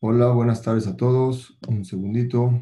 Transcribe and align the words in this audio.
Hola, 0.00 0.28
buenas 0.28 0.62
tardes 0.62 0.86
a 0.86 0.96
todos. 0.96 1.58
Un 1.66 1.84
segundito. 1.84 2.52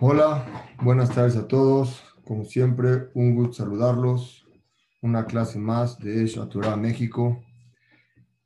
Hola, 0.00 0.44
buenas 0.82 1.14
tardes 1.14 1.36
a 1.36 1.48
todos. 1.48 2.04
Como 2.26 2.44
siempre, 2.44 3.08
un 3.14 3.34
gusto 3.34 3.64
saludarlos. 3.64 4.46
Una 5.00 5.24
clase 5.24 5.58
más 5.58 5.98
de 5.98 6.24
Torah 6.50 6.76
México. 6.76 7.42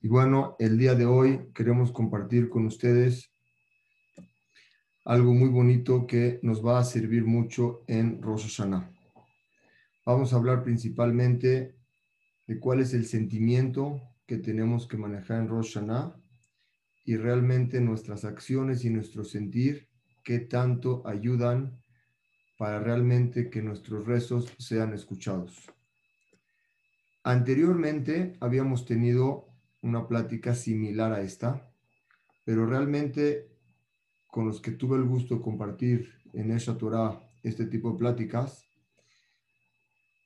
Y 0.05 0.09
bueno, 0.09 0.57
el 0.59 0.79
día 0.79 0.97
de 0.97 1.07
hoy 1.07 1.53
queremos 1.55 1.93
compartir 1.93 2.49
con 2.49 2.67
ustedes 2.67 3.31
algo 5.05 5.33
muy 5.33 5.49
bonito 5.49 6.09
que 6.09 6.41
nos 6.43 6.65
va 6.65 6.81
a 6.81 6.85
servir 6.85 7.25
mucho 7.25 7.85
en 7.87 8.21
Rosh. 8.21 8.61
Vamos 10.05 10.33
a 10.33 10.37
hablar 10.37 10.65
principalmente 10.65 11.77
de 12.49 12.59
cuál 12.59 12.81
es 12.81 12.95
el 12.95 13.07
sentimiento 13.07 14.03
que 14.27 14.39
tenemos 14.39 14.89
que 14.89 14.97
manejar 14.97 15.41
en 15.41 15.49
Rosh 15.49 15.79
y 17.05 17.17
realmente 17.17 17.81
nuestras 17.81 18.25
acciones 18.25 18.85
y 18.85 18.91
nuestro 18.91 19.23
sentir 19.23 19.87
qué 20.25 20.41
tanto 20.41 21.07
ayudan 21.07 21.81
para 22.59 22.81
realmente 22.81 23.51
que 23.51 23.63
nuestros 23.63 24.05
rezos 24.05 24.53
sean 24.59 24.95
escuchados. 24.95 25.71
Anteriormente 27.23 28.37
habíamos 28.41 28.85
tenido 28.85 29.52
una 29.83 30.09
plática 30.09 30.55
similar 30.55 31.13
a 31.13 31.23
esta, 31.23 31.71
pero 32.45 32.67
realmente 32.67 33.53
con 34.29 34.47
los 34.47 34.61
que 34.61 34.71
tuve 34.71 34.97
el 34.97 35.05
gusto 35.05 35.37
de 35.37 35.43
compartir 35.43 36.15
en 36.33 36.51
esa 36.53 36.79
Torah 36.79 37.21
este 37.43 37.67
tipo 37.67 37.93
de 37.93 37.99
pláticas, 37.99 38.65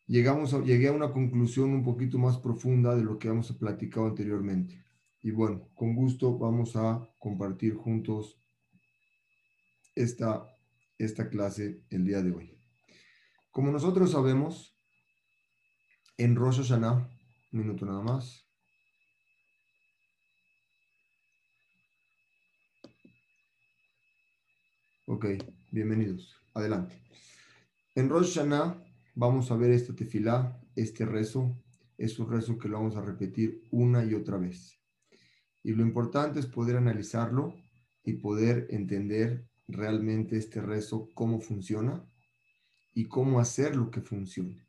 llegamos 0.06 0.54
a, 0.54 0.62
llegué 0.62 0.88
a 0.88 0.92
una 0.92 1.12
conclusión 1.12 1.70
un 1.70 1.82
poquito 1.82 2.18
más 2.18 2.38
profunda 2.38 2.94
de 2.94 3.02
lo 3.02 3.18
que 3.18 3.28
hemos 3.28 3.50
platicado 3.52 4.06
anteriormente. 4.06 4.84
Y 5.22 5.32
bueno, 5.32 5.68
con 5.74 5.96
gusto 5.96 6.38
vamos 6.38 6.76
a 6.76 7.08
compartir 7.18 7.74
juntos 7.74 8.38
esta, 9.96 10.46
esta 10.98 11.28
clase 11.28 11.82
el 11.90 12.04
día 12.04 12.22
de 12.22 12.30
hoy. 12.30 12.56
Como 13.50 13.72
nosotros 13.72 14.12
sabemos, 14.12 14.78
en 16.18 16.36
Rosh 16.36 16.58
Hashanah, 16.58 17.10
un 17.52 17.58
minuto 17.58 17.84
nada 17.86 18.02
más. 18.02 18.45
Ok, 25.08 25.26
bienvenidos. 25.70 26.36
Adelante. 26.52 27.00
En 27.94 28.08
Rosh 28.08 28.34
Hashanah 28.34 28.82
vamos 29.14 29.52
a 29.52 29.56
ver 29.56 29.70
este 29.70 29.92
tefilá, 29.92 30.60
este 30.74 31.06
rezo. 31.06 31.56
Es 31.96 32.18
un 32.18 32.28
rezo 32.28 32.58
que 32.58 32.68
lo 32.68 32.78
vamos 32.78 32.96
a 32.96 33.02
repetir 33.02 33.62
una 33.70 34.04
y 34.04 34.14
otra 34.14 34.36
vez. 34.36 34.80
Y 35.62 35.74
lo 35.74 35.84
importante 35.84 36.40
es 36.40 36.46
poder 36.46 36.76
analizarlo 36.76 37.54
y 38.02 38.14
poder 38.14 38.66
entender 38.70 39.48
realmente 39.68 40.36
este 40.38 40.60
rezo, 40.60 41.08
cómo 41.14 41.40
funciona 41.40 42.04
y 42.92 43.04
cómo 43.04 43.38
hacer 43.38 43.76
lo 43.76 43.92
que 43.92 44.00
funcione. 44.00 44.66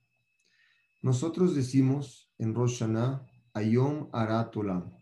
Nosotros 1.01 1.55
decimos 1.55 2.31
en 2.37 2.53
Rosh 2.53 2.81
Hashanah, 2.81 3.27
Ayom 3.53 4.07
Arat 4.13 4.55
Olam. 4.55 4.93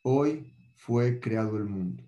Hoy 0.00 0.54
fue 0.74 1.20
creado 1.20 1.58
el 1.58 1.66
mundo. 1.66 2.02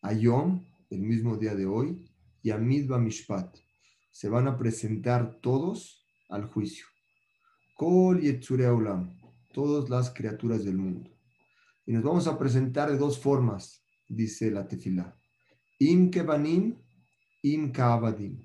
Ayom, 0.00 0.64
el 0.92 1.00
mismo 1.00 1.36
día 1.36 1.54
de 1.54 1.66
hoy, 1.66 2.10
y 2.42 2.50
Amid 2.50 2.90
Mishpat. 2.90 3.56
Se 4.10 4.28
van 4.28 4.46
a 4.46 4.58
presentar 4.58 5.40
todos 5.40 6.04
al 6.28 6.44
juicio. 6.44 6.86
Kol 7.76 8.20
Yetzure 8.20 8.68
Olam. 8.68 9.18
Todas 9.54 9.88
las 9.88 10.10
criaturas 10.10 10.64
del 10.64 10.76
mundo. 10.76 11.10
Y 11.86 11.92
nos 11.92 12.02
vamos 12.02 12.26
a 12.26 12.38
presentar 12.38 12.90
de 12.90 12.98
dos 12.98 13.18
formas, 13.18 13.84
dice 14.08 14.50
la 14.50 14.66
tefilá. 14.66 15.16
Im 15.78 16.10
kebanim, 16.10 16.78
im 17.42 17.72
kaabadim. 17.72 18.38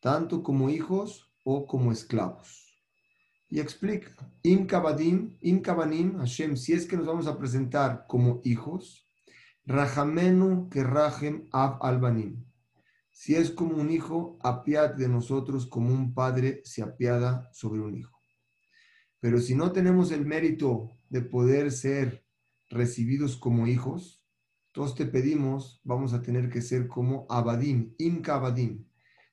Tanto 0.00 0.42
como 0.42 0.70
hijos 0.70 1.28
o 1.44 1.66
como 1.66 1.92
esclavos. 1.92 2.64
Y 3.50 3.60
explica, 3.60 4.10
im 4.42 4.66
kabadim, 4.66 5.38
im 5.40 5.60
kabanim, 5.60 6.18
Hashem, 6.18 6.56
si 6.56 6.72
es 6.72 6.86
que 6.86 6.96
nos 6.96 7.06
vamos 7.06 7.26
a 7.26 7.38
presentar 7.38 8.06
como 8.08 8.40
hijos, 8.44 9.03
rahamenu 9.66 10.68
que 10.68 10.82
rahem 10.82 11.48
ab 11.52 11.78
albanim. 11.82 12.44
Si 13.10 13.34
es 13.36 13.50
como 13.50 13.76
un 13.76 13.90
hijo, 13.90 14.38
apiad 14.42 14.94
de 14.94 15.08
nosotros 15.08 15.66
como 15.66 15.92
un 15.92 16.14
padre 16.14 16.62
se 16.64 16.82
apiada 16.82 17.48
sobre 17.52 17.80
un 17.80 17.96
hijo. 17.96 18.18
Pero 19.20 19.38
si 19.38 19.54
no 19.54 19.72
tenemos 19.72 20.10
el 20.10 20.26
mérito 20.26 20.90
de 21.08 21.22
poder 21.22 21.70
ser 21.70 22.26
recibidos 22.70 23.36
como 23.36 23.66
hijos, 23.66 24.22
todos 24.72 24.96
te 24.96 25.06
pedimos, 25.06 25.80
vamos 25.84 26.12
a 26.12 26.22
tener 26.22 26.50
que 26.50 26.60
ser 26.60 26.88
como 26.88 27.26
Abadim, 27.30 27.94
Imka 27.98 28.34
Abadim. 28.34 28.84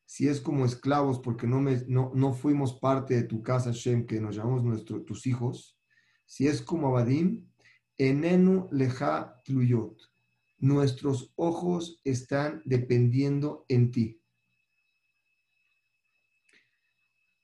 Si 0.06 0.28
es 0.28 0.40
como 0.40 0.66
esclavos, 0.66 1.20
porque 1.20 1.48
no, 1.48 1.60
me, 1.60 1.84
no, 1.88 2.12
no 2.14 2.34
fuimos 2.34 2.80
parte 2.80 3.16
de 3.16 3.24
tu 3.24 3.42
casa, 3.42 3.72
Shem, 3.72 4.06
que 4.06 4.22
nos 4.22 4.36
llamamos 4.36 4.64
nuestro, 4.64 5.02
tus 5.02 5.26
hijos. 5.26 5.80
Si 6.28 6.48
es 6.48 6.62
como 6.62 6.90
Abadim, 6.90 7.50
Enenu 7.98 8.68
Leja 8.72 9.42
Tluyot. 9.44 10.11
Nuestros 10.62 11.34
ojos 11.36 12.00
están 12.04 12.62
dependiendo 12.66 13.66
en 13.68 13.92
ti. 13.92 14.22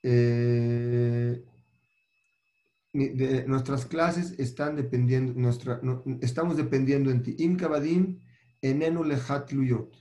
Eh, 0.03 1.43
nuestras 3.47 3.85
clases 3.85 4.39
están 4.39 4.75
dependiendo, 4.75 5.33
nuestra, 5.33 5.79
no, 5.81 6.03
estamos 6.21 6.57
dependiendo 6.57 7.09
en 7.09 7.23
ti. 7.23 7.35
Im 7.39 7.57
kabadim 7.57 8.19
enenu 8.61 9.03
lechat 9.03 9.51
luyot. 9.51 9.95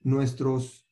Nuestros 0.00 0.88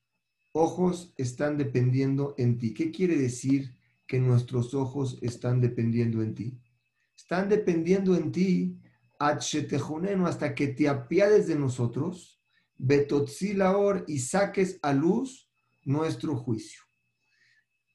ojos 0.53 1.15
están 1.17 1.57
dependiendo 1.57 2.35
en 2.37 2.59
ti. 2.59 2.75
¿Qué 2.75 2.91
quiere 2.91 3.17
decir 3.17 3.75
que 4.07 4.21
nuestros 4.21 4.75
ojos 4.75 5.19
están 5.23 5.63
dependiendo 5.63 6.23
en 6.23 6.35
ti? 6.35 6.61
Están 7.17 7.49
dependiendo 7.49 8.15
en 8.17 8.31
ti 8.33 8.79
hasta 9.19 10.55
que 10.55 10.69
te 10.69 10.89
apiades 10.89 11.47
de 11.47 11.57
nosotros, 11.57 12.43
betotzilaor 12.77 14.05
y 14.09 14.19
saques 14.19 14.79
a 14.83 14.93
luz 14.93 15.51
nuestro 15.85 16.37
juicio. 16.37 16.83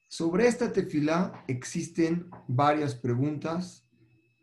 Sobre 0.08 0.48
esta 0.48 0.74
tefilá 0.74 1.44
existen 1.48 2.30
varias 2.48 2.96
preguntas, 2.96 3.88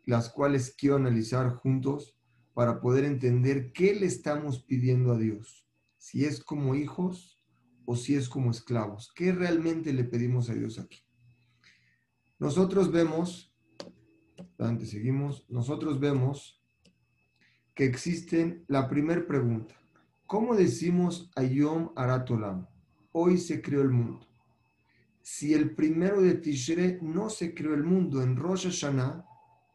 las 0.05 0.29
cuales 0.29 0.73
quiero 0.77 0.95
analizar 0.95 1.49
juntos 1.55 2.17
para 2.53 2.79
poder 2.79 3.03
entender 3.03 3.73
qué 3.73 3.93
le 3.93 4.05
estamos 4.05 4.63
pidiendo 4.63 5.11
a 5.11 5.17
Dios. 5.17 5.67
Si 5.97 6.25
es 6.25 6.41
como 6.43 6.75
hijos 6.75 7.37
o 7.85 7.95
si 7.95 8.15
es 8.15 8.29
como 8.29 8.51
esclavos. 8.51 9.11
¿Qué 9.15 9.31
realmente 9.31 9.93
le 9.93 10.03
pedimos 10.03 10.49
a 10.49 10.53
Dios 10.53 10.77
aquí? 10.77 10.99
Nosotros 12.39 12.91
vemos, 12.91 13.53
antes 14.57 14.89
seguimos, 14.89 15.45
nosotros 15.49 15.99
vemos 15.99 16.61
que 17.77 17.85
existen 17.85 18.65
la 18.67 18.89
primera 18.89 19.25
pregunta. 19.25 19.73
¿Cómo 20.25 20.53
decimos 20.53 21.31
Ayom 21.35 21.93
Aratolam? 21.95 22.67
Hoy 23.13 23.37
se 23.37 23.61
creó 23.61 23.83
el 23.83 23.91
mundo 23.91 24.27
si 25.29 25.53
el 25.53 25.75
primero 25.75 26.21
de 26.21 26.35
Tishre 26.35 26.99
no 27.01 27.29
se 27.29 27.53
creó 27.53 27.73
el 27.73 27.83
mundo, 27.83 28.21
en 28.21 28.37
Rosh 28.37 28.63
Hashanah 28.63 29.25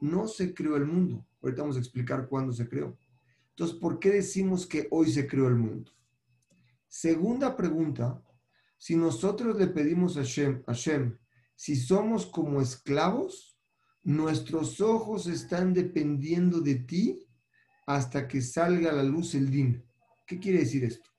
no 0.00 0.26
se 0.26 0.54
creó 0.54 0.76
el 0.76 0.87
mundo. 0.87 1.26
Ahorita 1.43 1.60
vamos 1.60 1.76
a 1.76 1.81
explicar 1.81 2.26
cuándo 2.26 2.54
se 2.54 2.66
creó. 2.66 2.96
Entonces, 3.50 3.76
¿por 3.76 3.99
qué 3.99 4.12
decimos 4.12 4.66
que 4.66 4.88
hoy 4.90 5.12
se 5.12 5.26
creó 5.26 5.48
el 5.48 5.56
mundo? 5.56 5.93
Segunda 6.88 7.55
pregunta, 7.55 8.22
si 8.78 8.96
nosotros 8.96 9.58
le 9.58 9.66
pedimos 9.66 10.16
a 10.16 10.20
Hashem, 10.20 10.62
Hashem, 10.64 11.19
si 11.55 11.76
somos 11.76 12.25
como 12.25 12.62
esclavos, 12.62 13.58
nuestros 14.02 14.81
ojos 14.81 15.26
están 15.26 15.75
dependiendo 15.75 16.62
de 16.62 16.76
ti 16.76 17.26
hasta 17.87 18.29
que 18.29 18.40
salga 18.40 18.90
a 18.90 18.94
la 18.94 19.02
luz 19.02 19.34
el 19.34 19.50
din. 19.50 19.82
¿Qué 20.26 20.38
quiere 20.38 20.61
decir 20.61 20.84
esto? 20.84 21.11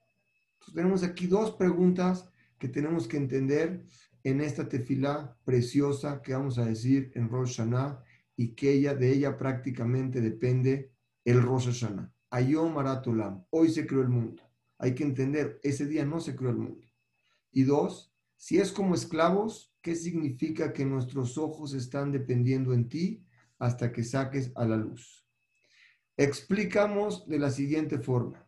Tenemos 0.74 1.02
aquí 1.02 1.26
dos 1.26 1.52
preguntas 1.52 2.28
que 2.58 2.68
tenemos 2.68 3.06
que 3.06 3.16
entender 3.16 3.84
en 4.22 4.40
esta 4.40 4.68
tefilá 4.68 5.36
preciosa 5.44 6.22
que 6.22 6.32
vamos 6.32 6.58
a 6.58 6.64
decir 6.64 7.12
en 7.14 7.28
Rosh 7.28 7.56
Hashanah 7.58 8.02
y 8.36 8.54
que 8.54 8.72
ella, 8.72 8.94
de 8.94 9.12
ella 9.12 9.36
prácticamente 9.36 10.20
depende 10.20 10.92
el 11.24 11.42
Rosh 11.42 11.66
Hashanah. 11.66 12.12
Ayom 12.30 12.76
Aratolam, 12.78 13.44
hoy 13.50 13.70
se 13.70 13.86
creó 13.86 14.02
el 14.02 14.08
mundo. 14.08 14.42
Hay 14.78 14.94
que 14.94 15.04
entender, 15.04 15.60
ese 15.62 15.86
día 15.86 16.04
no 16.04 16.20
se 16.20 16.34
creó 16.34 16.50
el 16.50 16.56
mundo. 16.56 16.86
Y 17.52 17.62
dos, 17.62 18.12
si 18.36 18.58
es 18.58 18.72
como 18.72 18.94
esclavos, 18.94 19.72
¿qué 19.80 19.94
significa 19.94 20.72
que 20.72 20.84
nuestros 20.84 21.38
ojos 21.38 21.74
están 21.74 22.10
dependiendo 22.10 22.72
en 22.72 22.88
ti 22.88 23.24
hasta 23.58 23.92
que 23.92 24.02
saques 24.02 24.50
a 24.56 24.64
la 24.64 24.76
luz? 24.76 25.23
Explicamos 26.16 27.26
de 27.26 27.38
la 27.40 27.50
siguiente 27.50 27.98
forma. 27.98 28.46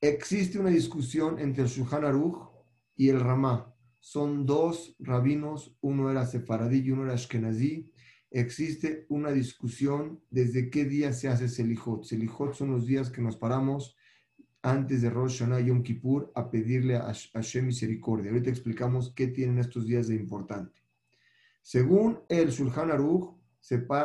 Existe 0.00 0.58
una 0.58 0.70
discusión 0.70 1.40
entre 1.40 1.64
el 1.64 1.68
Shulchan 1.68 2.04
Aruch 2.04 2.48
y 2.94 3.08
el 3.08 3.20
Ramá. 3.20 3.74
Son 3.98 4.46
dos 4.46 4.94
rabinos, 5.00 5.76
uno 5.80 6.10
era 6.12 6.26
sefaradí 6.26 6.78
y 6.78 6.92
uno 6.92 7.04
era 7.04 7.14
ashkenazí. 7.14 7.92
Existe 8.30 9.06
una 9.08 9.32
discusión 9.32 10.22
desde 10.30 10.70
qué 10.70 10.84
día 10.84 11.12
se 11.12 11.26
hace 11.26 11.48
Selijot. 11.48 12.04
Selijot 12.04 12.54
son 12.54 12.70
los 12.70 12.86
días 12.86 13.10
que 13.10 13.22
nos 13.22 13.36
paramos 13.36 13.96
antes 14.62 15.02
de 15.02 15.10
Rosh 15.10 15.38
Hashanah 15.38 15.60
y 15.60 15.66
Yom 15.66 15.82
Kippur 15.82 16.30
a 16.34 16.50
pedirle 16.50 16.96
a 16.96 17.12
Hashem 17.34 17.66
misericordia. 17.66 18.30
Ahorita 18.30 18.50
explicamos 18.50 19.12
qué 19.14 19.26
tienen 19.28 19.58
estos 19.58 19.86
días 19.86 20.06
de 20.06 20.14
importante. 20.14 20.82
Según 21.62 22.20
el 22.28 22.50
Shulchan 22.50 22.92
Aruch, 22.92 23.34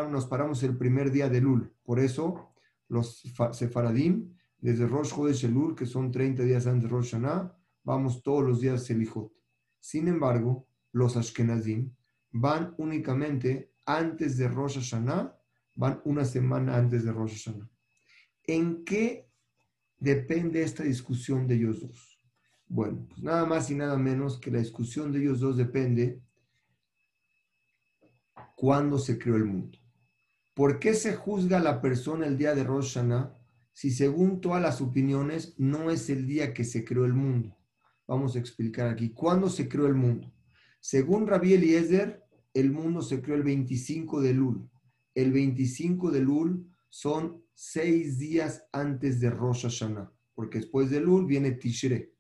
nos 0.10 0.25
paramos 0.25 0.63
el 0.63 0.78
primer 0.78 1.12
día 1.12 1.30
de 1.30 1.42
Lul. 1.42 1.72
Por 1.83 2.00
eso, 2.00 2.51
los 2.92 3.24
sefaradim, 3.54 4.34
desde 4.60 4.86
Rosh 4.86 5.14
Chodesh 5.16 5.46
Elul, 5.46 5.76
que 5.76 5.86
son 5.86 6.12
30 6.12 6.44
días 6.44 6.68
antes 6.68 6.84
de 6.84 6.90
Rosh 6.90 7.16
vamos 7.84 8.22
todos 8.22 8.44
los 8.44 8.60
días 8.60 8.82
a 8.82 8.86
Selijot. 8.86 9.32
Sin 9.80 10.08
embargo, 10.10 10.68
los 10.92 11.16
Ashkenazim 11.16 11.90
van 12.32 12.76
únicamente 12.78 13.74
antes 13.86 14.38
de 14.38 14.50
Rosh 14.50 14.76
Hashanah, 14.76 15.36
van 15.76 16.02
una 16.04 16.26
semana 16.26 16.76
antes 16.76 17.04
de 17.06 17.14
Rosh 17.14 17.46
Hashanah. 17.46 17.70
¿En 18.44 18.84
qué 18.84 19.30
depende 19.98 20.62
esta 20.62 20.84
discusión 20.84 21.48
de 21.48 21.56
ellos 21.56 21.82
dos? 21.82 22.20
Bueno, 22.68 23.06
pues 23.08 23.24
nada 23.24 23.46
más 23.46 23.72
y 23.72 23.76
nada 23.76 23.98
menos 23.98 24.38
que 24.38 24.52
la 24.52 24.60
discusión 24.60 25.14
de 25.14 25.20
ellos 25.20 25.40
dos 25.40 25.56
depende 25.56 26.22
cuándo 28.56 29.00
se 29.00 29.18
creó 29.18 29.38
el 29.38 29.46
mundo. 29.46 29.81
¿Por 30.53 30.80
qué 30.80 30.94
se 30.94 31.15
juzga 31.15 31.59
la 31.59 31.81
persona 31.81 32.27
el 32.27 32.38
día 32.38 32.53
de 32.53 32.65
Rosh 32.65 32.95
Hashanah 32.95 33.33
si 33.71 33.89
según 33.89 34.42
todas 34.42 34.62
las 34.62 34.81
opiniones 34.81 35.56
no 35.57 35.92
es 35.92 36.09
el 36.09 36.27
día 36.27 36.53
que 36.53 36.65
se 36.65 36.83
creó 36.83 37.06
el 37.06 37.13
mundo? 37.13 37.57
Vamos 38.06 38.36
a 38.36 38.39
explicar 38.39 38.89
aquí. 38.89 39.12
¿Cuándo 39.12 39.50
se 39.50 39.69
creó 39.69 39.88
el 39.88 39.95
mundo? 39.95 40.33
Según 40.81 41.25
Rabbi 41.25 41.53
Eliezer, 41.53 42.25
el 42.53 42.71
mundo 42.71 43.01
se 43.01 43.21
creó 43.21 43.38
el 43.38 43.44
25 43.44 44.19
de 44.19 44.33
Lul. 44.33 44.69
El 45.15 45.31
25 45.31 46.12
de 46.12 46.19
Lul 46.19 46.69
son 46.89 47.42
seis 47.54 48.18
días 48.18 48.65
antes 48.74 49.21
de 49.21 49.30
Rosh 49.30 49.62
Hashanah, 49.62 50.12
porque 50.36 50.59
después 50.59 50.89
de 50.89 51.00
Lul 51.00 51.25
viene 51.27 51.51
Tishre. 51.51 52.13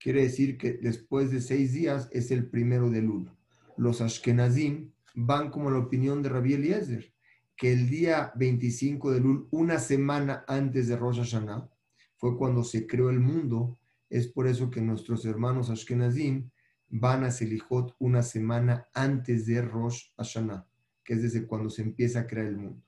Quiere 0.00 0.22
decir 0.22 0.58
que 0.58 0.72
después 0.72 1.30
de 1.30 1.40
seis 1.40 1.72
días 1.72 2.08
es 2.10 2.32
el 2.32 2.50
primero 2.50 2.90
de 2.90 3.02
Lul. 3.02 3.30
Los 3.76 4.00
Ashkenazim 4.00 4.90
van 5.14 5.50
como 5.50 5.70
la 5.70 5.78
opinión 5.78 6.22
de 6.22 6.28
Rabbi 6.28 6.54
Eliezer, 6.54 7.12
que 7.58 7.72
el 7.72 7.90
día 7.90 8.32
25 8.36 9.10
de 9.10 9.20
Lul, 9.20 9.48
una 9.50 9.80
semana 9.80 10.44
antes 10.46 10.86
de 10.86 10.96
Rosh 10.96 11.18
Hashanah, 11.18 11.68
fue 12.16 12.38
cuando 12.38 12.62
se 12.62 12.86
creó 12.86 13.10
el 13.10 13.18
mundo. 13.18 13.80
Es 14.08 14.28
por 14.28 14.46
eso 14.46 14.70
que 14.70 14.80
nuestros 14.80 15.24
hermanos 15.24 15.68
Ashkenazim 15.68 16.48
van 16.88 17.24
a 17.24 17.32
Selijot 17.32 17.96
una 17.98 18.22
semana 18.22 18.86
antes 18.94 19.44
de 19.44 19.60
Rosh 19.60 20.12
Hashanah, 20.16 20.68
que 21.02 21.14
es 21.14 21.22
desde 21.22 21.48
cuando 21.48 21.68
se 21.68 21.82
empieza 21.82 22.20
a 22.20 22.26
crear 22.28 22.46
el 22.46 22.56
mundo. 22.56 22.80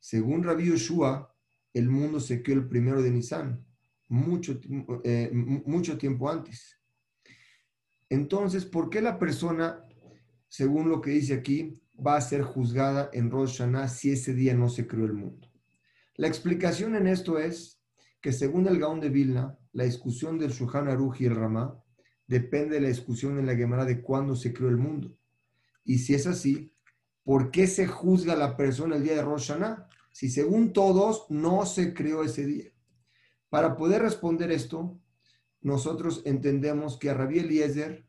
Según 0.00 0.42
Rabbi 0.42 0.64
Yoshua, 0.64 1.34
el 1.74 1.90
mundo 1.90 2.18
se 2.18 2.42
creó 2.42 2.56
el 2.56 2.68
primero 2.68 3.02
de 3.02 3.10
Nisan, 3.10 3.62
mucho, 4.08 4.58
eh, 5.04 5.30
mucho 5.32 5.98
tiempo 5.98 6.30
antes. 6.30 6.80
Entonces, 8.08 8.64
¿por 8.64 8.88
qué 8.88 9.02
la 9.02 9.18
persona 9.18 9.84
según 10.48 10.88
lo 10.88 11.00
que 11.00 11.10
dice 11.10 11.34
aquí, 11.34 11.74
va 12.04 12.16
a 12.16 12.20
ser 12.20 12.42
juzgada 12.42 13.10
en 13.12 13.30
Rosh 13.30 13.58
Hashanah 13.58 13.88
si 13.88 14.12
ese 14.12 14.34
día 14.34 14.54
no 14.54 14.68
se 14.68 14.86
creó 14.86 15.04
el 15.04 15.14
mundo. 15.14 15.48
La 16.14 16.28
explicación 16.28 16.94
en 16.94 17.06
esto 17.06 17.38
es 17.38 17.80
que 18.20 18.32
según 18.32 18.66
el 18.66 18.78
Gaón 18.78 19.00
de 19.00 19.08
Vilna, 19.08 19.58
la 19.72 19.84
discusión 19.84 20.38
del 20.38 20.50
Shulchan 20.50 20.88
Aruch 20.88 21.20
y 21.20 21.26
el 21.26 21.36
Ramá 21.36 21.82
depende 22.26 22.76
de 22.76 22.82
la 22.82 22.88
discusión 22.88 23.38
en 23.38 23.46
la 23.46 23.56
Gemara 23.56 23.84
de 23.84 24.02
cuándo 24.02 24.36
se 24.36 24.52
creó 24.52 24.68
el 24.68 24.76
mundo. 24.76 25.16
Y 25.84 25.98
si 25.98 26.14
es 26.14 26.26
así, 26.26 26.72
¿por 27.24 27.50
qué 27.50 27.66
se 27.66 27.86
juzga 27.86 28.34
a 28.34 28.36
la 28.36 28.56
persona 28.56 28.96
el 28.96 29.02
día 29.02 29.14
de 29.14 29.22
Rosh 29.22 29.48
Hashanah? 29.48 29.88
Si 30.12 30.28
según 30.28 30.72
todos 30.72 31.26
no 31.30 31.64
se 31.66 31.94
creó 31.94 32.24
ese 32.24 32.46
día. 32.46 32.72
Para 33.48 33.76
poder 33.76 34.02
responder 34.02 34.50
esto, 34.50 35.00
nosotros 35.60 36.22
entendemos 36.24 36.98
que 36.98 37.10
a 37.10 37.14
Rabbi 37.14 37.38
Eliezer 37.38 38.06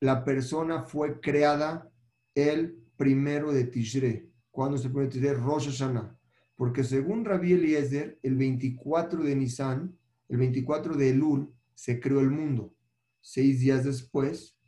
la 0.00 0.24
persona 0.24 0.82
fue 0.82 1.20
creada 1.20 1.90
el 2.34 2.85
primero 2.96 3.52
de 3.52 3.64
Tishre. 3.64 4.30
cuando 4.50 4.78
se 4.78 4.90
puede 4.90 5.08
Tishre? 5.08 5.34
Rosh 5.34 5.66
Hashanah. 5.66 6.18
Porque 6.56 6.82
según 6.82 7.24
Rabbi 7.24 7.52
Eliezer, 7.52 8.18
el 8.22 8.36
24 8.36 9.22
de 9.22 9.36
Nisan, 9.36 9.96
el 10.28 10.38
24 10.38 10.96
de 10.96 11.10
Elul, 11.10 11.54
se 11.74 12.00
creó 12.00 12.20
el 12.20 12.30
mundo. 12.30 12.74
Seis 13.20 13.60
días 13.60 13.84
después 13.84 14.58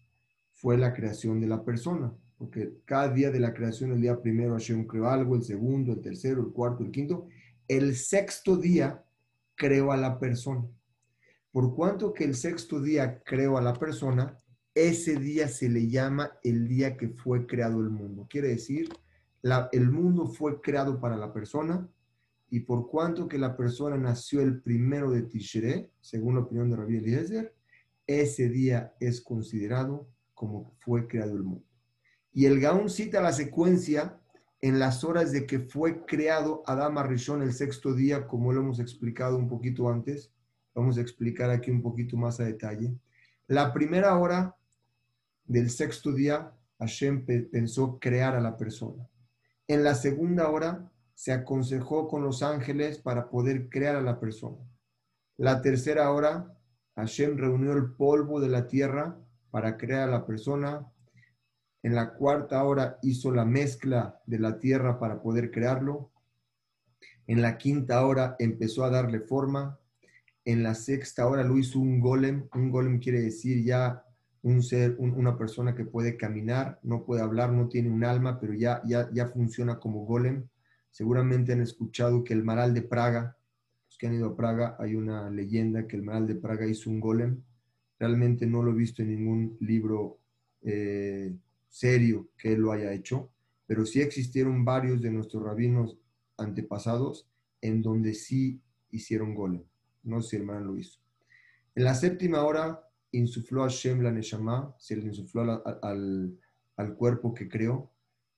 fue 0.52 0.76
la 0.76 0.92
creación 0.92 1.40
de 1.40 1.46
la 1.46 1.64
persona. 1.64 2.14
Porque 2.36 2.74
cada 2.84 3.08
día 3.08 3.30
de 3.30 3.40
la 3.40 3.54
creación, 3.54 3.92
el 3.92 4.00
día 4.00 4.20
primero 4.20 4.52
Hashem 4.52 4.86
creó 4.86 5.08
algo, 5.08 5.34
el 5.34 5.42
segundo, 5.42 5.92
el 5.92 6.00
tercero, 6.00 6.42
el 6.42 6.52
cuarto, 6.52 6.84
el 6.84 6.90
quinto. 6.90 7.26
El 7.66 7.96
sexto 7.96 8.56
día 8.56 9.04
creó 9.56 9.90
a 9.90 9.96
la 9.96 10.18
persona. 10.18 10.64
Por 11.50 11.74
cuanto 11.74 12.12
que 12.12 12.24
el 12.24 12.34
sexto 12.34 12.80
día 12.80 13.22
creó 13.24 13.58
a 13.58 13.62
la 13.62 13.74
persona, 13.74 14.38
ese 14.86 15.16
día 15.16 15.48
se 15.48 15.68
le 15.68 15.88
llama 15.88 16.32
el 16.44 16.68
día 16.68 16.96
que 16.96 17.08
fue 17.08 17.46
creado 17.46 17.80
el 17.80 17.90
mundo. 17.90 18.26
Quiere 18.30 18.48
decir, 18.48 18.88
el 19.72 19.90
mundo 19.90 20.26
fue 20.26 20.60
creado 20.60 21.00
para 21.00 21.16
la 21.16 21.32
persona 21.32 21.88
y 22.48 22.60
por 22.60 22.88
cuanto 22.88 23.28
que 23.28 23.38
la 23.38 23.56
persona 23.56 23.96
nació 23.96 24.40
el 24.40 24.60
primero 24.60 25.10
de 25.10 25.22
Tishre, 25.22 25.90
según 26.00 26.36
la 26.36 26.42
opinión 26.42 26.70
de 26.70 26.76
Rabbi 26.76 26.96
Eliezer, 26.96 27.54
ese 28.06 28.48
día 28.48 28.94
es 29.00 29.20
considerado 29.20 30.08
como 30.32 30.72
fue 30.78 31.08
creado 31.08 31.34
el 31.34 31.42
mundo. 31.42 31.64
Y 32.32 32.46
el 32.46 32.60
Gaón 32.60 32.88
cita 32.88 33.20
la 33.20 33.32
secuencia 33.32 34.20
en 34.60 34.78
las 34.78 35.02
horas 35.02 35.32
de 35.32 35.44
que 35.44 35.58
fue 35.58 36.04
creado 36.06 36.62
Adama 36.66 37.02
Rishon 37.02 37.42
el 37.42 37.52
sexto 37.52 37.94
día, 37.94 38.28
como 38.28 38.52
lo 38.52 38.60
hemos 38.60 38.78
explicado 38.78 39.36
un 39.36 39.48
poquito 39.48 39.88
antes. 39.88 40.32
Vamos 40.72 40.98
a 40.98 41.00
explicar 41.00 41.50
aquí 41.50 41.72
un 41.72 41.82
poquito 41.82 42.16
más 42.16 42.38
a 42.38 42.44
detalle. 42.44 42.94
La 43.48 43.72
primera 43.72 44.16
hora 44.16 44.57
del 45.48 45.70
sexto 45.70 46.12
día, 46.12 46.52
Hashem 46.78 47.24
pensó 47.50 47.98
crear 47.98 48.36
a 48.36 48.40
la 48.40 48.56
persona. 48.56 49.08
En 49.66 49.82
la 49.82 49.94
segunda 49.94 50.48
hora, 50.50 50.92
se 51.14 51.32
aconsejó 51.32 52.06
con 52.06 52.22
los 52.22 52.42
ángeles 52.42 52.98
para 52.98 53.28
poder 53.28 53.68
crear 53.68 53.96
a 53.96 54.02
la 54.02 54.20
persona. 54.20 54.58
La 55.36 55.62
tercera 55.62 56.12
hora, 56.12 56.56
Hashem 56.94 57.36
reunió 57.36 57.72
el 57.72 57.94
polvo 57.94 58.40
de 58.40 58.48
la 58.48 58.68
tierra 58.68 59.18
para 59.50 59.76
crear 59.76 60.08
a 60.08 60.12
la 60.12 60.26
persona. 60.26 60.86
En 61.82 61.94
la 61.94 62.14
cuarta 62.14 62.62
hora 62.62 62.98
hizo 63.02 63.32
la 63.32 63.44
mezcla 63.44 64.20
de 64.26 64.38
la 64.38 64.58
tierra 64.58 65.00
para 65.00 65.20
poder 65.20 65.50
crearlo. 65.50 66.12
En 67.26 67.42
la 67.42 67.56
quinta 67.58 68.04
hora 68.04 68.36
empezó 68.38 68.84
a 68.84 68.90
darle 68.90 69.20
forma. 69.20 69.80
En 70.44 70.62
la 70.62 70.74
sexta 70.74 71.26
hora 71.26 71.42
lo 71.42 71.56
hizo 71.56 71.80
un 71.80 72.00
golem. 72.00 72.48
Un 72.54 72.70
golem 72.70 73.00
quiere 73.00 73.20
decir 73.20 73.64
ya 73.64 74.04
un 74.42 74.62
ser, 74.62 74.96
una 74.98 75.36
persona 75.36 75.74
que 75.74 75.84
puede 75.84 76.16
caminar, 76.16 76.78
no 76.82 77.04
puede 77.04 77.22
hablar, 77.22 77.52
no 77.52 77.68
tiene 77.68 77.90
un 77.90 78.04
alma, 78.04 78.38
pero 78.40 78.54
ya, 78.54 78.82
ya, 78.86 79.10
ya 79.12 79.26
funciona 79.26 79.78
como 79.78 80.04
golem. 80.04 80.48
Seguramente 80.90 81.52
han 81.52 81.60
escuchado 81.60 82.24
que 82.24 82.34
el 82.34 82.44
Maral 82.44 82.74
de 82.74 82.82
Praga, 82.82 83.36
los 83.86 83.98
que 83.98 84.06
han 84.06 84.14
ido 84.14 84.28
a 84.28 84.36
Praga, 84.36 84.76
hay 84.78 84.94
una 84.94 85.28
leyenda 85.30 85.86
que 85.86 85.96
el 85.96 86.02
Maral 86.02 86.26
de 86.26 86.36
Praga 86.36 86.66
hizo 86.66 86.88
un 86.90 87.00
golem. 87.00 87.42
Realmente 87.98 88.46
no 88.46 88.62
lo 88.62 88.70
he 88.70 88.74
visto 88.74 89.02
en 89.02 89.10
ningún 89.10 89.56
libro 89.60 90.18
eh, 90.62 91.36
serio 91.68 92.30
que 92.36 92.52
él 92.52 92.60
lo 92.60 92.72
haya 92.72 92.92
hecho, 92.92 93.30
pero 93.66 93.84
sí 93.84 94.00
existieron 94.00 94.64
varios 94.64 95.02
de 95.02 95.10
nuestros 95.10 95.42
rabinos 95.42 95.98
antepasados 96.36 97.28
en 97.60 97.82
donde 97.82 98.14
sí 98.14 98.60
hicieron 98.90 99.34
golem. 99.34 99.64
No 100.04 100.22
sé 100.22 100.30
si 100.30 100.36
el 100.36 100.44
Maral 100.44 100.64
lo 100.64 100.78
hizo. 100.78 101.00
En 101.74 101.84
la 101.84 101.94
séptima 101.94 102.42
hora 102.42 102.87
insufló 103.12 103.64
a 103.64 103.68
Shem 103.68 104.02
la 104.02 104.12
Neshama, 104.12 104.74
se 104.78 104.96
le 104.96 105.06
insufló 105.06 105.62
al, 105.82 106.38
al, 106.76 106.94
cuerpo 106.94 107.34
que 107.34 107.48
creó. 107.48 107.90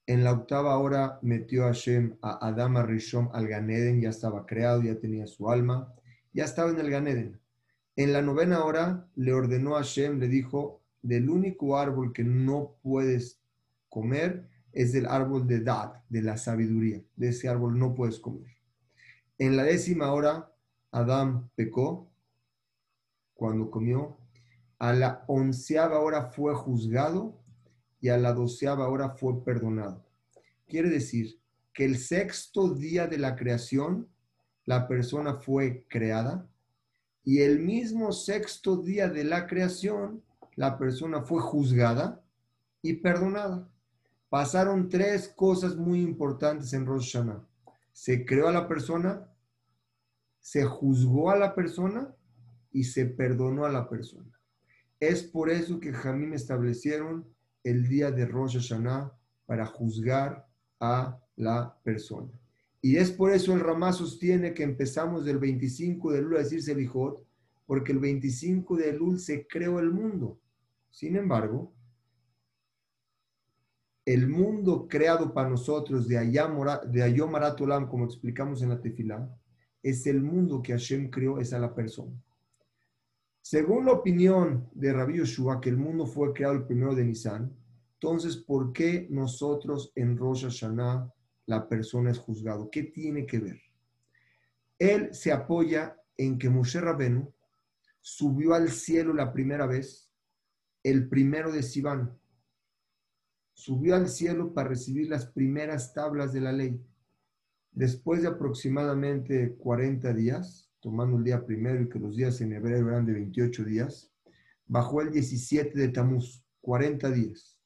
En 0.06 0.24
la 0.24 0.32
octava 0.32 0.76
hora 0.78 1.18
metió 1.22 1.66
a 1.66 1.72
Shem 1.72 2.16
a 2.22 2.46
Adama 2.46 2.82
Rishon 2.82 3.30
al 3.32 3.46
Ganeden, 3.46 4.00
ya 4.00 4.10
estaba 4.10 4.46
creado, 4.46 4.82
ya 4.82 4.98
tenía 4.98 5.26
su 5.26 5.50
alma, 5.50 5.92
ya 6.32 6.44
estaba 6.44 6.70
en 6.70 6.80
el 6.80 6.90
Ganeden. 6.90 7.40
En 7.96 8.12
la 8.12 8.22
novena 8.22 8.64
hora 8.64 9.08
le 9.16 9.32
ordenó 9.32 9.76
a 9.76 9.82
Shem, 9.82 10.18
le 10.18 10.28
dijo, 10.28 10.80
del 11.02 11.28
único 11.30 11.78
árbol 11.78 12.12
que 12.12 12.24
no 12.24 12.76
puedes 12.82 13.40
comer 13.88 14.48
es 14.72 14.94
el 14.94 15.06
árbol 15.06 15.46
de 15.46 15.60
Dad, 15.60 15.94
de 16.08 16.22
la 16.22 16.36
sabiduría. 16.36 17.02
De 17.16 17.28
ese 17.28 17.48
árbol 17.48 17.78
no 17.78 17.94
puedes 17.94 18.18
comer. 18.18 18.56
En 19.38 19.56
la 19.56 19.64
décima 19.64 20.12
hora, 20.12 20.52
Adam 20.92 21.48
pecó 21.54 22.08
cuando 23.34 23.70
comió 23.70 24.19
a 24.80 24.92
la 24.94 25.24
onceava 25.28 26.00
hora 26.00 26.30
fue 26.32 26.54
juzgado 26.54 27.38
y 28.00 28.08
a 28.08 28.16
la 28.16 28.32
doceava 28.32 28.88
hora 28.88 29.10
fue 29.10 29.44
perdonado. 29.44 30.04
Quiere 30.66 30.88
decir 30.88 31.38
que 31.74 31.84
el 31.84 31.98
sexto 31.98 32.74
día 32.74 33.06
de 33.06 33.18
la 33.18 33.36
creación 33.36 34.08
la 34.64 34.88
persona 34.88 35.34
fue 35.34 35.86
creada 35.88 36.48
y 37.24 37.40
el 37.40 37.60
mismo 37.60 38.12
sexto 38.12 38.78
día 38.78 39.08
de 39.08 39.24
la 39.24 39.46
creación, 39.46 40.22
la 40.56 40.78
persona 40.78 41.22
fue 41.22 41.40
juzgada 41.40 42.22
y 42.80 42.94
perdonada. 42.94 43.68
Pasaron 44.30 44.88
tres 44.88 45.28
cosas 45.28 45.76
muy 45.76 46.00
importantes 46.00 46.72
en 46.72 46.86
Rosh 46.86 47.12
Hashanah. 47.12 47.44
Se 47.92 48.24
creó 48.24 48.48
a 48.48 48.52
la 48.52 48.66
persona, 48.66 49.28
se 50.40 50.64
juzgó 50.64 51.30
a 51.30 51.36
la 51.36 51.54
persona 51.54 52.14
y 52.72 52.84
se 52.84 53.04
perdonó 53.04 53.66
a 53.66 53.70
la 53.70 53.88
persona. 53.88 54.39
Es 55.00 55.22
por 55.22 55.48
eso 55.48 55.80
que 55.80 55.94
Jamín 55.94 56.34
establecieron 56.34 57.26
el 57.64 57.88
día 57.88 58.10
de 58.10 58.26
Rosh 58.26 58.58
Hashanah 58.58 59.12
para 59.46 59.64
juzgar 59.64 60.46
a 60.78 61.18
la 61.36 61.74
persona. 61.82 62.30
Y 62.82 62.96
es 62.96 63.10
por 63.10 63.32
eso 63.32 63.54
el 63.54 63.60
Ramá 63.60 63.92
sostiene 63.92 64.54
que 64.54 64.62
empezamos 64.62 65.24
del 65.24 65.38
25 65.38 66.12
de 66.12 66.18
Elul 66.18 66.36
a 66.36 66.40
decirse 66.40 66.74
Lijot, 66.74 67.26
porque 67.66 67.92
el 67.92 67.98
25 67.98 68.76
de 68.76 68.90
Elul 68.90 69.18
se 69.18 69.46
creó 69.46 69.78
el 69.80 69.90
mundo. 69.90 70.38
Sin 70.90 71.16
embargo, 71.16 71.72
el 74.04 74.28
mundo 74.28 74.86
creado 74.88 75.32
para 75.32 75.48
nosotros 75.48 76.08
de, 76.08 76.16
de 76.16 77.02
Ayom 77.02 77.34
Aratulam, 77.34 77.88
como 77.88 78.04
explicamos 78.04 78.62
en 78.62 78.70
la 78.70 78.80
Tefilá, 78.80 79.28
es 79.82 80.06
el 80.06 80.20
mundo 80.22 80.62
que 80.62 80.72
Hashem 80.72 81.10
creó, 81.10 81.38
es 81.38 81.52
a 81.52 81.58
la 81.58 81.74
persona. 81.74 82.12
Según 83.42 83.86
la 83.86 83.92
opinión 83.92 84.68
de 84.72 84.92
Rabbi 84.92 85.18
Yoshua, 85.18 85.60
que 85.60 85.70
el 85.70 85.76
mundo 85.76 86.06
fue 86.06 86.32
creado 86.32 86.54
el 86.54 86.66
primero 86.66 86.94
de 86.94 87.04
Nisan, 87.04 87.56
entonces, 87.94 88.36
¿por 88.36 88.72
qué 88.72 89.06
nosotros 89.10 89.92
en 89.94 90.16
Rosh 90.16 90.44
Hashanah 90.44 91.12
la 91.46 91.68
persona 91.68 92.10
es 92.10 92.18
juzgado? 92.18 92.70
¿Qué 92.70 92.84
tiene 92.84 93.26
que 93.26 93.38
ver? 93.38 93.60
Él 94.78 95.12
se 95.12 95.32
apoya 95.32 96.00
en 96.16 96.38
que 96.38 96.48
Moshe 96.48 96.80
Rabenu 96.80 97.30
subió 98.00 98.54
al 98.54 98.70
cielo 98.70 99.12
la 99.12 99.32
primera 99.32 99.66
vez, 99.66 100.10
el 100.82 101.10
primero 101.10 101.52
de 101.52 101.62
Sivan. 101.62 102.18
Subió 103.52 103.94
al 103.94 104.08
cielo 104.08 104.54
para 104.54 104.70
recibir 104.70 105.10
las 105.10 105.26
primeras 105.26 105.92
tablas 105.92 106.32
de 106.32 106.40
la 106.40 106.52
ley. 106.52 106.82
Después 107.70 108.22
de 108.22 108.28
aproximadamente 108.28 109.56
40 109.56 110.14
días, 110.14 110.69
tomando 110.80 111.18
el 111.18 111.24
día 111.24 111.44
primero 111.44 111.82
y 111.82 111.88
que 111.88 111.98
los 111.98 112.16
días 112.16 112.40
en 112.40 112.52
hebreo 112.52 112.88
eran 112.88 113.06
de 113.06 113.12
28 113.12 113.64
días, 113.64 114.10
bajó 114.66 115.02
el 115.02 115.10
17 115.10 115.78
de 115.78 115.88
Tamuz, 115.88 116.44
40 116.60 117.10
días. 117.10 117.58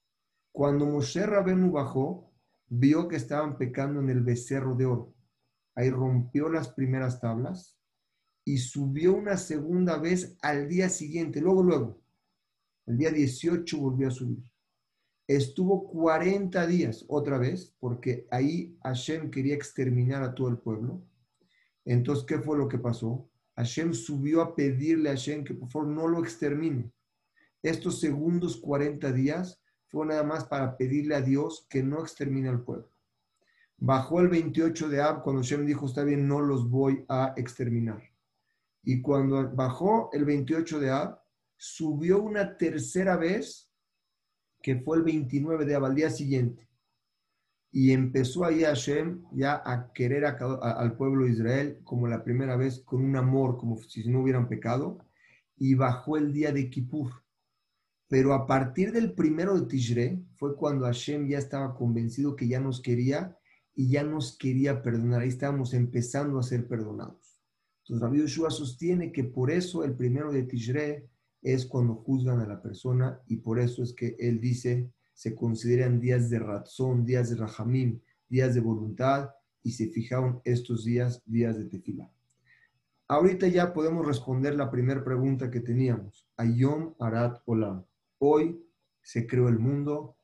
Cuando 0.52 0.87
Moshe 0.87 1.25
Rabenu 1.26 1.71
bajó, 1.71 2.33
vio 2.68 3.09
que 3.09 3.16
estaban 3.16 3.56
pecando 3.56 4.00
en 4.00 4.11
el 4.11 4.21
becerro 4.21 4.75
de 4.75 4.87
oro. 4.87 5.14
Ahí 5.75 5.90
rompió 5.90 6.49
las 6.49 6.68
primeras 6.68 7.21
tablas 7.21 7.76
y 8.44 8.59
subió 8.59 9.14
una 9.14 9.37
segunda 9.37 9.99
vez 9.99 10.37
al 10.42 10.68
día 10.68 10.88
siguiente, 10.88 11.40
luego, 11.40 11.62
luego. 11.62 12.00
El 12.87 12.99
día 12.99 13.11
18 13.11 13.78
volvió 13.78 14.09
a 14.09 14.11
subir. 14.11 14.42
Estuvo 15.26 15.88
40 15.88 16.66
días 16.66 17.04
otra 17.09 17.38
vez, 17.38 17.75
porque 17.80 18.26
ahí 18.30 18.76
Hashem 18.83 19.30
quería 19.30 19.54
exterminar 19.54 20.23
a 20.23 20.35
todo 20.35 20.49
el 20.49 20.59
pueblo. 20.59 21.02
Entonces, 21.85 22.25
¿qué 22.26 22.38
fue 22.38 22.57
lo 22.57 22.69
que 22.69 22.79
pasó? 22.79 23.29
Hashem 23.57 23.93
subió 23.95 24.43
a 24.43 24.55
pedirle 24.55 25.11
a 25.11 25.12
Hashem 25.12 25.45
que 25.45 25.55
por 25.55 25.71
favor 25.71 25.88
no 25.88 26.09
lo 26.09 26.21
extermine. 26.21 26.91
Estos 27.62 28.00
segundos 28.00 28.57
40 28.57 29.12
días 29.12 29.61
fue 29.88 30.07
nada 30.07 30.23
más 30.23 30.45
para 30.45 30.76
pedirle 30.76 31.14
a 31.14 31.21
Dios 31.21 31.67
que 31.69 31.83
no 31.83 32.00
extermine 32.00 32.49
al 32.49 32.62
pueblo. 32.62 32.91
Bajó 33.76 34.21
el 34.21 34.29
28 34.29 34.88
de 34.88 35.00
Ab 35.00 35.23
cuando 35.23 35.43
Shem 35.43 35.67
dijo, 35.67 35.87
está 35.87 36.05
bien, 36.05 36.26
no 36.26 36.41
los 36.41 36.69
voy 36.69 37.05
a 37.09 37.35
exterminar. 37.37 38.03
Y 38.83 39.00
cuando 39.00 39.50
bajó 39.50 40.11
el 40.12 40.25
28 40.25 40.81
de 40.81 40.91
Ab, 40.91 41.19
subió 41.57 42.23
una 42.23 42.57
tercera 42.57 43.17
vez, 43.17 43.71
que 44.62 44.76
fue 44.76 44.99
el 44.99 45.03
29 45.03 45.64
de 45.64 45.75
Ab, 45.75 45.85
al 45.85 45.95
día 45.95 46.11
siguiente. 46.11 46.69
Y 47.76 47.90
empezó 47.90 48.45
ahí 48.45 48.62
Hashem 48.62 49.25
ya 49.33 49.61
a 49.66 49.93
querer 49.93 50.25
al 50.25 50.97
pueblo 50.97 51.25
de 51.25 51.33
Israel 51.33 51.81
como 51.83 52.07
la 52.07 52.23
primera 52.23 52.57
vez, 52.57 52.78
con 52.85 53.04
un 53.04 53.16
amor, 53.16 53.59
como 53.59 53.76
si 53.83 54.09
no 54.09 54.21
hubieran 54.21 54.49
pecado. 54.49 54.99
Y 55.57 55.75
bajó 55.75 56.16
el 56.16 56.33
día 56.33 56.52
de 56.52 56.71
Kippur 56.71 57.25
pero 58.14 58.33
a 58.33 58.47
partir 58.47 58.93
del 58.93 59.12
primero 59.12 59.59
de 59.59 59.66
Tishre 59.66 60.23
fue 60.37 60.57
cuando 60.57 60.85
Hashem 60.85 61.26
ya 61.26 61.38
estaba 61.38 61.75
convencido 61.75 62.37
que 62.37 62.47
ya 62.47 62.61
nos 62.61 62.81
quería 62.81 63.37
y 63.75 63.88
ya 63.88 64.04
nos 64.04 64.38
quería 64.38 64.83
perdonar. 64.83 65.23
Ahí 65.23 65.31
estábamos 65.31 65.75
empezando 65.75 66.38
a 66.38 66.45
ser 66.45 66.69
perdonados. 66.69 67.40
Entonces 67.83 68.02
Rabbi 68.02 68.21
Yoshua 68.21 68.50
sostiene 68.50 69.11
que 69.11 69.25
por 69.25 69.50
eso 69.50 69.83
el 69.83 69.97
primero 69.97 70.31
de 70.31 70.45
Tishre 70.45 71.09
es 71.43 71.66
cuando 71.66 71.97
juzgan 71.97 72.38
a 72.38 72.47
la 72.47 72.62
persona 72.62 73.21
y 73.26 73.38
por 73.38 73.59
eso 73.59 73.83
es 73.83 73.93
que 73.93 74.16
él 74.19 74.40
dice 74.40 74.93
se 75.14 75.35
consideran 75.35 76.00
días 76.00 76.28
de 76.28 76.40
razón, 76.40 77.04
días 77.04 77.30
de 77.30 77.37
rahamim, 77.37 78.00
días 78.28 78.54
de 78.54 78.61
voluntad 78.61 79.30
y 79.62 79.71
se 79.71 79.88
fijaron 79.88 80.40
estos 80.44 80.85
días, 80.85 81.23
días 81.25 81.56
de 81.56 81.64
tefila. 81.64 82.11
Ahorita 83.06 83.49
ya 83.49 83.73
podemos 83.73 84.06
responder 84.06 84.54
la 84.54 84.71
primera 84.71 85.04
pregunta 85.04 85.50
que 85.50 85.61
teníamos. 85.61 86.26
Ayom 86.37 86.94
Arat 86.99 87.42
Olam. 87.47 87.85
Hoy 88.18 88.61
se 89.02 89.26
creó 89.26 89.49
el 89.49 89.59
mundo, 89.59 90.16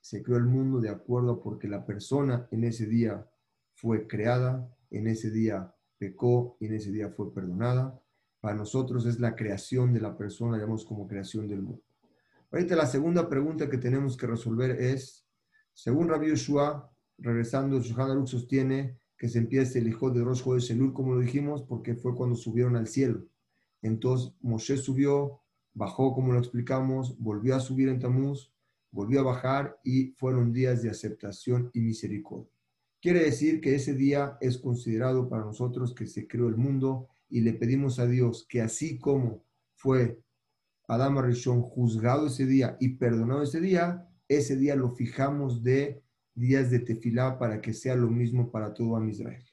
se 0.00 0.22
creó 0.22 0.38
el 0.38 0.46
mundo 0.46 0.80
de 0.80 0.88
acuerdo 0.88 1.40
porque 1.42 1.68
la 1.68 1.84
persona 1.84 2.48
en 2.50 2.64
ese 2.64 2.86
día 2.86 3.26
fue 3.74 4.06
creada, 4.06 4.74
en 4.90 5.06
ese 5.06 5.30
día 5.30 5.74
pecó 5.98 6.56
y 6.58 6.66
en 6.66 6.74
ese 6.74 6.90
día 6.90 7.10
fue 7.10 7.32
perdonada. 7.32 8.00
Para 8.40 8.56
nosotros 8.56 9.06
es 9.06 9.20
la 9.20 9.36
creación 9.36 9.92
de 9.92 10.00
la 10.00 10.16
persona, 10.16 10.56
digamos 10.56 10.84
como 10.84 11.06
creación 11.06 11.46
del 11.46 11.62
mundo. 11.62 11.82
Ahorita 12.52 12.76
la 12.76 12.86
segunda 12.86 13.30
pregunta 13.30 13.70
que 13.70 13.78
tenemos 13.78 14.14
que 14.14 14.26
resolver 14.26 14.72
es, 14.72 15.26
según 15.72 16.10
Rabbi 16.10 16.28
Yoshua, 16.28 16.92
regresando, 17.16 17.80
Shulchan 17.80 18.26
sostiene 18.26 18.98
que 19.16 19.30
se 19.30 19.38
empieza 19.38 19.78
el 19.78 19.88
hijo 19.88 20.10
de 20.10 20.22
Rosh 20.22 20.44
de 20.44 20.60
Shelul, 20.60 20.92
como 20.92 21.14
lo 21.14 21.20
dijimos, 21.20 21.62
porque 21.62 21.94
fue 21.94 22.14
cuando 22.14 22.36
subieron 22.36 22.76
al 22.76 22.88
cielo. 22.88 23.24
Entonces 23.80 24.34
Moshe 24.42 24.76
subió, 24.76 25.40
bajó 25.72 26.12
como 26.12 26.34
lo 26.34 26.38
explicamos, 26.38 27.18
volvió 27.18 27.56
a 27.56 27.60
subir 27.60 27.88
en 27.88 27.98
Tamuz, 27.98 28.52
volvió 28.90 29.20
a 29.20 29.24
bajar 29.24 29.80
y 29.82 30.08
fueron 30.18 30.52
días 30.52 30.82
de 30.82 30.90
aceptación 30.90 31.70
y 31.72 31.80
misericordia. 31.80 32.52
Quiere 33.00 33.24
decir 33.24 33.62
que 33.62 33.74
ese 33.74 33.94
día 33.94 34.36
es 34.42 34.58
considerado 34.58 35.30
para 35.30 35.44
nosotros 35.44 35.94
que 35.94 36.06
se 36.06 36.28
creó 36.28 36.48
el 36.48 36.58
mundo 36.58 37.08
y 37.30 37.40
le 37.40 37.54
pedimos 37.54 37.98
a 37.98 38.06
Dios 38.06 38.44
que 38.46 38.60
así 38.60 38.98
como 38.98 39.42
fue 39.74 40.20
Adama 40.88 41.22
Rishon 41.22 41.62
juzgado 41.62 42.26
ese 42.26 42.46
día 42.46 42.76
y 42.80 42.96
perdonado 42.96 43.42
ese 43.42 43.60
día, 43.60 44.08
ese 44.28 44.56
día 44.56 44.76
lo 44.76 44.94
fijamos 44.94 45.62
de 45.62 46.02
días 46.34 46.70
de 46.70 46.80
tefilá 46.80 47.38
para 47.38 47.60
que 47.60 47.72
sea 47.72 47.94
lo 47.94 48.08
mismo 48.08 48.50
para 48.50 48.72
todo 48.72 49.04
Israel. 49.04 49.44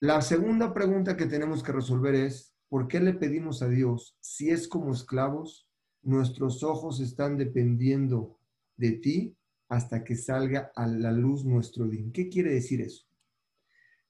La 0.00 0.22
segunda 0.22 0.72
pregunta 0.72 1.16
que 1.16 1.26
tenemos 1.26 1.62
que 1.62 1.72
resolver 1.72 2.14
es, 2.14 2.50
¿Por 2.70 2.86
qué 2.86 3.00
le 3.00 3.14
pedimos 3.14 3.62
a 3.62 3.68
Dios, 3.68 4.16
si 4.20 4.50
es 4.50 4.68
como 4.68 4.92
esclavos, 4.92 5.68
nuestros 6.02 6.62
ojos 6.62 7.00
están 7.00 7.36
dependiendo 7.36 8.38
de 8.76 8.92
ti 8.92 9.36
hasta 9.68 10.04
que 10.04 10.14
salga 10.14 10.70
a 10.76 10.86
la 10.86 11.10
luz 11.10 11.44
nuestro 11.44 11.88
din? 11.88 12.12
¿Qué 12.12 12.28
quiere 12.28 12.54
decir 12.54 12.80
eso? 12.80 13.08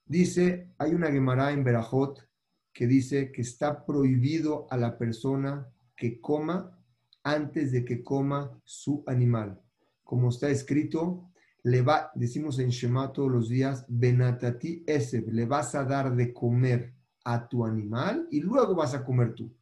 Dice, 0.05 0.75
hay 0.77 0.93
una 0.93 1.11
Gemara 1.11 1.53
en 1.53 1.65
Berajot 1.65 2.29
que 2.71 2.87
dice 2.87 3.33
que 3.33 3.41
está 3.41 3.87
prohibido 3.87 4.67
a 4.71 4.77
la 4.77 4.99
persona 4.99 5.67
que 6.01 6.19
coma 6.19 6.83
antes 7.23 7.73
de 7.73 7.85
que 7.85 8.03
coma 8.03 8.59
su 8.65 9.05
animal. 9.07 9.61
Como 10.03 10.31
está 10.31 10.49
escrito, 10.49 11.31
le 11.63 11.83
va, 11.83 12.11
decimos 12.15 12.59
en 12.59 12.71
Shema 12.71 13.13
todos 13.13 13.31
los 13.31 13.51
días, 13.51 13.85
Benatati 13.87 14.83
Eseb, 14.87 15.29
le 15.29 15.45
vas 15.45 15.75
a 15.75 15.85
dar 15.85 16.17
de 16.17 16.33
comer 16.33 16.95
a 17.27 17.47
tu 17.47 17.67
animal 17.67 18.27
y 18.31 18.41
luego 18.41 18.75
vas 18.75 18.95
a 18.95 19.05
comer 19.05 19.35
tú. 19.35 19.55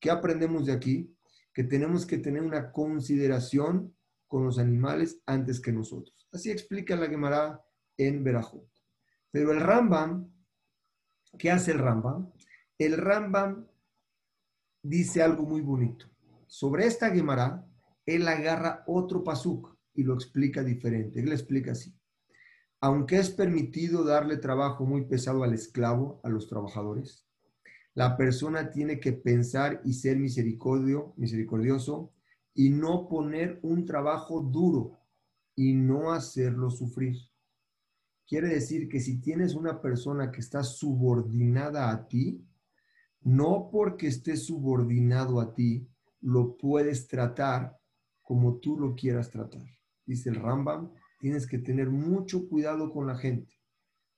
¿Qué 0.00 0.10
aprendemos 0.10 0.64
de 0.64 0.72
aquí? 0.72 1.14
Que 1.52 1.64
tenemos 1.64 2.06
que 2.06 2.16
tener 2.16 2.42
una 2.42 2.72
consideración 2.72 3.94
con 4.26 4.46
los 4.46 4.58
animales 4.58 5.20
antes 5.26 5.60
que 5.60 5.72
nosotros. 5.72 6.26
Así 6.32 6.50
explica 6.50 6.96
la 6.96 7.06
Gemara 7.06 7.62
en 7.98 8.24
Berajot. 8.24 8.66
Pero 9.30 9.52
el 9.52 9.60
Rambam, 9.60 10.32
¿qué 11.38 11.50
hace 11.50 11.72
el 11.72 11.80
Rambam? 11.80 12.32
El 12.78 12.96
Rambam 12.96 13.66
dice 14.82 15.22
algo 15.22 15.44
muy 15.44 15.60
bonito. 15.60 16.06
Sobre 16.46 16.86
esta 16.86 17.10
Gemara, 17.10 17.66
él 18.04 18.26
agarra 18.28 18.84
otro 18.86 19.22
pasuk 19.22 19.76
y 19.94 20.02
lo 20.02 20.14
explica 20.14 20.62
diferente. 20.62 21.20
Él 21.20 21.26
le 21.26 21.34
explica 21.34 21.72
así 21.72 21.94
aunque 22.82 23.16
es 23.16 23.30
permitido 23.30 24.02
darle 24.02 24.36
trabajo 24.38 24.84
muy 24.84 25.04
pesado 25.04 25.44
al 25.44 25.54
esclavo, 25.54 26.20
a 26.24 26.28
los 26.28 26.48
trabajadores, 26.48 27.24
la 27.94 28.16
persona 28.16 28.72
tiene 28.72 28.98
que 28.98 29.12
pensar 29.12 29.80
y 29.84 29.94
ser 29.94 30.18
misericordio, 30.18 31.14
misericordioso 31.16 32.12
y 32.54 32.70
no 32.70 33.08
poner 33.08 33.60
un 33.62 33.84
trabajo 33.84 34.40
duro 34.40 34.98
y 35.54 35.74
no 35.74 36.10
hacerlo 36.10 36.70
sufrir. 36.70 37.18
Quiere 38.26 38.48
decir 38.48 38.88
que 38.88 38.98
si 38.98 39.20
tienes 39.20 39.54
una 39.54 39.80
persona 39.80 40.32
que 40.32 40.40
está 40.40 40.64
subordinada 40.64 41.88
a 41.88 42.08
ti, 42.08 42.44
no 43.24 43.68
porque 43.70 44.08
esté 44.08 44.36
subordinado 44.36 45.40
a 45.40 45.54
ti, 45.54 45.88
lo 46.20 46.56
puedes 46.56 47.06
tratar 47.06 47.78
como 48.22 48.58
tú 48.58 48.78
lo 48.78 48.94
quieras 48.94 49.30
tratar. 49.30 49.62
Dice 50.06 50.30
el 50.30 50.36
Rambam, 50.36 50.90
tienes 51.18 51.46
que 51.46 51.58
tener 51.58 51.90
mucho 51.90 52.48
cuidado 52.48 52.90
con 52.90 53.06
la 53.06 53.16
gente. 53.16 53.54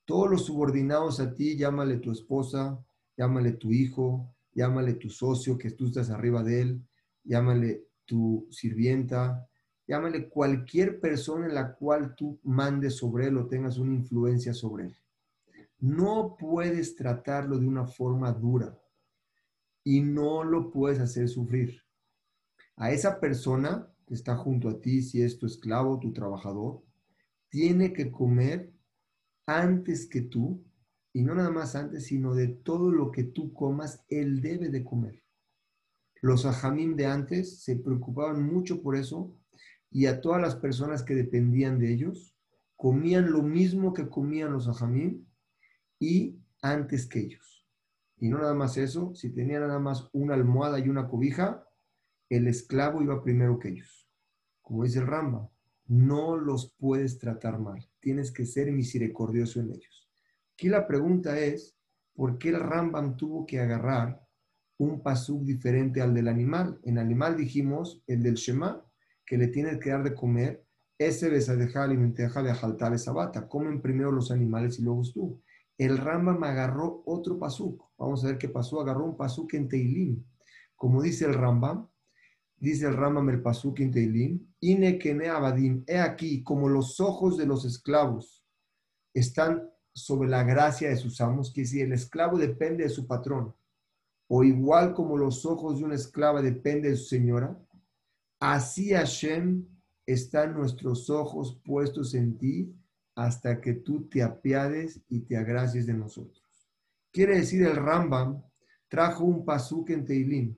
Todos 0.04 0.30
los 0.30 0.46
subordinados 0.46 1.20
a 1.20 1.34
ti, 1.34 1.56
llámale 1.56 1.98
tu 1.98 2.12
esposa, 2.12 2.78
llámale 3.16 3.52
tu 3.52 3.72
hijo, 3.72 4.34
llámale 4.52 4.94
tu 4.94 5.10
socio 5.10 5.58
que 5.58 5.70
tú 5.70 5.86
estás 5.86 6.10
arriba 6.10 6.42
de 6.42 6.60
él, 6.60 6.88
llámale 7.24 7.88
tu 8.04 8.46
sirvienta, 8.50 9.48
llámale 9.86 10.28
cualquier 10.28 11.00
persona 11.00 11.46
en 11.46 11.54
la 11.54 11.74
cual 11.74 12.14
tú 12.14 12.38
mandes 12.42 12.96
sobre 12.96 13.28
él 13.28 13.38
o 13.38 13.46
tengas 13.46 13.78
una 13.78 13.94
influencia 13.94 14.52
sobre 14.52 14.84
él. 14.86 14.96
No 15.78 16.36
puedes 16.38 16.94
tratarlo 16.96 17.58
de 17.58 17.66
una 17.66 17.86
forma 17.86 18.32
dura 18.32 18.78
y 19.84 20.00
no 20.00 20.42
lo 20.42 20.70
puedes 20.70 20.98
hacer 20.98 21.28
sufrir. 21.28 21.82
A 22.76 22.90
esa 22.90 23.20
persona 23.20 23.88
que 24.06 24.14
está 24.14 24.36
junto 24.36 24.68
a 24.68 24.80
ti, 24.80 25.02
si 25.02 25.22
es 25.22 25.38
tu 25.38 25.46
esclavo, 25.46 26.00
tu 26.00 26.12
trabajador, 26.12 26.82
tiene 27.50 27.92
que 27.92 28.10
comer 28.10 28.72
antes 29.46 30.06
que 30.06 30.22
tú, 30.22 30.64
y 31.12 31.22
no 31.22 31.34
nada 31.34 31.50
más 31.50 31.76
antes, 31.76 32.06
sino 32.06 32.34
de 32.34 32.48
todo 32.48 32.90
lo 32.90 33.12
que 33.12 33.22
tú 33.22 33.52
comas, 33.52 34.04
él 34.08 34.40
debe 34.40 34.70
de 34.70 34.82
comer. 34.82 35.22
Los 36.20 36.46
ajamín 36.46 36.96
de 36.96 37.06
antes 37.06 37.62
se 37.62 37.76
preocupaban 37.76 38.42
mucho 38.42 38.82
por 38.82 38.96
eso 38.96 39.36
y 39.90 40.06
a 40.06 40.20
todas 40.20 40.40
las 40.40 40.56
personas 40.56 41.02
que 41.02 41.14
dependían 41.14 41.78
de 41.78 41.92
ellos 41.92 42.34
comían 42.76 43.30
lo 43.30 43.42
mismo 43.42 43.92
que 43.92 44.08
comían 44.08 44.52
los 44.52 44.66
ajamín 44.66 45.28
y 46.00 46.40
antes 46.62 47.06
que 47.06 47.20
ellos. 47.20 47.63
Y 48.18 48.28
no 48.28 48.38
nada 48.38 48.54
más 48.54 48.76
eso, 48.76 49.14
si 49.14 49.30
tenían 49.30 49.62
nada 49.62 49.78
más 49.78 50.08
una 50.12 50.34
almohada 50.34 50.78
y 50.78 50.88
una 50.88 51.08
cobija, 51.08 51.66
el 52.28 52.46
esclavo 52.48 53.02
iba 53.02 53.22
primero 53.22 53.58
que 53.58 53.68
ellos. 53.68 54.08
Como 54.62 54.84
dice 54.84 55.00
el 55.00 55.06
Ramba, 55.06 55.50
no 55.86 56.36
los 56.36 56.72
puedes 56.78 57.18
tratar 57.18 57.58
mal, 57.58 57.86
tienes 58.00 58.32
que 58.32 58.46
ser 58.46 58.72
misericordioso 58.72 59.60
en 59.60 59.70
ellos. 59.70 60.08
Aquí 60.54 60.68
la 60.68 60.86
pregunta 60.86 61.38
es, 61.38 61.76
¿por 62.14 62.38
qué 62.38 62.50
el 62.50 62.60
Rambam 62.60 63.16
tuvo 63.16 63.44
que 63.44 63.60
agarrar 63.60 64.24
un 64.78 65.02
pasuk 65.02 65.42
diferente 65.42 66.00
al 66.00 66.14
del 66.14 66.28
animal? 66.28 66.80
En 66.84 66.98
animal 66.98 67.36
dijimos 67.36 68.02
el 68.06 68.22
del 68.22 68.34
Shema, 68.34 68.84
que 69.26 69.36
le 69.36 69.48
tienes 69.48 69.78
que 69.78 69.90
dar 69.90 70.02
de 70.02 70.14
comer, 70.14 70.64
ese 70.98 71.28
besadeja 71.28 71.82
alimenteja 71.82 72.42
de 72.42 72.50
ajaltar 72.50 72.94
esa 72.94 73.12
bata. 73.12 73.48
Comen 73.48 73.82
primero 73.82 74.12
los 74.12 74.30
animales 74.30 74.78
y 74.78 74.82
luego 74.82 75.02
tú. 75.12 75.42
El 75.78 75.98
Rambam 75.98 76.42
agarró 76.44 77.02
otro 77.06 77.38
pasuk. 77.38 77.84
Vamos 77.98 78.24
a 78.24 78.28
ver 78.28 78.38
qué 78.38 78.48
pasó. 78.48 78.80
Agarró 78.80 79.04
un 79.04 79.16
pasuk 79.16 79.54
en 79.54 79.68
Teilim. 79.68 80.24
Como 80.76 81.02
dice 81.02 81.24
el 81.24 81.34
Rambam, 81.34 81.88
dice 82.56 82.86
el 82.86 82.96
Rambam 82.96 83.28
el 83.30 83.42
pasuk 83.42 83.80
en 83.80 83.90
Teilim, 83.90 84.54
Ine 84.60 84.98
kene 84.98 85.28
abadim, 85.28 85.84
he 85.86 85.98
aquí, 85.98 86.42
como 86.42 86.68
los 86.68 87.00
ojos 87.00 87.36
de 87.36 87.46
los 87.46 87.64
esclavos 87.64 88.44
están 89.12 89.70
sobre 89.94 90.28
la 90.28 90.42
gracia 90.42 90.88
de 90.88 90.96
sus 90.96 91.20
amos, 91.20 91.52
que 91.52 91.64
si 91.64 91.80
el 91.80 91.92
esclavo 91.92 92.38
depende 92.38 92.84
de 92.84 92.90
su 92.90 93.06
patrón, 93.06 93.54
o 94.28 94.42
igual 94.42 94.94
como 94.94 95.16
los 95.16 95.44
ojos 95.44 95.78
de 95.78 95.84
una 95.84 95.94
esclava 95.94 96.42
depende 96.42 96.90
de 96.90 96.96
su 96.96 97.04
señora, 97.04 97.58
así 98.40 98.92
Hashem 98.92 99.66
están 100.06 100.54
nuestros 100.54 101.08
ojos 101.10 101.60
puestos 101.64 102.14
en 102.14 102.36
ti 102.38 102.74
hasta 103.14 103.60
que 103.60 103.74
tú 103.74 104.08
te 104.08 104.22
apiades 104.22 105.02
y 105.08 105.20
te 105.20 105.36
agracies 105.36 105.86
de 105.86 105.94
nosotros. 105.94 106.42
Quiere 107.12 107.36
decir 107.36 107.62
el 107.62 107.76
Rambam 107.76 108.42
trajo 108.88 109.24
un 109.24 109.44
pasuk 109.44 109.90
en 109.90 110.04
Teilim, 110.04 110.56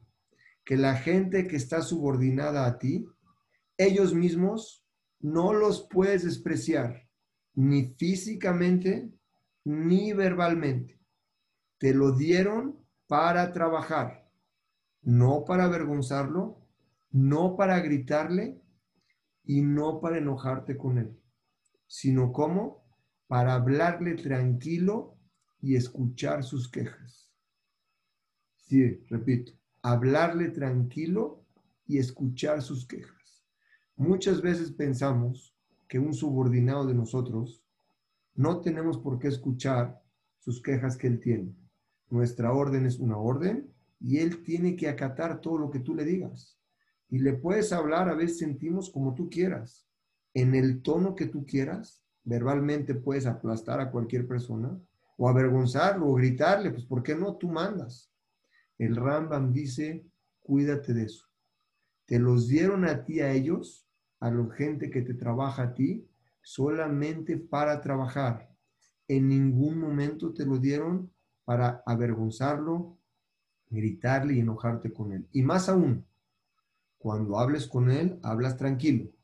que 0.65 0.77
la 0.77 0.97
gente 0.97 1.47
que 1.47 1.57
está 1.57 1.81
subordinada 1.81 2.67
a 2.67 2.79
ti, 2.79 3.07
ellos 3.77 4.15
mismos 4.15 4.85
no 5.21 5.53
los 5.53 5.87
puedes 5.89 6.25
despreciar, 6.25 7.09
ni 7.55 7.95
físicamente, 7.95 9.11
ni 9.65 10.13
verbalmente. 10.13 11.01
Te 11.79 11.95
lo 11.95 12.13
dieron 12.13 12.79
para 13.07 13.53
trabajar, 13.53 14.31
no 15.03 15.45
para 15.45 15.65
avergonzarlo, 15.65 16.67
no 17.11 17.57
para 17.57 17.81
gritarle 17.81 18.61
y 19.45 19.63
no 19.63 20.01
para 20.01 20.19
enojarte 20.19 20.77
con 20.77 20.99
él, 20.99 21.19
sino 21.87 22.33
como 22.33 22.85
para 23.27 23.55
hablarle 23.55 24.15
tranquilo 24.15 25.17
y 25.61 25.77
escuchar 25.77 26.45
sus 26.45 26.71
quejas. 26.71 27.33
Sí, 28.57 29.05
repito, 29.09 29.53
hablarle 29.83 30.51
tranquilo 30.51 31.45
y 31.87 31.99
escuchar 31.99 32.63
sus 32.63 32.87
quejas. 32.87 33.45
Muchas 33.97 34.43
veces 34.43 34.73
pensamos 34.73 35.57
que 35.89 35.99
un 35.99 36.13
subordinado 36.13 36.87
de 36.87 36.95
nosotros 36.95 37.63
no 38.35 38.61
tenemos 38.61 38.99
por 38.99 39.19
qué 39.19 39.29
escuchar 39.29 40.01
sus 40.39 40.61
quejas 40.61 40.97
que 40.97 41.07
él 41.07 41.21
tiene. 41.21 41.57
Nuestra 42.11 42.53
orden 42.53 42.87
es 42.87 42.99
una 42.99 43.17
orden 43.17 43.73
y 44.01 44.19
él 44.19 44.43
tiene 44.43 44.77
que 44.77 44.89
acatar 44.89 45.41
todo 45.41 45.59
lo 45.59 45.71
que 45.71 45.81
tú 45.81 45.95
le 45.95 46.05
digas. 46.05 46.59
Y 47.09 47.19
le 47.19 47.35
puedes 47.35 47.73
hablar, 47.73 48.09
a 48.09 48.15
veces 48.15 48.39
sentimos 48.39 48.91
como 48.91 49.15
tú 49.15 49.31
quieras, 49.31 49.87
en 50.37 50.55
el 50.55 50.83
tono 50.83 51.15
que 51.15 51.27
tú 51.27 51.47
quieras. 51.47 52.03
Verbalmente 52.23 52.95
puedes 52.95 53.25
aplastar 53.25 53.81
a 53.81 53.91
cualquier 53.91 54.29
persona 54.29 54.79
o 55.17 55.31
avergonzarlo 55.31 56.09
o 56.09 56.15
gritarle, 56.15 56.71
pues 56.71 56.85
¿por 56.85 57.03
qué 57.03 57.15
no? 57.15 57.37
Tú 57.37 57.49
mandas. 57.49 58.13
El 58.77 58.97
Rambam 58.97 59.51
dice, 59.51 60.05
cuídate 60.43 60.93
de 60.93 61.05
eso. 61.05 61.25
Te 62.05 62.19
los 62.19 62.49
dieron 62.49 62.85
a 62.85 63.03
ti, 63.03 63.21
a 63.21 63.33
ellos, 63.33 63.89
a 64.21 64.31
la 64.31 64.47
gente 64.55 64.91
que 64.91 65.01
te 65.01 65.15
trabaja 65.15 65.63
a 65.63 65.75
ti, 65.75 66.07
solamente 66.43 67.39
para 67.39 67.81
trabajar. 67.81 68.51
En 69.09 69.29
ningún 69.29 69.81
momento 69.81 70.35
te 70.35 70.45
lo 70.45 70.59
dieron 70.59 71.11
para 71.47 71.83
avergonzarlo, 71.87 72.99
gritarle 73.71 74.35
y 74.35 74.41
enojarte 74.41 74.93
con 74.93 75.13
él. 75.13 75.27
Y 75.33 75.43
más 75.43 75.71
aún, 75.71 76.05
cuando 76.99 77.39
hables 77.39 77.67
con 77.67 77.91
él, 77.91 78.21
hablas 78.23 78.59
tranquilo. 78.59 79.16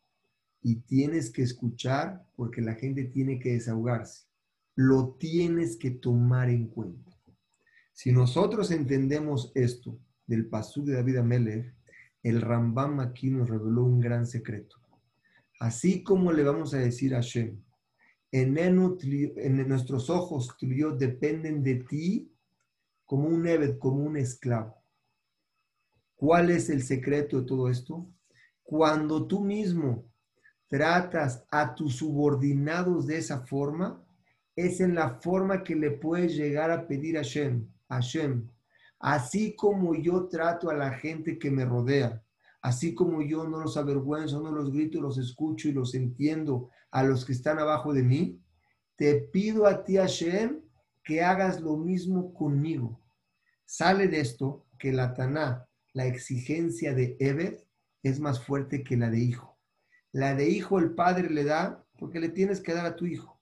Y 0.63 0.77
tienes 0.83 1.31
que 1.31 1.43
escuchar 1.43 2.25
porque 2.37 2.63
la 2.63 2.75
gente 2.75 3.05
tiene 3.05 3.39
que 3.39 3.53
desahogarse. 3.53 4.27
Lo 4.75 5.17
tienes 5.19 5.77
que 5.77 5.91
tomar 5.91 6.49
en 6.49 6.69
cuenta. 6.69 7.13
Si 7.93 8.13
nosotros 8.13 8.71
entendemos 8.71 9.53
esto 9.55 9.99
del 10.27 10.47
pasú 10.47 10.85
de 10.85 10.95
David 10.95 11.17
Amelech, 11.17 11.75
el 12.23 12.41
Rambam 12.41 13.01
aquí 13.01 13.31
nos 13.31 13.49
reveló 13.49 13.85
un 13.85 14.01
gran 14.01 14.27
secreto. 14.27 14.77
Así 15.59 16.03
como 16.03 16.33
le 16.33 16.43
vamos 16.43 16.75
a 16.75 16.79
decir 16.79 17.15
a 17.15 17.19
Hashem, 17.19 17.61
en, 18.33 19.69
nuestros 19.69 20.09
ojos 20.09 20.57
tuyos 20.57 20.99
dependen 20.99 21.63
de 21.63 21.77
ti 21.77 22.33
como 23.05 23.29
un 23.29 23.47
Ebed, 23.47 23.79
como 23.79 24.03
un 24.05 24.17
esclavo. 24.17 24.75
¿Cuál 26.17 26.51
es 26.51 26.71
el 26.71 26.83
secreto 26.83 27.41
de 27.41 27.47
todo 27.47 27.69
esto? 27.69 28.09
Cuando 28.63 29.27
tú 29.27 29.41
mismo 29.41 30.11
tratas 30.73 31.45
a 31.51 31.75
tus 31.75 31.97
subordinados 31.97 33.07
de 33.07 33.19
esa 33.19 33.41
forma, 33.41 34.03
es 34.57 34.81
en 34.81 34.95
la 34.95 35.21
forma 35.21 35.63
que 35.63 35.77
le 35.77 35.91
puedes 35.91 36.35
llegar 36.35 36.71
a 36.71 36.89
pedir 36.89 37.19
a 37.19 37.21
Hashem. 37.21 37.69
Hashem, 37.91 38.49
así 38.99 39.55
como 39.55 39.95
yo 39.95 40.29
trato 40.29 40.71
a 40.71 40.75
la 40.75 40.93
gente 40.93 41.39
que 41.39 41.51
me 41.51 41.67
rodea, 41.67 42.25
así 42.63 42.95
como 42.95 43.21
yo 43.21 43.47
no 43.47 43.61
los 43.61 43.77
avergüenzo, 43.77 44.41
no 44.41 44.51
los 44.51 44.73
grito, 44.73 44.99
los 45.03 45.19
escucho 45.19 45.69
y 45.69 45.73
los 45.73 45.95
entiendo 45.95 46.71
a 46.91 47.03
los 47.03 47.27
que 47.27 47.33
están 47.33 47.59
abajo 47.59 47.93
de 47.93 48.05
mí, 48.05 48.41
te 48.97 49.17
pido 49.31 49.67
a 49.67 49.85
ti, 49.85 49.97
Hashem, 49.97 50.63
que 51.05 51.21
hagas 51.21 51.61
lo 51.61 51.77
mismo 51.77 52.33
conmigo. 52.33 52.99
Sale 53.67 54.09
de 54.09 54.21
esto 54.21 54.65
que 54.79 54.91
la 54.91 55.13
Taná, 55.13 55.69
la 55.93 56.07
exigencia 56.07 56.95
de 56.95 57.15
Ebed, 57.21 57.59
es 58.03 58.21
más 58.21 58.43
fuerte 58.43 58.83
que 58.83 58.97
la 58.97 59.11
de 59.11 59.19
hijo. 59.19 59.52
La 60.13 60.35
de 60.35 60.49
hijo 60.49 60.79
el 60.79 60.95
padre 60.95 61.31
le 61.31 61.45
da 61.45 61.85
porque 61.99 62.21
le 62.21 62.29
tienes 62.29 62.61
que 62.61 62.75
dar 62.75 62.85
a 62.85 62.97
tu 62.97 63.07
hijo. 63.07 63.41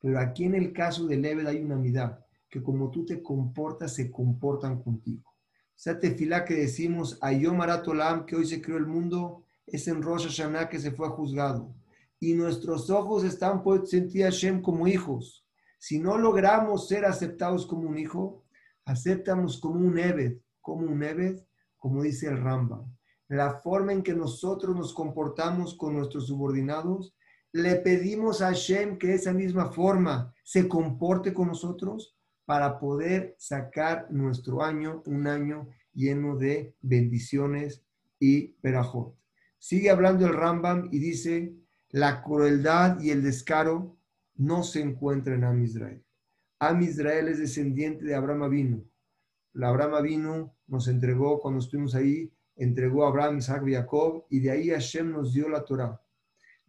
Pero 0.00 0.18
aquí 0.18 0.44
en 0.44 0.54
el 0.54 0.72
caso 0.72 1.06
del 1.06 1.24
Ebed 1.24 1.46
hay 1.46 1.62
una 1.62 1.76
mitad 1.76 2.18
que 2.50 2.62
como 2.62 2.90
tú 2.90 3.06
te 3.06 3.22
comportas, 3.22 3.94
se 3.94 4.10
comportan 4.10 4.82
contigo. 4.82 5.34
Esa 5.76 5.98
tefilá 5.98 6.44
que 6.44 6.54
decimos, 6.54 7.16
Ayom 7.22 7.60
Aratolam, 7.60 8.26
que 8.26 8.36
hoy 8.36 8.44
se 8.44 8.60
creó 8.60 8.76
el 8.76 8.86
mundo, 8.86 9.44
es 9.66 9.86
en 9.88 10.02
Rosh 10.02 10.26
Hashanah 10.26 10.68
que 10.68 10.78
se 10.78 10.90
fue 10.90 11.08
juzgado. 11.08 11.74
Y 12.18 12.34
nuestros 12.34 12.90
ojos 12.90 13.24
están 13.24 13.62
por 13.62 13.86
sentir 13.86 14.24
a 14.24 14.26
Hashem 14.26 14.60
como 14.60 14.86
hijos. 14.88 15.46
Si 15.78 15.98
no 15.98 16.18
logramos 16.18 16.88
ser 16.88 17.06
aceptados 17.06 17.64
como 17.64 17.88
un 17.88 17.98
hijo, 17.98 18.44
aceptamos 18.84 19.58
como 19.58 19.76
un 19.76 19.98
Ebed, 19.98 20.38
como 20.60 20.86
un 20.86 21.02
Ebed, 21.02 21.40
como 21.78 22.02
dice 22.02 22.26
el 22.26 22.42
Rambam. 22.42 22.94
La 23.30 23.60
forma 23.60 23.92
en 23.92 24.02
que 24.02 24.12
nosotros 24.12 24.74
nos 24.74 24.92
comportamos 24.92 25.76
con 25.76 25.94
nuestros 25.94 26.26
subordinados 26.26 27.14
le 27.52 27.76
pedimos 27.76 28.42
a 28.42 28.46
Hashem 28.46 28.98
que 28.98 29.14
esa 29.14 29.32
misma 29.32 29.70
forma 29.70 30.34
se 30.42 30.66
comporte 30.66 31.32
con 31.32 31.46
nosotros 31.46 32.16
para 32.44 32.80
poder 32.80 33.36
sacar 33.38 34.08
nuestro 34.10 34.64
año, 34.64 35.04
un 35.06 35.28
año 35.28 35.68
lleno 35.92 36.36
de 36.36 36.74
bendiciones 36.80 37.84
y 38.18 38.48
perajot. 38.62 39.16
Sigue 39.58 39.90
hablando 39.90 40.26
el 40.26 40.34
Rambam 40.34 40.88
y 40.90 40.98
dice, 40.98 41.54
la 41.90 42.24
crueldad 42.24 42.98
y 42.98 43.10
el 43.10 43.22
descaro 43.22 43.96
no 44.34 44.64
se 44.64 44.80
encuentran 44.80 45.38
en 45.38 45.44
Am 45.44 45.62
Israel. 45.62 46.04
Am 46.58 46.82
Israel 46.82 47.28
es 47.28 47.38
descendiente 47.38 48.04
de 48.04 48.16
Abraham 48.16 48.42
Avinu. 48.42 48.90
La 49.52 49.68
Abraham 49.68 49.94
Avinu 49.94 50.52
nos 50.66 50.88
entregó, 50.88 51.38
cuando 51.40 51.60
estuvimos 51.60 51.94
ahí, 51.94 52.32
entregó 52.60 53.04
a 53.04 53.08
Abraham, 53.08 53.38
Isaac 53.38 53.64
Jacob, 53.66 54.26
y 54.28 54.40
de 54.40 54.50
ahí 54.50 54.68
Hashem 54.68 55.10
nos 55.10 55.32
dio 55.32 55.48
la 55.48 55.64
Torah. 55.64 56.00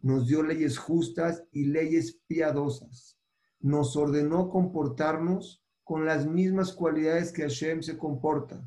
Nos 0.00 0.26
dio 0.26 0.42
leyes 0.42 0.78
justas 0.78 1.44
y 1.52 1.66
leyes 1.66 2.20
piadosas. 2.26 3.18
Nos 3.60 3.94
ordenó 3.94 4.48
comportarnos 4.48 5.62
con 5.84 6.06
las 6.06 6.26
mismas 6.26 6.72
cualidades 6.72 7.30
que 7.30 7.42
Hashem 7.42 7.82
se 7.82 7.98
comporta. 7.98 8.66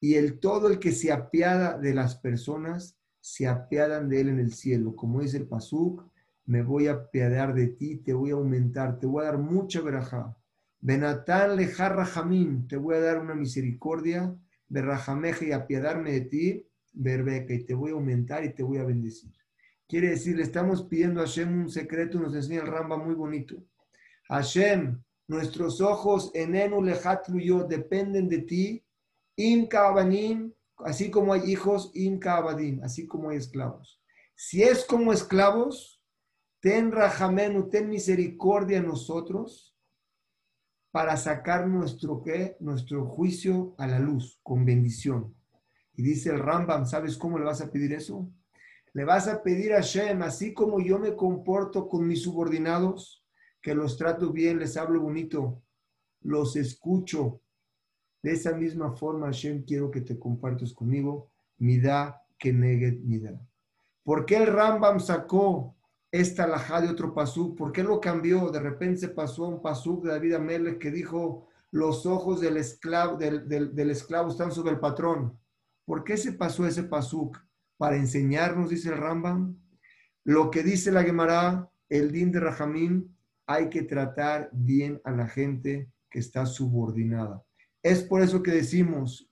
Y 0.00 0.14
el 0.14 0.38
todo 0.38 0.68
el 0.68 0.78
que 0.78 0.92
se 0.92 1.10
apiada 1.10 1.76
de 1.76 1.92
las 1.92 2.16
personas, 2.16 2.96
se 3.20 3.48
apiadan 3.48 4.08
de 4.08 4.20
él 4.20 4.28
en 4.28 4.38
el 4.38 4.52
cielo. 4.52 4.94
Como 4.94 5.20
dice 5.20 5.38
el 5.38 5.48
Pasuk, 5.48 6.08
me 6.46 6.62
voy 6.62 6.86
a 6.86 6.92
apiadar 6.92 7.54
de 7.54 7.68
ti, 7.68 7.96
te 7.96 8.12
voy 8.12 8.30
a 8.30 8.34
aumentar, 8.34 8.98
te 9.00 9.06
voy 9.06 9.22
a 9.22 9.26
dar 9.26 9.38
mucha 9.38 9.80
verajá. 9.80 10.36
Benatán 10.78 11.56
lejar 11.56 11.96
rajamín, 11.96 12.68
te 12.68 12.76
voy 12.76 12.96
a 12.96 13.00
dar 13.00 13.18
una 13.18 13.34
misericordia, 13.34 14.36
berrajameje 14.68 15.48
y 15.48 15.52
apiadarme 15.52 16.12
de 16.12 16.20
ti, 16.22 16.66
berbeca, 16.92 17.54
y 17.54 17.64
te 17.64 17.74
voy 17.74 17.90
a 17.90 17.94
aumentar 17.94 18.44
y 18.44 18.54
te 18.54 18.62
voy 18.62 18.78
a 18.78 18.84
bendecir. 18.84 19.32
Quiere 19.88 20.10
decir, 20.10 20.36
le 20.36 20.42
estamos 20.42 20.82
pidiendo 20.84 21.20
a 21.20 21.26
Hashem 21.26 21.62
un 21.62 21.70
secreto, 21.70 22.18
nos 22.18 22.34
enseña 22.34 22.62
el 22.62 22.66
Ramba 22.66 22.96
muy 22.96 23.14
bonito. 23.14 23.62
Hashem, 24.28 25.02
nuestros 25.28 25.80
ojos 25.80 26.30
en 26.34 26.54
Enu 26.54 26.82
yo 27.40 27.64
dependen 27.64 28.28
de 28.28 28.38
ti, 28.38 28.84
im 29.36 29.68
así 30.78 31.10
como 31.10 31.32
hay 31.32 31.50
hijos, 31.50 31.90
im 31.94 32.20
así 32.82 33.06
como 33.06 33.30
hay 33.30 33.38
esclavos. 33.38 34.00
Si 34.34 34.62
es 34.62 34.84
como 34.84 35.12
esclavos, 35.12 36.02
ten 36.60 36.90
rajamenu, 36.90 37.68
ten 37.68 37.88
misericordia 37.88 38.78
en 38.78 38.86
nosotros, 38.86 39.73
para 40.94 41.16
sacar 41.16 41.66
nuestro, 41.66 42.22
¿qué? 42.22 42.56
nuestro 42.60 43.04
juicio 43.04 43.74
a 43.78 43.88
la 43.88 43.98
luz, 43.98 44.38
con 44.44 44.64
bendición. 44.64 45.34
Y 45.96 46.04
dice 46.04 46.30
el 46.30 46.38
Rambam, 46.38 46.86
¿sabes 46.86 47.18
cómo 47.18 47.36
le 47.36 47.44
vas 47.44 47.60
a 47.60 47.72
pedir 47.72 47.92
eso? 47.94 48.30
Le 48.92 49.04
vas 49.04 49.26
a 49.26 49.42
pedir 49.42 49.72
a 49.72 49.80
Shem, 49.80 50.22
así 50.22 50.54
como 50.54 50.78
yo 50.78 51.00
me 51.00 51.16
comporto 51.16 51.88
con 51.88 52.06
mis 52.06 52.22
subordinados, 52.22 53.26
que 53.60 53.74
los 53.74 53.96
trato 53.96 54.30
bien, 54.30 54.60
les 54.60 54.76
hablo 54.76 55.00
bonito, 55.00 55.64
los 56.20 56.54
escucho. 56.54 57.40
De 58.22 58.30
esa 58.30 58.52
misma 58.52 58.92
forma, 58.92 59.26
Hashem, 59.26 59.64
quiero 59.64 59.90
que 59.90 60.00
te 60.02 60.16
compartas 60.16 60.72
conmigo, 60.72 61.32
da 61.58 62.22
que 62.38 62.52
negue 62.52 63.00
da. 63.18 63.44
¿Por 64.04 64.24
qué 64.26 64.36
el 64.36 64.46
Rambam 64.46 65.00
sacó 65.00 65.73
esta 66.14 66.44
alajá 66.44 66.80
de 66.80 66.88
otro 66.88 67.12
pasuk, 67.12 67.58
¿por 67.58 67.72
qué 67.72 67.82
lo 67.82 68.00
cambió? 68.00 68.48
De 68.48 68.60
repente 68.60 69.00
se 69.00 69.08
pasó 69.08 69.46
a 69.46 69.48
un 69.48 69.60
pasuk 69.60 70.04
de 70.04 70.10
David 70.10 70.34
Amelech 70.34 70.78
que 70.78 70.92
dijo, 70.92 71.48
los 71.72 72.06
ojos 72.06 72.40
del 72.40 72.56
esclavo, 72.56 73.16
del, 73.16 73.90
esclavo 73.90 74.30
están 74.30 74.52
sobre 74.52 74.74
el 74.74 74.78
patrón. 74.78 75.36
¿Por 75.84 76.04
qué 76.04 76.16
se 76.16 76.32
pasó 76.34 76.68
ese 76.68 76.84
pasuk? 76.84 77.36
Para 77.76 77.96
enseñarnos, 77.96 78.70
dice 78.70 78.90
el 78.90 78.98
Rambam, 78.98 79.58
lo 80.22 80.52
que 80.52 80.62
dice 80.62 80.92
la 80.92 81.02
Gemara, 81.02 81.68
el 81.88 82.12
din 82.12 82.30
de 82.30 82.38
Rajamín, 82.38 83.16
hay 83.44 83.68
que 83.68 83.82
tratar 83.82 84.50
bien 84.52 85.00
a 85.02 85.10
la 85.10 85.26
gente 85.26 85.90
que 86.08 86.20
está 86.20 86.46
subordinada. 86.46 87.42
Es 87.82 88.04
por 88.04 88.22
eso 88.22 88.40
que 88.40 88.52
decimos, 88.52 89.28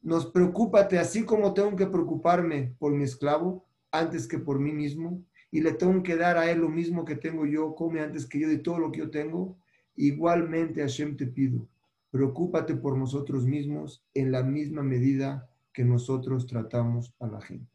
nos 0.00 0.26
preocúpate, 0.26 0.96
así 1.00 1.24
como 1.24 1.52
tengo 1.52 1.74
que 1.74 1.86
preocuparme 1.88 2.76
por 2.78 2.92
mi 2.92 3.02
esclavo, 3.02 3.67
antes 3.90 4.26
que 4.26 4.38
por 4.38 4.58
mí 4.58 4.72
mismo 4.72 5.24
y 5.50 5.60
le 5.60 5.72
tengo 5.72 6.02
que 6.02 6.16
dar 6.16 6.36
a 6.36 6.50
él 6.50 6.58
lo 6.58 6.68
mismo 6.68 7.04
que 7.04 7.16
tengo 7.16 7.46
yo, 7.46 7.74
come 7.74 8.00
antes 8.00 8.26
que 8.26 8.38
yo 8.38 8.48
de 8.48 8.58
todo 8.58 8.78
lo 8.78 8.92
que 8.92 8.98
yo 8.98 9.10
tengo, 9.10 9.58
igualmente 9.96 10.80
Hashem 10.80 11.16
te 11.16 11.26
pido, 11.26 11.66
preocúpate 12.10 12.74
por 12.74 12.96
nosotros 12.96 13.46
mismos 13.46 14.04
en 14.14 14.32
la 14.32 14.42
misma 14.42 14.82
medida 14.82 15.48
que 15.72 15.84
nosotros 15.84 16.46
tratamos 16.46 17.14
a 17.18 17.26
la 17.26 17.40
gente. 17.40 17.70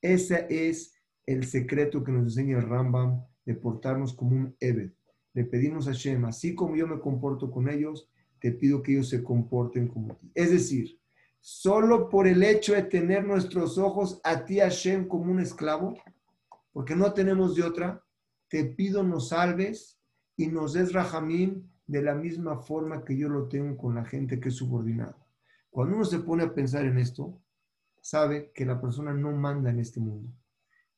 Ese 0.00 0.46
es 0.48 0.94
el 1.26 1.44
secreto 1.44 2.04
que 2.04 2.12
nos 2.12 2.22
enseña 2.22 2.58
el 2.58 2.68
Rambam 2.68 3.24
de 3.44 3.54
portarnos 3.54 4.14
como 4.14 4.36
un 4.36 4.56
Ebed. 4.60 4.92
Le 5.34 5.44
pedimos 5.44 5.86
a 5.86 5.92
Hashem, 5.92 6.24
así 6.24 6.54
como 6.54 6.76
yo 6.76 6.86
me 6.86 7.00
comporto 7.00 7.50
con 7.50 7.68
ellos, 7.68 8.08
te 8.40 8.52
pido 8.52 8.82
que 8.82 8.92
ellos 8.92 9.08
se 9.08 9.22
comporten 9.22 9.88
como 9.88 10.16
ti. 10.16 10.30
Es 10.34 10.50
decir, 10.50 10.97
solo 11.40 12.08
por 12.08 12.26
el 12.26 12.42
hecho 12.42 12.74
de 12.74 12.82
tener 12.82 13.24
nuestros 13.24 13.78
ojos 13.78 14.20
a 14.24 14.44
ti, 14.44 14.58
Hashem, 14.58 15.08
como 15.08 15.30
un 15.32 15.40
esclavo, 15.40 15.94
porque 16.72 16.94
no 16.94 17.12
tenemos 17.12 17.54
de 17.54 17.62
otra, 17.62 18.04
te 18.48 18.64
pido 18.64 19.02
nos 19.02 19.30
salves 19.30 20.00
y 20.36 20.46
nos 20.46 20.72
des 20.72 20.92
Rahamim 20.92 21.68
de 21.86 22.02
la 22.02 22.14
misma 22.14 22.58
forma 22.58 23.04
que 23.04 23.16
yo 23.16 23.28
lo 23.28 23.48
tengo 23.48 23.76
con 23.76 23.94
la 23.94 24.04
gente 24.04 24.38
que 24.38 24.50
es 24.50 24.56
subordinada. 24.56 25.16
Cuando 25.70 25.96
uno 25.96 26.04
se 26.04 26.20
pone 26.20 26.44
a 26.44 26.54
pensar 26.54 26.84
en 26.84 26.98
esto, 26.98 27.40
sabe 28.00 28.52
que 28.54 28.64
la 28.64 28.80
persona 28.80 29.12
no 29.12 29.32
manda 29.32 29.70
en 29.70 29.80
este 29.80 30.00
mundo. 30.00 30.30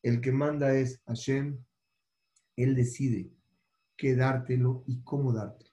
El 0.02 0.20
que 0.20 0.32
manda 0.32 0.74
es 0.74 1.02
Hashem, 1.06 1.58
Él 2.56 2.74
decide 2.74 3.30
qué 3.96 4.16
dártelo 4.16 4.82
y 4.86 5.02
cómo 5.02 5.32
dártelo. 5.32 5.70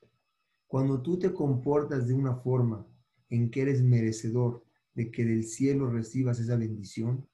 Cuando 0.67 1.01
tú 1.01 1.17
te 1.17 1.33
comportas 1.33 2.07
de 2.07 2.13
una 2.13 2.35
forma 2.35 2.85
en 3.29 3.49
que 3.49 3.61
eres 3.61 3.81
merecedor 3.81 4.63
de 4.93 5.11
que 5.11 5.25
del 5.25 5.43
cielo 5.43 5.89
recibas 5.89 6.39
esa 6.39 6.55
bendición, 6.55 7.27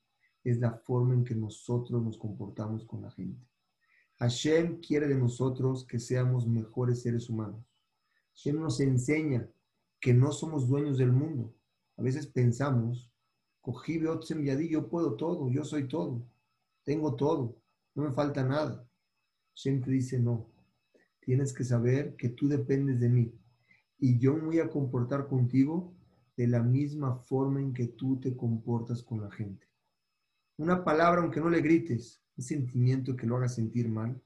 es 0.43 0.59
la 0.59 0.73
forma 0.73 1.13
en 1.13 1.23
que 1.23 1.35
nosotros 1.35 2.03
nos 2.03 2.17
comportamos 2.17 2.85
con 2.85 3.01
la 3.01 3.11
gente. 3.11 3.47
Hashem 4.19 4.81
quiere 4.81 5.07
de 5.07 5.15
nosotros 5.15 5.85
que 5.85 5.99
seamos 5.99 6.47
mejores 6.47 7.01
seres 7.01 7.29
humanos. 7.29 7.65
Hashem 8.35 8.59
nos 8.59 8.79
enseña 8.79 9.49
que 9.99 10.13
no 10.13 10.31
somos 10.31 10.67
dueños 10.67 10.97
del 10.97 11.11
mundo. 11.11 11.55
A 11.95 12.01
veces 12.01 12.27
pensamos, 12.27 13.09
cogí 13.61 13.97
Beotzem 13.97 14.43
Yadi, 14.43 14.69
yo 14.69 14.89
puedo 14.89 15.15
todo, 15.15 15.49
yo 15.49 15.63
soy 15.63 15.87
todo, 15.87 16.25
tengo 16.83 17.15
todo, 17.15 17.57
no 17.95 18.03
me 18.03 18.11
falta 18.11 18.43
nada. 18.43 18.85
Hashem 19.55 19.81
te 19.81 19.91
dice, 19.91 20.19
no, 20.19 20.49
tienes 21.21 21.53
que 21.53 21.63
saber 21.63 22.15
que 22.17 22.29
tú 22.29 22.49
dependes 22.49 22.99
de 22.99 23.09
mí 23.09 23.33
y 24.03 24.19
yo 24.19 24.35
me 24.35 24.41
voy 24.41 24.59
a 24.59 24.69
comportar 24.69 25.29
contigo 25.29 25.93
de 26.35 26.45
la 26.45 26.61
misma 26.61 27.15
forma 27.15 27.61
en 27.61 27.73
que 27.73 27.87
tú 27.87 28.19
te 28.19 28.35
comportas 28.35 29.01
con 29.01 29.21
la 29.21 29.31
gente. 29.31 29.65
Una 30.57 30.83
palabra, 30.83 31.21
aunque 31.21 31.39
no 31.39 31.49
le 31.49 31.61
grites, 31.61 32.21
un 32.35 32.43
sentimiento 32.43 33.15
que 33.15 33.25
lo 33.25 33.37
haga 33.37 33.47
sentir 33.47 33.87
mal, 33.87 34.21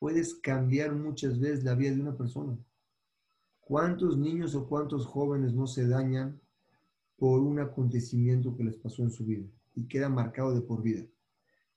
puedes 0.00 0.34
cambiar 0.34 0.96
muchas 0.96 1.38
veces 1.38 1.62
la 1.62 1.76
vida 1.76 1.92
de 1.92 2.00
una 2.00 2.16
persona. 2.16 2.58
¿Cuántos 3.60 4.18
niños 4.18 4.56
o 4.56 4.66
cuántos 4.66 5.06
jóvenes 5.06 5.54
no 5.54 5.68
se 5.68 5.86
dañan 5.86 6.40
por 7.16 7.40
un 7.40 7.60
acontecimiento 7.60 8.56
que 8.56 8.64
les 8.64 8.74
pasó 8.74 9.04
en 9.04 9.12
su 9.12 9.24
vida 9.24 9.46
y 9.76 9.86
queda 9.86 10.08
marcado 10.08 10.52
de 10.52 10.60
por 10.60 10.82
vida? 10.82 11.06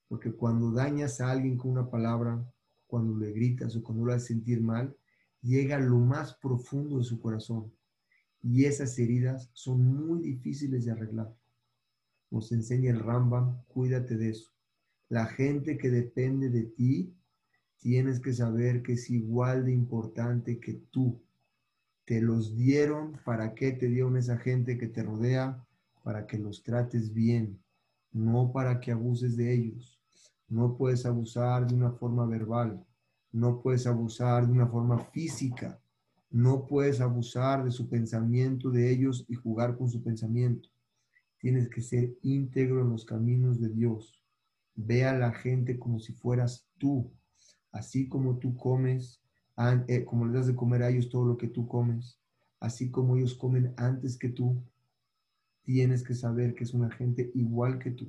Porque 0.08 0.32
cuando 0.32 0.72
dañas 0.72 1.22
a 1.22 1.30
alguien 1.30 1.56
con 1.56 1.70
una 1.70 1.88
palabra, 1.88 2.44
cuando 2.88 3.16
le 3.16 3.32
gritas 3.32 3.76
o 3.76 3.84
cuando 3.84 4.06
lo 4.06 4.12
haces 4.12 4.26
sentir 4.26 4.60
mal, 4.60 4.98
llega 5.46 5.78
a 5.78 5.80
lo 5.80 6.00
más 6.00 6.34
profundo 6.34 6.98
de 6.98 7.04
su 7.04 7.22
corazón. 7.22 7.72
Y 8.42 8.66
esas 8.66 8.98
heridas 8.98 9.50
son 9.54 9.86
muy 9.86 10.22
difíciles 10.22 10.86
de 10.86 10.92
arreglar. 10.92 11.34
Nos 12.32 12.52
enseña 12.52 12.92
el 12.92 13.00
Rambam, 13.00 13.64
cuídate 13.68 14.18
de 14.18 14.30
eso. 14.30 14.52
La 15.08 15.28
gente 15.28 15.78
que 15.78 15.90
depende 15.90 16.50
de 16.50 16.64
ti, 16.64 17.16
tienes 17.78 18.20
que 18.20 18.34
saber 18.34 18.82
que 18.82 18.94
es 18.94 19.10
igual 19.12 19.66
de 19.66 19.72
importante 19.72 20.60
que 20.60 20.74
tú. 20.90 21.22
Te 22.06 22.22
los 22.22 22.56
dieron, 22.56 23.20
¿para 23.24 23.54
qué 23.54 23.72
te 23.72 23.88
dieron 23.88 24.18
esa 24.18 24.38
gente 24.38 24.78
que 24.78 24.88
te 24.88 25.04
rodea? 25.04 25.64
Para 26.04 26.26
que 26.26 26.38
los 26.38 26.64
trates 26.64 27.14
bien, 27.14 27.60
no 28.12 28.52
para 28.52 28.80
que 28.80 28.92
abuses 28.92 29.38
de 29.38 29.54
ellos. 29.54 30.00
No 30.48 30.76
puedes 30.78 31.06
abusar 31.06 31.68
de 31.68 31.76
una 31.76 31.92
forma 31.92 32.26
verbal, 32.26 32.86
no 33.36 33.62
puedes 33.62 33.86
abusar 33.86 34.48
de 34.48 34.54
una 34.54 34.66
forma 34.66 34.98
física, 34.98 35.78
no 36.32 36.66
puedes 36.66 37.02
abusar 37.02 37.66
de 37.66 37.72
su 37.72 37.90
pensamiento 37.90 38.70
de 38.70 38.90
ellos 38.90 39.26
y 39.28 39.36
jugar 39.36 39.78
con 39.78 39.90
su 39.90 40.02
pensamiento. 40.02 40.70
Tienes 41.38 41.68
que 41.68 41.82
ser 41.82 42.16
íntegro 42.22 42.82
en 42.82 42.92
los 42.92 43.04
caminos 43.04 43.60
de 43.60 43.68
Dios. 43.68 44.24
Ve 44.74 45.04
a 45.04 45.18
la 45.18 45.34
gente 45.34 45.78
como 45.78 46.00
si 46.00 46.14
fueras 46.14 46.66
tú, 46.78 47.12
así 47.74 48.08
como 48.08 48.38
tú 48.38 48.56
comes, 48.56 49.22
eh, 49.90 50.06
como 50.06 50.26
les 50.26 50.34
das 50.36 50.48
de 50.48 50.56
comer 50.56 50.84
a 50.84 50.90
ellos 50.90 51.10
todo 51.10 51.26
lo 51.26 51.36
que 51.36 51.50
tú 51.50 51.68
comes, 51.68 52.18
así 52.62 52.90
como 52.90 53.18
ellos 53.18 53.36
comen 53.36 53.74
antes 53.76 54.18
que 54.18 54.30
tú, 54.30 54.64
tienes 55.64 56.04
que 56.04 56.14
saber 56.14 56.56
que 56.56 56.64
es 56.64 56.74
una 56.74 56.90
gente 56.90 57.32
igual 57.34 57.80
que 57.80 57.92
tú. 57.92 58.08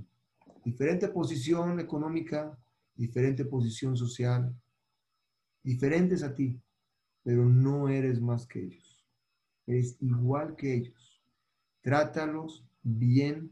diferente 0.64 1.08
posición 1.08 1.80
económica, 1.80 2.56
diferente 2.94 3.44
posición 3.44 3.96
social, 3.96 4.54
diferentes 5.66 6.22
a 6.22 6.33
ti, 6.33 6.57
pero 7.24 7.44
no 7.44 7.88
eres 7.88 8.20
más 8.20 8.46
que 8.46 8.62
ellos. 8.62 9.05
Eres 9.66 9.96
igual 10.00 10.55
que 10.55 10.72
ellos. 10.74 11.20
Trátalos 11.83 12.64
bien 12.85 13.50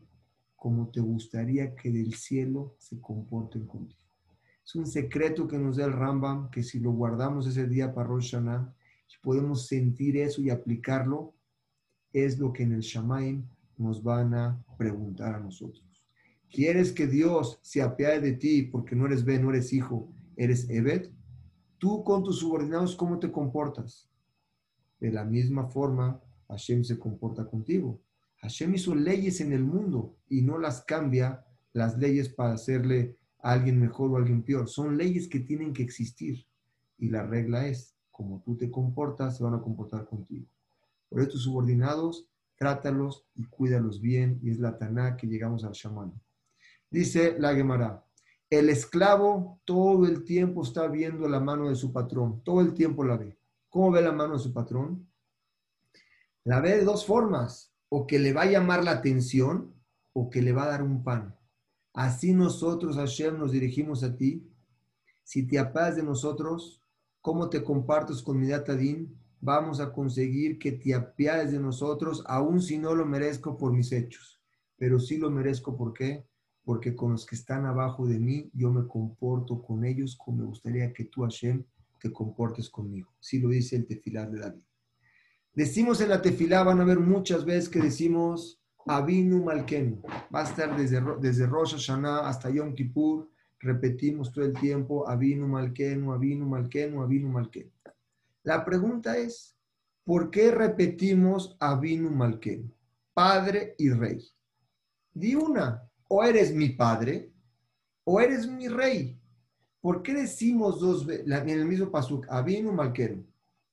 como 0.55 0.89
te 0.91 1.01
gustaría 1.01 1.75
que 1.75 1.91
del 1.91 2.15
cielo 2.15 2.77
se 2.79 3.01
comporten 3.01 3.67
contigo. 3.67 4.01
Es 4.65 4.77
un 4.77 4.87
secreto 4.87 5.49
que 5.49 5.59
nos 5.59 5.77
da 5.77 5.87
el 5.87 5.93
Rambam, 5.93 6.51
que 6.51 6.63
si 6.63 6.79
lo 6.79 6.93
guardamos 6.93 7.49
ese 7.49 7.67
día 7.67 7.93
para 7.93 8.07
Rosh 8.07 8.31
Hashanah, 8.31 8.73
podemos 9.25 9.67
sentir 9.67 10.17
eso 10.19 10.43
y 10.43 10.51
aplicarlo, 10.51 11.35
es 12.13 12.39
lo 12.39 12.53
que 12.53 12.63
en 12.63 12.73
el 12.73 12.81
Shamaim 12.81 13.45
nos 13.77 14.03
van 14.03 14.35
a 14.35 14.65
preguntar 14.77 15.35
a 15.35 15.41
nosotros. 15.41 15.85
¿Quieres 16.49 16.93
que 16.93 17.07
Dios 17.09 17.59
se 17.63 17.83
apiade 17.83 18.21
de 18.21 18.33
ti 18.35 18.63
porque 18.63 18.95
no 18.95 19.07
eres 19.07 19.25
Ben, 19.25 19.43
no 19.43 19.51
eres 19.51 19.73
hijo, 19.73 20.13
eres 20.37 20.69
Evet? 20.71 21.11
Tú 21.85 22.03
con 22.03 22.25
tus 22.25 22.39
subordinados, 22.39 22.97
¿cómo 22.97 23.19
te 23.19 23.31
comportas? 23.31 24.09
De 24.99 25.13
la 25.13 25.23
misma 25.23 25.67
forma, 25.67 26.19
Hashem 26.49 26.83
se 26.83 26.99
comporta 26.99 27.45
contigo. 27.45 28.01
Hashem 28.39 28.75
hizo 28.75 28.95
leyes 28.95 29.43
en 29.43 29.53
el 29.53 29.63
mundo 29.63 30.17
y 30.31 30.41
no 30.41 30.57
las 30.57 30.81
cambia 30.81 31.45
las 31.75 31.99
leyes 31.99 32.31
para 32.31 32.55
hacerle 32.55 33.19
a 33.43 33.53
alguien 33.53 33.79
mejor 33.79 34.11
o 34.11 34.17
a 34.17 34.21
alguien 34.21 34.43
peor. 34.43 34.67
Son 34.67 34.97
leyes 34.97 35.29
que 35.29 35.41
tienen 35.41 35.75
que 35.75 35.83
existir. 35.83 36.47
Y 36.97 37.11
la 37.11 37.27
regla 37.27 37.67
es, 37.67 37.95
como 38.11 38.41
tú 38.41 38.57
te 38.57 38.71
comportas, 38.71 39.37
se 39.37 39.45
van 39.45 39.53
a 39.53 39.61
comportar 39.61 40.07
contigo. 40.07 40.47
Por 41.11 41.21
eso 41.21 41.33
tus 41.33 41.43
subordinados, 41.43 42.27
trátalos 42.57 43.27
y 43.35 43.45
cuídalos 43.45 44.01
bien. 44.01 44.41
Y 44.43 44.49
es 44.49 44.59
la 44.59 44.79
Taná 44.79 45.19
que 45.19 45.27
llegamos 45.27 45.65
al 45.65 45.73
Shaman. 45.73 46.15
Dice 46.91 47.39
la 47.39 47.55
Gemara, 47.55 48.03
el 48.51 48.69
esclavo 48.69 49.61
todo 49.65 50.07
el 50.07 50.25
tiempo 50.25 50.63
está 50.63 50.87
viendo 50.87 51.29
la 51.29 51.41
mano 51.41 51.69
de 51.69 51.77
su 51.77 51.93
patrón, 51.93 52.43
todo 52.45 52.61
el 52.61 52.75
tiempo 52.75 53.05
la 53.05 53.17
ve. 53.17 53.39
¿Cómo 53.69 53.91
ve 53.91 54.03
la 54.03 54.13
mano 54.13 54.35
de 54.35 54.39
su 54.39 54.53
patrón? 54.53 55.09
La 56.45 56.61
ve 56.61 56.77
de 56.77 56.85
dos 56.85 57.07
formas 57.07 57.75
o 57.89 58.07
que 58.07 58.19
le 58.19 58.33
va 58.33 58.43
a 58.43 58.51
llamar 58.51 58.85
la 58.85 58.93
atención 58.93 59.75
o 60.13 60.31
que 60.31 60.43
le 60.43 60.53
va 60.53 60.65
a 60.65 60.69
dar 60.69 60.83
un 60.83 61.03
pan. 61.03 61.37
Así 61.93 62.33
nosotros, 62.33 62.97
Hashem, 62.97 63.39
nos 63.39 63.53
dirigimos 63.53 64.03
a 64.03 64.17
ti. 64.17 64.51
Si 65.23 65.47
te 65.47 65.59
apagas 65.59 65.97
de 65.97 66.03
nosotros, 66.03 66.83
¿cómo 67.21 67.49
te 67.49 67.63
compartes 67.63 68.23
con 68.23 68.39
mi 68.39 68.49
Datadín? 68.49 69.19
Vamos 69.41 69.81
a 69.81 69.93
conseguir 69.93 70.59
que 70.59 70.73
te 70.73 70.95
apiades 70.95 71.53
de 71.53 71.61
nosotros, 71.61 72.23
aun 72.27 72.61
si 72.61 72.79
no 72.79 72.95
lo 72.95 73.07
merezco 73.07 73.57
por 73.57 73.73
mis 73.73 73.93
hechos. 73.93 74.41
Pero 74.77 74.99
sí 74.99 75.19
lo 75.19 75.31
merezco, 75.31 75.77
¿por 75.77 75.93
qué? 75.93 76.27
Porque 76.65 76.97
con 76.97 77.13
los 77.13 77.27
que 77.27 77.37
están 77.37 77.67
abajo 77.67 78.07
de 78.07 78.19
mí, 78.19 78.51
yo 78.55 78.73
me 78.73 78.87
comporto 78.89 79.63
con 79.63 79.85
ellos 79.85 80.17
como 80.17 80.39
me 80.39 80.45
gustaría 80.45 80.93
que 80.93 81.05
tú, 81.05 81.23
Hashem, 81.23 81.65
te 82.01 82.13
comportes 82.13 82.69
conmigo. 82.69 83.11
Sí 83.21 83.39
lo 83.39 83.51
dice 83.51 83.77
el 83.77 83.87
tefilar 83.87 84.31
de 84.31 84.41
David. 84.41 84.63
Decimos 85.55 86.01
en 86.01 86.09
la 86.09 86.21
tefilá, 86.21 86.65
van 86.65 86.81
a 86.81 86.85
ver 86.85 86.99
muchas 86.99 87.45
veces 87.45 87.69
que 87.69 87.81
decimos 87.81 88.61
Avinu 88.87 89.45
Malkenu. 89.45 90.03
Va 90.35 90.41
a 90.41 90.45
estar 90.45 90.77
desde, 90.77 91.01
desde 91.21 91.47
Rosh 91.47 91.75
Hashanah 91.75 92.29
hasta 92.29 92.51
Yom 92.51 92.75
Kippur. 92.75 93.31
Repetimos 93.61 94.33
todo 94.33 94.45
el 94.45 94.53
tiempo 94.53 95.09
Avinu 95.09 95.47
Malkenu, 95.47 96.13
Avinu 96.13 96.47
Malkenu, 96.47 97.03
Avinu 97.03 97.29
Malkenu. 97.29 97.71
La 98.43 98.65
pregunta 98.65 99.17
es, 99.17 99.57
¿por 100.03 100.31
qué 100.31 100.51
repetimos 100.51 101.57
Avinu 101.61 102.11
Malkenu? 102.11 102.71
Padre 103.15 103.77
y 103.79 103.91
Rey. 103.91 104.27
Di 105.13 105.37
una, 105.37 105.89
o 106.09 106.23
eres 106.23 106.55
mi 106.55 106.71
padre 106.71 107.33
o 108.05 108.21
eres 108.21 108.47
mi 108.47 108.69
rey. 108.69 109.19
¿Por 109.81 110.03
qué 110.03 110.15
decimos 110.15 110.81
dos 110.81 111.05
veces 111.05 111.27
en 111.27 111.49
el 111.49 111.65
mismo 111.67 111.91
pasuk, 111.91 112.27
Avinu 112.29 112.73
Malkenu, 112.73 113.25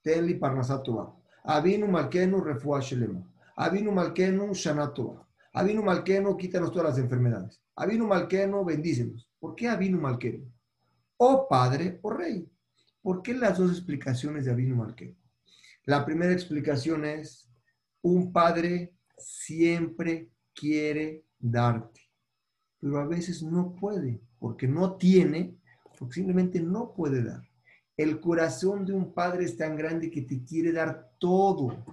Tenli 0.01 0.35
Parnasatova? 0.35 1.15
Avinu 1.43 1.87
Malkenu 1.87 2.41
Refua 2.41 2.81
Shelema. 2.81 3.23
Avinu 3.55 3.91
Malkenu 3.91 4.53
Shanatoa. 4.53 5.27
Avinu 5.53 5.83
Malkenu 5.83 6.35
quítanos 6.37 6.71
todas 6.71 6.89
las 6.89 6.97
enfermedades. 6.97 7.61
Avinu 7.75 8.07
Malkenu 8.07 8.63
bendícenos. 8.65 9.29
¿Por 9.39 9.55
qué 9.55 9.69
Avinu 9.69 9.99
Malkenu? 9.99 10.45
O 11.17 11.47
padre 11.47 11.99
o 12.01 12.09
rey. 12.09 12.47
¿Por 13.01 13.21
qué 13.21 13.33
las 13.33 13.57
dos 13.57 13.71
explicaciones 13.71 14.45
de 14.45 14.51
Avinu 14.51 14.75
Malkenu? 14.75 15.15
La 15.85 16.05
primera 16.05 16.31
explicación 16.31 17.05
es, 17.05 17.49
un 18.01 18.31
padre 18.31 18.93
siempre 19.17 20.29
quiere 20.53 21.25
darte, 21.39 22.00
pero 22.81 22.99
a 22.99 23.05
veces 23.05 23.43
no 23.43 23.75
puede, 23.75 24.19
porque 24.39 24.67
no 24.67 24.97
tiene, 24.97 25.55
porque 25.97 26.15
simplemente 26.15 26.59
no 26.59 26.93
puede 26.93 27.23
dar. 27.23 27.47
El 27.95 28.19
corazón 28.19 28.85
de 28.85 28.93
un 28.93 29.13
padre 29.13 29.45
es 29.45 29.55
tan 29.55 29.77
grande 29.77 30.09
que 30.09 30.23
te 30.23 30.43
quiere 30.43 30.71
dar 30.71 31.13
todo, 31.19 31.85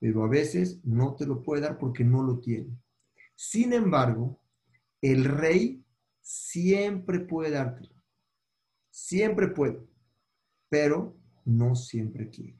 pero 0.00 0.24
a 0.24 0.28
veces 0.28 0.80
no 0.82 1.14
te 1.14 1.26
lo 1.26 1.42
puede 1.42 1.60
dar 1.60 1.78
porque 1.78 2.02
no 2.04 2.22
lo 2.22 2.40
tiene. 2.40 2.74
Sin 3.34 3.74
embargo, 3.74 4.40
el 5.02 5.24
rey 5.24 5.84
siempre 6.22 7.20
puede 7.20 7.50
dártelo. 7.50 7.94
Siempre 8.90 9.48
puede, 9.48 9.86
pero 10.70 11.14
no 11.44 11.74
siempre 11.76 12.30
quiere. 12.30 12.58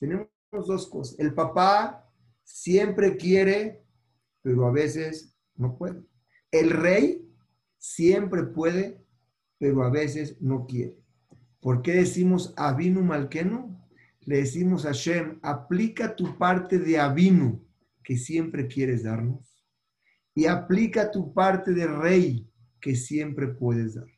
tenemos 0.00 0.28
dos 0.50 0.88
cosas. 0.88 1.16
El 1.20 1.34
papá 1.34 2.10
siempre 2.42 3.16
quiere, 3.16 3.84
pero 4.42 4.66
a 4.66 4.72
veces 4.72 5.36
no 5.54 5.76
puede. 5.76 6.02
El 6.50 6.70
rey 6.70 7.28
siempre 7.78 8.42
puede, 8.44 9.04
pero 9.58 9.82
a 9.82 9.90
veces 9.90 10.40
no 10.40 10.66
quiere. 10.66 10.98
¿Por 11.60 11.82
qué 11.82 11.94
decimos 11.94 12.54
Avinu 12.56 13.02
Malkenu? 13.02 13.76
Le 14.20 14.38
decimos 14.38 14.86
a 14.86 14.92
Shem, 14.92 15.38
aplica 15.42 16.14
tu 16.14 16.36
parte 16.38 16.78
de 16.78 16.98
Avinu 16.98 17.64
que 18.02 18.16
siempre 18.16 18.66
quieres 18.68 19.02
darnos 19.02 19.62
y 20.34 20.46
aplica 20.46 21.10
tu 21.10 21.34
parte 21.34 21.72
de 21.72 21.86
rey 21.86 22.48
que 22.80 22.94
siempre 22.94 23.48
puedes 23.48 23.94
darnos. 23.94 24.16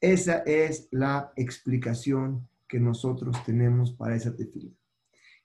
Esa 0.00 0.38
es 0.38 0.88
la 0.90 1.32
explicación 1.36 2.48
que 2.68 2.78
nosotros 2.78 3.36
tenemos 3.44 3.92
para 3.92 4.16
esa 4.16 4.34
tefila. 4.34 4.72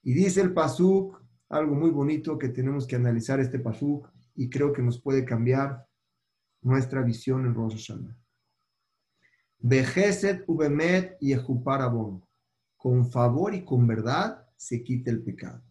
Y 0.01 0.13
dice 0.13 0.41
el 0.41 0.53
Pasuk, 0.53 1.21
algo 1.49 1.75
muy 1.75 1.91
bonito 1.91 2.37
que 2.37 2.49
tenemos 2.49 2.85
que 2.85 2.95
analizar 2.95 3.39
este 3.39 3.59
Pasuk 3.59 4.09
y 4.35 4.49
creo 4.49 4.73
que 4.73 4.81
nos 4.81 4.99
puede 5.01 5.23
cambiar 5.23 5.87
nuestra 6.63 7.01
visión 7.01 7.45
en 7.45 7.53
Rosh 7.53 7.75
Hashanah. 7.75 8.17
Vejeset 9.59 10.43
ubemet 10.47 11.17
y 11.21 11.33
abon. 11.33 12.23
Con 12.75 13.09
favor 13.09 13.53
y 13.53 13.63
con 13.63 13.87
verdad 13.87 14.45
se 14.57 14.83
quita 14.83 15.09
el 15.09 15.23
pecado. 15.23 15.63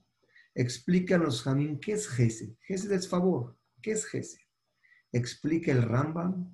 Explícanos, 0.55 1.43
Jamín, 1.43 1.79
¿qué 1.79 1.93
es 1.93 2.09
Gesed? 2.09 2.55
Gesed 2.61 2.93
es 2.93 3.09
favor. 3.09 3.57
¿Qué 3.81 3.93
es 3.93 4.07
Gesed? 4.07 4.41
Explica 5.13 5.73
el 5.73 5.83
Rambam. 5.83 6.51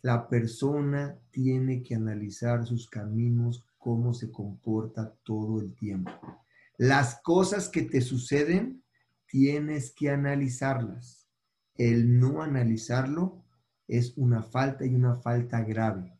La 0.00 0.28
persona 0.28 1.20
tiene 1.30 1.82
que 1.82 1.94
analizar 1.94 2.66
sus 2.66 2.88
caminos, 2.88 3.64
cómo 3.78 4.12
se 4.12 4.32
comporta 4.32 5.14
todo 5.22 5.60
el 5.60 5.74
tiempo. 5.76 6.10
Las 6.78 7.20
cosas 7.22 7.68
que 7.68 7.82
te 7.82 8.00
suceden, 8.00 8.82
tienes 9.26 9.92
que 9.94 10.10
analizarlas. 10.10 11.28
El 11.76 12.18
no 12.18 12.42
analizarlo 12.42 13.41
es 13.88 14.16
una 14.16 14.42
falta 14.42 14.86
y 14.86 14.94
una 14.94 15.16
falta 15.16 15.62
grave. 15.62 16.12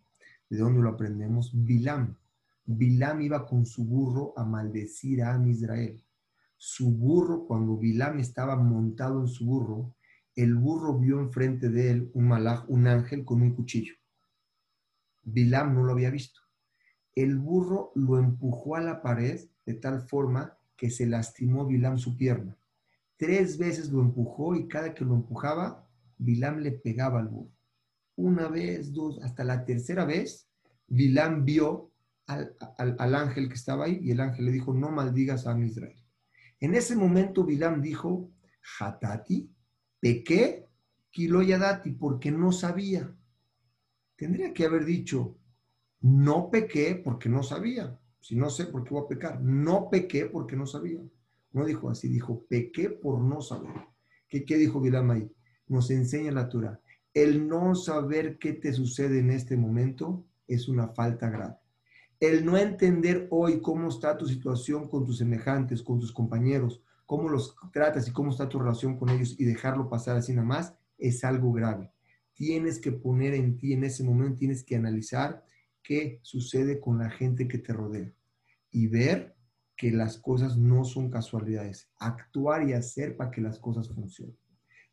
¿De 0.48 0.58
dónde 0.58 0.82
lo 0.82 0.90
aprendemos? 0.90 1.50
Bilam. 1.54 2.16
Bilam 2.64 3.20
iba 3.22 3.46
con 3.46 3.66
su 3.66 3.84
burro 3.84 4.34
a 4.36 4.44
maldecir 4.44 5.22
a 5.22 5.40
Israel. 5.48 6.02
Su 6.56 6.92
burro, 6.92 7.46
cuando 7.46 7.76
Bilam 7.76 8.18
estaba 8.20 8.56
montado 8.56 9.20
en 9.20 9.28
su 9.28 9.44
burro, 9.46 9.94
el 10.36 10.54
burro 10.54 10.98
vio 10.98 11.20
enfrente 11.20 11.68
de 11.68 11.90
él 11.90 12.10
un 12.14 12.28
malaj, 12.28 12.64
un 12.68 12.86
ángel 12.86 13.24
con 13.24 13.42
un 13.42 13.54
cuchillo. 13.54 13.94
Bilam 15.22 15.74
no 15.74 15.84
lo 15.84 15.92
había 15.92 16.10
visto. 16.10 16.40
El 17.14 17.38
burro 17.38 17.92
lo 17.94 18.18
empujó 18.18 18.76
a 18.76 18.80
la 18.80 19.02
pared 19.02 19.40
de 19.66 19.74
tal 19.74 20.02
forma 20.02 20.56
que 20.76 20.90
se 20.90 21.06
lastimó 21.06 21.66
Bilam 21.66 21.98
su 21.98 22.16
pierna. 22.16 22.56
Tres 23.16 23.58
veces 23.58 23.90
lo 23.90 24.00
empujó 24.00 24.54
y 24.54 24.66
cada 24.68 24.94
que 24.94 25.04
lo 25.04 25.14
empujaba, 25.14 25.81
Bilam 26.22 26.60
le 26.60 26.72
pegaba 26.72 27.20
al 27.20 27.28
burro 27.28 27.52
una 28.16 28.48
vez, 28.48 28.92
dos, 28.92 29.20
hasta 29.22 29.44
la 29.44 29.64
tercera 29.64 30.04
vez, 30.04 30.48
Bilán 30.86 31.44
vio 31.44 31.90
al, 32.26 33.14
ángel 33.14 33.48
que 33.48 33.54
estaba 33.54 33.86
ahí 33.86 33.98
y 34.02 34.10
el 34.10 34.20
ángel 34.20 34.46
le 34.46 34.52
dijo, 34.52 34.72
no 34.72 34.90
maldigas 34.90 35.46
a 35.46 35.58
Israel. 35.58 36.02
En 36.60 36.74
ese 36.74 36.94
momento 36.96 37.44
Bilán 37.44 37.82
dijo, 37.82 38.30
Hatati, 38.78 39.50
pequé, 40.00 40.68
Kiloyadati, 41.10 41.90
porque 41.92 42.30
no 42.30 42.52
sabía. 42.52 43.14
Tendría 44.16 44.54
que 44.54 44.64
haber 44.64 44.84
dicho, 44.84 45.36
no 46.00 46.50
pequé 46.50 47.00
porque 47.02 47.28
no 47.28 47.42
sabía. 47.42 47.98
Si 48.20 48.36
no 48.36 48.48
sé 48.50 48.66
por 48.66 48.84
qué 48.84 48.90
voy 48.90 49.04
a 49.04 49.08
pecar. 49.08 49.42
No 49.42 49.90
pequé 49.90 50.26
porque 50.26 50.56
no 50.56 50.64
sabía. 50.64 51.00
No 51.52 51.66
dijo 51.66 51.90
así, 51.90 52.08
dijo, 52.08 52.46
pequé 52.46 52.88
por 52.88 53.20
no 53.20 53.42
saber. 53.42 53.74
¿Qué, 54.28 54.44
qué 54.44 54.56
dijo 54.56 54.80
Bilam 54.80 55.10
ahí? 55.10 55.30
Nos 55.72 55.90
enseña 55.90 56.32
la 56.32 56.50
Torah 56.50 56.78
El 57.14 57.48
no 57.48 57.74
saber 57.74 58.38
qué 58.38 58.52
te 58.52 58.74
sucede 58.74 59.20
en 59.20 59.30
este 59.30 59.56
momento 59.56 60.22
es 60.46 60.68
una 60.68 60.88
falta 60.88 61.30
grave. 61.30 61.56
El 62.20 62.44
no 62.44 62.58
entender 62.58 63.26
hoy 63.30 63.62
cómo 63.62 63.88
está 63.88 64.18
tu 64.18 64.26
situación 64.26 64.86
con 64.86 65.06
tus 65.06 65.16
semejantes, 65.16 65.82
con 65.82 65.98
tus 65.98 66.12
compañeros, 66.12 66.82
cómo 67.06 67.30
los 67.30 67.56
tratas 67.72 68.06
y 68.06 68.12
cómo 68.12 68.32
está 68.32 68.50
tu 68.50 68.58
relación 68.58 68.98
con 68.98 69.08
ellos 69.08 69.34
y 69.38 69.46
dejarlo 69.46 69.88
pasar 69.88 70.18
así 70.18 70.34
nada 70.34 70.46
más, 70.46 70.74
es 70.98 71.24
algo 71.24 71.50
grave. 71.54 71.90
Tienes 72.34 72.78
que 72.78 72.92
poner 72.92 73.32
en 73.32 73.56
ti 73.56 73.72
en 73.72 73.84
ese 73.84 74.04
momento, 74.04 74.40
tienes 74.40 74.62
que 74.64 74.76
analizar 74.76 75.42
qué 75.82 76.20
sucede 76.20 76.80
con 76.80 76.98
la 76.98 77.08
gente 77.08 77.48
que 77.48 77.56
te 77.56 77.72
rodea 77.72 78.12
y 78.70 78.88
ver 78.88 79.34
que 79.74 79.90
las 79.90 80.18
cosas 80.18 80.58
no 80.58 80.84
son 80.84 81.08
casualidades. 81.08 81.88
Actuar 81.98 82.68
y 82.68 82.74
hacer 82.74 83.16
para 83.16 83.30
que 83.30 83.40
las 83.40 83.58
cosas 83.58 83.88
funcionen. 83.88 84.36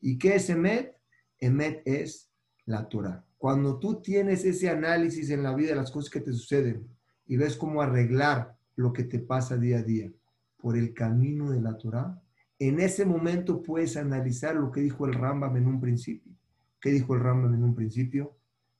¿Y 0.01 0.17
qué 0.17 0.35
es 0.35 0.49
Emet? 0.49 0.95
Emet 1.39 1.81
es 1.85 2.29
la 2.65 2.87
Torah. 2.87 3.25
Cuando 3.37 3.79
tú 3.79 4.01
tienes 4.01 4.43
ese 4.45 4.69
análisis 4.69 5.29
en 5.29 5.43
la 5.43 5.53
vida 5.53 5.69
de 5.69 5.75
las 5.75 5.91
cosas 5.91 6.09
que 6.09 6.21
te 6.21 6.33
suceden, 6.33 6.87
y 7.25 7.37
ves 7.37 7.55
cómo 7.55 7.81
arreglar 7.81 8.57
lo 8.75 8.91
que 8.91 9.03
te 9.03 9.19
pasa 9.19 9.55
día 9.55 9.79
a 9.79 9.83
día 9.83 10.11
por 10.57 10.75
el 10.75 10.93
camino 10.93 11.51
de 11.51 11.61
la 11.61 11.77
Torah, 11.77 12.21
en 12.57 12.79
ese 12.79 13.05
momento 13.05 13.61
puedes 13.61 13.95
analizar 13.95 14.55
lo 14.55 14.71
que 14.71 14.81
dijo 14.81 15.05
el 15.05 15.13
Rambam 15.13 15.55
en 15.55 15.67
un 15.67 15.79
principio. 15.79 16.33
¿Qué 16.81 16.89
dijo 16.89 17.15
el 17.15 17.21
Rambam 17.21 17.53
en 17.53 17.63
un 17.63 17.75
principio? 17.75 18.35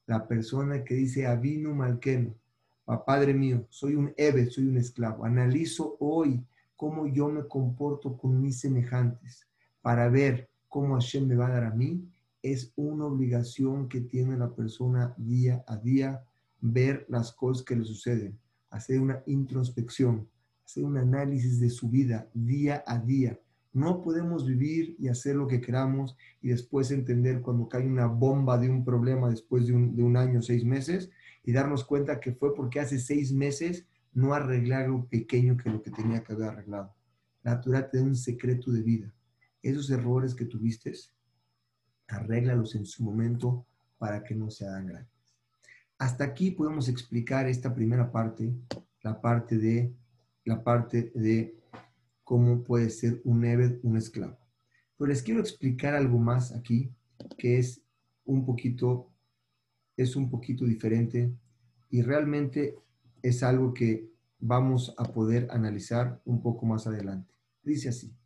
La 0.07 0.27
persona 0.27 0.83
que 0.83 0.95
dice 0.95 1.27
Avinu 1.27 1.73
Malkeno, 1.73 2.35
Padre 3.05 3.33
mío, 3.33 3.67
soy 3.69 3.95
un 3.95 4.13
Ebe, 4.17 4.47
soy 4.47 4.67
un 4.67 4.77
esclavo. 4.77 5.23
Analizo 5.23 5.95
hoy 5.99 6.43
cómo 6.75 7.07
yo 7.07 7.29
me 7.29 7.47
comporto 7.47 8.17
con 8.17 8.41
mis 8.41 8.59
semejantes 8.59 9.47
para 9.81 10.09
ver 10.09 10.49
cómo 10.69 10.93
Hashem 10.93 11.27
me 11.27 11.35
va 11.35 11.47
a 11.47 11.51
dar 11.51 11.63
a 11.65 11.75
mí. 11.75 12.07
Es 12.41 12.71
una 12.75 13.05
obligación 13.05 13.89
que 13.89 14.01
tiene 14.01 14.37
la 14.37 14.55
persona 14.55 15.13
día 15.17 15.63
a 15.67 15.75
día 15.75 16.23
ver 16.61 17.05
las 17.09 17.31
cosas 17.33 17.65
que 17.65 17.75
le 17.75 17.83
suceden, 17.83 18.37
hacer 18.69 18.99
una 18.99 19.21
introspección, 19.25 20.27
hacer 20.65 20.85
un 20.85 20.97
análisis 20.97 21.59
de 21.59 21.69
su 21.69 21.89
vida 21.89 22.29
día 22.33 22.83
a 22.85 22.97
día. 22.99 23.39
No 23.73 24.01
podemos 24.01 24.45
vivir 24.45 24.95
y 24.99 25.09
hacer 25.09 25.35
lo 25.35 25.47
que 25.47 25.61
queramos 25.61 26.15
y 26.41 26.49
después 26.49 26.91
entender 26.91 27.41
cuando 27.41 27.67
cae 27.67 27.85
una 27.85 28.07
bomba 28.07 28.57
de 28.57 28.69
un 28.69 28.83
problema 28.83 29.29
después 29.29 29.67
de 29.67 29.73
un, 29.73 29.95
de 29.95 30.03
un 30.03 30.17
año, 30.17 30.41
seis 30.41 30.63
meses, 30.65 31.09
y 31.43 31.51
darnos 31.51 31.83
cuenta 31.83 32.19
que 32.19 32.31
fue 32.31 32.53
porque 32.55 32.79
hace 32.79 32.99
seis 32.99 33.31
meses 33.31 33.85
no 34.13 34.33
arreglar 34.33 34.89
lo 34.89 35.05
pequeño 35.05 35.55
que 35.55 35.69
lo 35.69 35.81
que 35.81 35.91
tenía 35.91 36.23
que 36.23 36.33
haber 36.33 36.49
arreglado. 36.49 36.93
La 37.43 37.61
Torah 37.61 37.89
te 37.89 37.97
da 37.97 38.03
un 38.03 38.15
secreto 38.15 38.71
de 38.71 38.81
vida. 38.81 39.13
Esos 39.61 39.89
errores 39.89 40.33
que 40.35 40.45
tuviste, 40.45 40.93
arréglalos 42.07 42.75
en 42.75 42.85
su 42.85 43.03
momento 43.03 43.65
para 43.97 44.23
que 44.23 44.35
no 44.35 44.49
se 44.49 44.65
hagan 44.65 44.87
grandes. 44.87 45.37
Hasta 45.97 46.23
aquí 46.23 46.51
podemos 46.51 46.87
explicar 46.87 47.47
esta 47.47 47.73
primera 47.73 48.11
parte, 48.11 48.53
la 49.01 49.19
parte 49.19 49.57
de, 49.57 49.93
la 50.45 50.63
parte 50.63 51.11
de 51.13 51.55
cómo 52.23 52.63
puede 52.63 52.89
ser 52.89 53.21
un 53.25 53.43
Eved, 53.43 53.79
un 53.83 53.97
esclavo. 53.97 54.37
Pero 54.97 55.09
les 55.09 55.21
quiero 55.21 55.41
explicar 55.41 55.95
algo 55.95 56.17
más 56.19 56.53
aquí, 56.53 56.91
que 57.37 57.57
es 57.57 57.81
un 58.25 58.45
poquito, 58.45 59.11
es 59.97 60.15
un 60.15 60.29
poquito 60.29 60.65
diferente 60.65 61.33
y 61.89 62.01
realmente 62.01 62.75
es 63.21 63.43
algo 63.43 63.73
que 63.73 64.09
vamos 64.39 64.93
a 64.97 65.03
poder 65.05 65.47
analizar 65.51 66.21
un 66.23 66.41
poco 66.41 66.65
más 66.65 66.87
adelante. 66.87 67.33
Dice 67.63 67.89
así. 67.89 68.18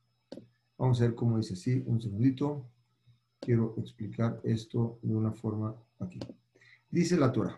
Vamos 0.83 0.99
a 0.99 1.05
ver 1.05 1.15
cómo 1.15 1.37
dice 1.37 1.53
así. 1.53 1.81
Un 1.85 2.01
segundito. 2.01 2.65
Quiero 3.39 3.73
explicar 3.77 4.41
esto 4.43 4.99
de 5.01 5.15
una 5.15 5.31
forma 5.31 5.73
aquí. 5.97 6.19
Dice 6.91 7.15
la 7.15 7.31
Torah. 7.31 7.57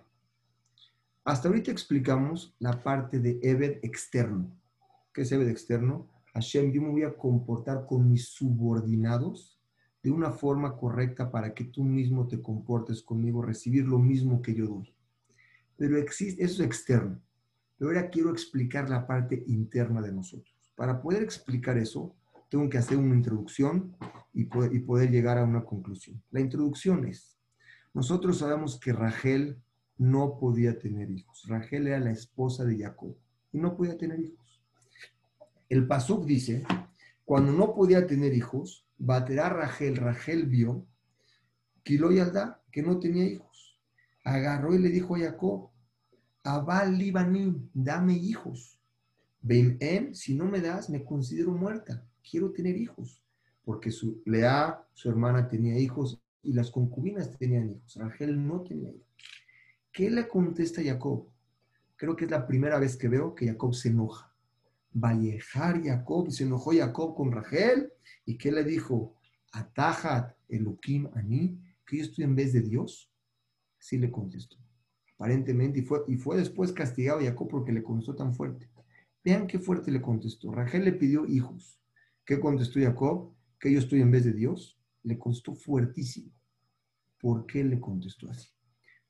Hasta 1.24 1.48
ahorita 1.48 1.72
explicamos 1.72 2.56
la 2.60 2.84
parte 2.84 3.18
de 3.18 3.40
Eved 3.42 3.80
externo. 3.82 4.56
¿Qué 5.12 5.24
es 5.24 5.32
Eved 5.32 5.50
externo? 5.50 6.08
Hashem, 6.36 6.72
yo 6.72 6.84
me 6.84 6.90
voy 6.90 7.02
a 7.02 7.18
comportar 7.18 7.88
con 7.88 8.08
mis 8.08 8.28
subordinados 8.28 9.60
de 10.04 10.12
una 10.12 10.30
forma 10.30 10.78
correcta 10.78 11.32
para 11.32 11.52
que 11.56 11.64
tú 11.64 11.84
mismo 11.84 12.28
te 12.28 12.40
comportes 12.40 13.02
conmigo, 13.02 13.42
recibir 13.42 13.86
lo 13.86 13.98
mismo 13.98 14.40
que 14.40 14.54
yo 14.54 14.68
doy. 14.68 14.94
Pero 15.78 15.98
existe, 15.98 16.44
eso 16.44 16.62
es 16.62 16.68
externo. 16.68 17.20
Pero 17.80 17.90
ahora 17.90 18.08
quiero 18.12 18.30
explicar 18.30 18.88
la 18.88 19.08
parte 19.08 19.44
interna 19.48 20.00
de 20.04 20.12
nosotros. 20.12 20.56
Para 20.76 21.02
poder 21.02 21.24
explicar 21.24 21.76
eso, 21.80 22.16
tengo 22.50 22.70
que 22.70 22.78
hacer 22.78 22.98
una 22.98 23.16
introducción 23.16 23.96
y 24.34 24.46
poder, 24.46 25.10
llegar 25.12 25.38
a 25.38 25.44
una 25.44 25.64
conclusión. 25.64 26.22
La 26.32 26.42
introducción 26.42 27.06
es, 27.06 27.38
nosotros 27.94 28.40
sabemos 28.40 28.80
que 28.80 28.94
Rachel 28.94 29.62
no 29.98 30.38
podía 30.38 30.78
tener 30.78 31.10
hijos. 31.10 31.44
Rachel 31.48 31.88
era 31.88 32.00
la 32.00 32.12
esposa 32.12 32.66
de 32.66 32.78
Jacob 32.78 33.16
y 33.54 33.60
no 33.60 33.76
podía 33.78 33.98
tener 33.98 34.20
hijos. 34.20 34.62
El 35.70 35.88
Pasuk 35.88 36.26
dice, 36.26 36.64
cuando 37.24 37.52
no 37.54 37.74
podía 37.74 38.06
tener 38.06 38.34
hijos, 38.34 38.86
baterá 38.98 39.50
Rachel, 39.50 39.96
Rachel 39.96 40.46
vio, 40.46 40.86
Kilo 41.84 42.12
y 42.12 42.20
Alda, 42.20 42.62
que 42.72 42.84
no 42.84 43.00
tenía 43.00 43.26
hijos. 43.26 43.80
Agarró 44.24 44.76
y 44.76 44.80
le 44.80 44.90
dijo 44.90 45.16
a 45.16 45.20
Jacob, 45.20 45.70
Abal 46.44 46.98
Libanim, 46.98 47.70
dame 47.74 48.14
hijos. 48.14 48.80
En, 49.48 50.16
si 50.16 50.36
no 50.36 50.46
me 50.46 50.62
das, 50.62 50.90
me 50.90 51.04
considero 51.04 51.52
muerta. 51.52 52.04
Quiero 52.30 52.52
tener 52.52 52.76
hijos. 52.76 53.22
Porque 53.64 53.92
su, 53.92 54.22
Lea, 54.26 54.84
su 54.94 55.10
hermana, 55.10 55.48
tenía 55.48 55.78
hijos 55.78 56.22
y 56.44 56.54
las 56.54 56.70
concubinas 56.72 57.38
tenían 57.38 57.72
hijos. 57.72 57.96
Rachel 57.96 58.46
no 58.46 58.62
tenía 58.62 58.92
hijos. 58.92 59.16
¿Qué 59.92 60.10
le 60.10 60.28
contesta 60.28 60.84
Jacob? 60.84 61.28
Creo 61.96 62.16
que 62.16 62.26
es 62.26 62.32
la 62.32 62.46
primera 62.46 62.78
vez 62.80 62.98
que 62.98 63.08
veo 63.08 63.34
que 63.34 63.48
Jacob 63.48 63.74
se 63.74 63.90
enoja. 63.90 64.36
Vallejar 64.92 65.84
Jacob, 65.84 66.30
se 66.32 66.44
enojó 66.44 66.72
Jacob 66.72 67.16
con 67.16 67.32
Rachel. 67.32 67.92
¿Y 68.26 68.38
qué 68.38 68.52
le 68.52 68.64
dijo? 68.64 69.16
Atajat 69.52 70.36
Elohim 70.50 71.10
Ani, 71.14 71.60
que 71.86 71.98
yo 71.98 72.04
estoy 72.04 72.26
en 72.26 72.36
vez 72.36 72.54
de 72.54 72.62
Dios. 72.62 73.12
Sí 73.80 73.98
le 73.98 74.12
contestó. 74.12 74.58
Aparentemente, 75.16 75.80
y 75.80 75.82
fue, 75.82 76.04
y 76.08 76.18
fue 76.18 76.38
después 76.38 76.74
castigado 76.74 77.22
Jacob 77.22 77.48
porque 77.48 77.72
le 77.72 77.82
contestó 77.82 78.16
tan 78.16 78.36
fuerte. 78.36 78.70
Vean 79.24 79.48
qué 79.48 79.60
fuerte 79.60 79.92
le 79.92 80.02
contestó. 80.02 80.52
Rachel 80.52 80.86
le 80.86 80.92
pidió 80.92 81.26
hijos. 81.26 81.80
¿Qué 82.26 82.40
contestó 82.40 82.80
Jacob? 82.80 83.34
Que 83.60 83.72
yo 83.72 83.80
estoy 83.80 84.02
en 84.02 84.12
vez 84.12 84.26
de 84.26 84.34
Dios 84.34 84.80
le 85.04 85.18
contestó 85.18 85.54
fuertísimo. 85.54 86.32
¿Por 87.20 87.46
qué 87.46 87.64
le 87.64 87.80
contestó 87.80 88.30
así? 88.30 88.50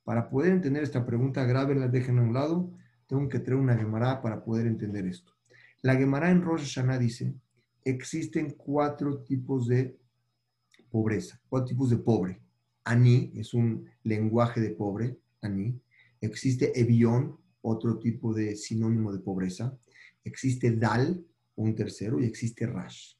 Para 0.03 0.29
poder 0.29 0.51
entender 0.51 0.83
esta 0.83 1.05
pregunta 1.05 1.45
grave, 1.45 1.73
la 1.75 1.87
dejen 1.87 2.19
a 2.19 2.21
un 2.21 2.33
lado, 2.33 2.71
tengo 3.07 3.27
que 3.29 3.39
traer 3.39 3.59
una 3.59 3.75
Gemara 3.75 4.21
para 4.21 4.43
poder 4.43 4.67
entender 4.67 5.05
esto. 5.05 5.33
La 5.81 5.95
Gemara 5.95 6.29
en 6.29 6.41
Rosh 6.41 6.75
Hashanah 6.75 6.97
dice, 6.97 7.33
existen 7.83 8.51
cuatro 8.51 9.23
tipos 9.23 9.67
de 9.67 9.97
pobreza, 10.89 11.39
cuatro 11.47 11.69
tipos 11.69 11.89
de 11.89 11.97
pobre. 11.97 12.41
Ani 12.83 13.31
es 13.35 13.53
un 13.53 13.89
lenguaje 14.03 14.61
de 14.61 14.71
pobre, 14.71 15.17
Ani. 15.41 15.79
Existe 16.21 16.79
Evión, 16.79 17.37
otro 17.61 17.97
tipo 17.97 18.33
de 18.33 18.55
sinónimo 18.55 19.11
de 19.11 19.19
pobreza. 19.19 19.77
Existe 20.23 20.71
Dal, 20.71 21.25
un 21.55 21.75
tercero, 21.75 22.19
y 22.19 22.25
existe 22.25 22.65
Rash. 22.67 23.13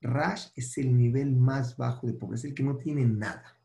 Rash 0.00 0.48
es 0.56 0.78
el 0.78 0.96
nivel 0.96 1.34
más 1.36 1.76
bajo 1.76 2.06
de 2.06 2.14
pobreza, 2.14 2.48
el 2.48 2.54
que 2.54 2.62
no 2.62 2.76
tiene 2.76 3.04
nada. 3.04 3.58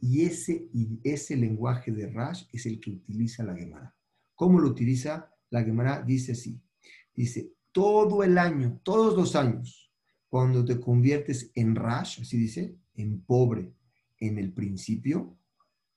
Y 0.00 0.22
ese, 0.22 0.68
ese 1.04 1.36
lenguaje 1.36 1.92
de 1.92 2.08
Rash 2.08 2.44
es 2.52 2.66
el 2.66 2.80
que 2.80 2.90
utiliza 2.90 3.44
la 3.44 3.54
Gemara. 3.54 3.94
¿Cómo 4.34 4.58
lo 4.58 4.68
utiliza? 4.68 5.30
La 5.50 5.62
Gemara 5.62 6.02
dice 6.02 6.32
así. 6.32 6.60
Dice, 7.14 7.52
todo 7.72 8.24
el 8.24 8.38
año, 8.38 8.80
todos 8.82 9.16
los 9.16 9.36
años, 9.36 9.92
cuando 10.28 10.64
te 10.64 10.80
conviertes 10.80 11.50
en 11.54 11.74
Rash, 11.74 12.22
así 12.22 12.38
dice, 12.38 12.76
en 12.94 13.20
pobre, 13.22 13.72
en 14.18 14.38
el 14.38 14.52
principio, 14.52 15.36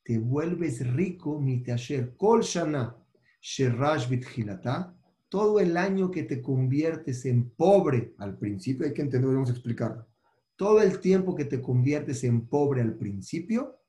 te 0.03 0.19
vuelves 0.19 0.85
rico, 0.93 1.39
mitasher, 1.39 2.15
kol 2.17 2.41
shana, 2.41 2.97
sherash 3.41 4.09
bitchilata, 4.09 4.93
todo 5.33 5.59
el 5.59 5.77
año 5.77 6.11
que 6.11 6.21
te 6.21 6.43
conviertes 6.43 7.25
en 7.25 7.49
pobre 7.49 8.13
al 8.19 8.37
principio, 8.37 8.85
hay 8.85 8.93
que 8.93 9.01
entenderlo, 9.01 9.33
vamos 9.33 9.49
a 9.49 9.53
explicarlo. 9.53 10.07
Todo 10.55 10.79
el 10.79 10.99
tiempo 10.99 11.33
que 11.33 11.45
te 11.45 11.59
conviertes 11.59 12.23
en 12.23 12.45
pobre 12.47 12.81
al 12.81 12.95
principio, 12.99 13.79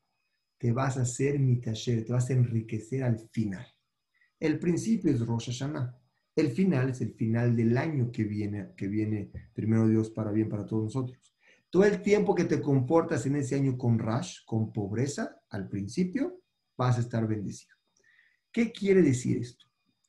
te 0.56 0.72
vas 0.72 0.96
a 0.96 1.02
hacer 1.02 1.38
mitasher, 1.38 2.02
te 2.02 2.14
vas 2.14 2.30
a 2.30 2.32
enriquecer 2.32 3.02
al 3.02 3.18
final. 3.28 3.66
El 4.40 4.58
principio 4.58 5.10
es 5.10 5.20
Rosh 5.20 5.48
Hashanah. 5.48 5.94
El 6.34 6.50
final 6.50 6.88
es 6.88 7.02
el 7.02 7.12
final 7.12 7.54
del 7.54 7.76
año 7.76 8.10
que 8.10 8.24
viene, 8.24 8.70
que 8.74 8.88
viene 8.88 9.30
primero 9.52 9.86
Dios 9.86 10.08
para 10.08 10.32
bien 10.32 10.48
para 10.48 10.64
todos 10.64 10.84
nosotros. 10.84 11.36
Todo 11.68 11.84
el 11.84 12.00
tiempo 12.00 12.34
que 12.34 12.44
te 12.44 12.62
comportas 12.62 13.26
en 13.26 13.36
ese 13.36 13.56
año 13.56 13.76
con 13.76 13.98
rash, 13.98 14.38
con 14.46 14.72
pobreza, 14.72 15.42
al 15.50 15.68
principio, 15.68 16.40
vas 16.74 16.96
a 16.96 17.02
estar 17.02 17.28
bendecido. 17.28 17.76
¿Qué 18.50 18.72
quiere 18.72 19.02
decir 19.02 19.36
esto? 19.42 19.66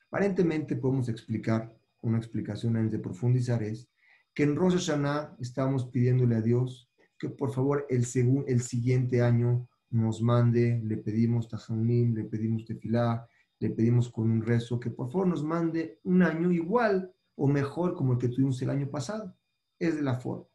Aparentemente 0.09 0.75
podemos 0.75 1.09
explicar, 1.09 1.75
una 2.01 2.17
explicación 2.17 2.77
antes 2.77 2.91
de 2.91 2.99
profundizar 2.99 3.63
es 3.63 3.89
que 4.33 4.43
en 4.43 4.55
Rosh 4.55 4.75
Hashanah 4.75 5.35
estamos 5.39 5.87
pidiéndole 5.87 6.35
a 6.35 6.41
Dios 6.41 6.89
que 7.17 7.29
por 7.29 7.51
favor 7.51 7.87
el, 7.89 8.05
el 8.47 8.61
siguiente 8.61 9.21
año 9.21 9.67
nos 9.89 10.21
mande, 10.21 10.81
le 10.83 10.97
pedimos 10.97 11.47
tajanim, 11.47 12.13
le 12.13 12.25
pedimos 12.25 12.65
tefilá, 12.65 13.27
le 13.59 13.69
pedimos 13.69 14.09
con 14.09 14.29
un 14.29 14.41
rezo 14.41 14.79
que 14.79 14.89
por 14.89 15.09
favor 15.09 15.27
nos 15.27 15.43
mande 15.43 15.99
un 16.03 16.21
año 16.21 16.51
igual 16.51 17.11
o 17.35 17.47
mejor 17.47 17.95
como 17.95 18.13
el 18.13 18.19
que 18.19 18.29
tuvimos 18.29 18.61
el 18.61 18.69
año 18.69 18.89
pasado. 18.89 19.35
Es 19.79 19.95
de 19.95 20.01
la 20.01 20.15
forma. 20.15 20.45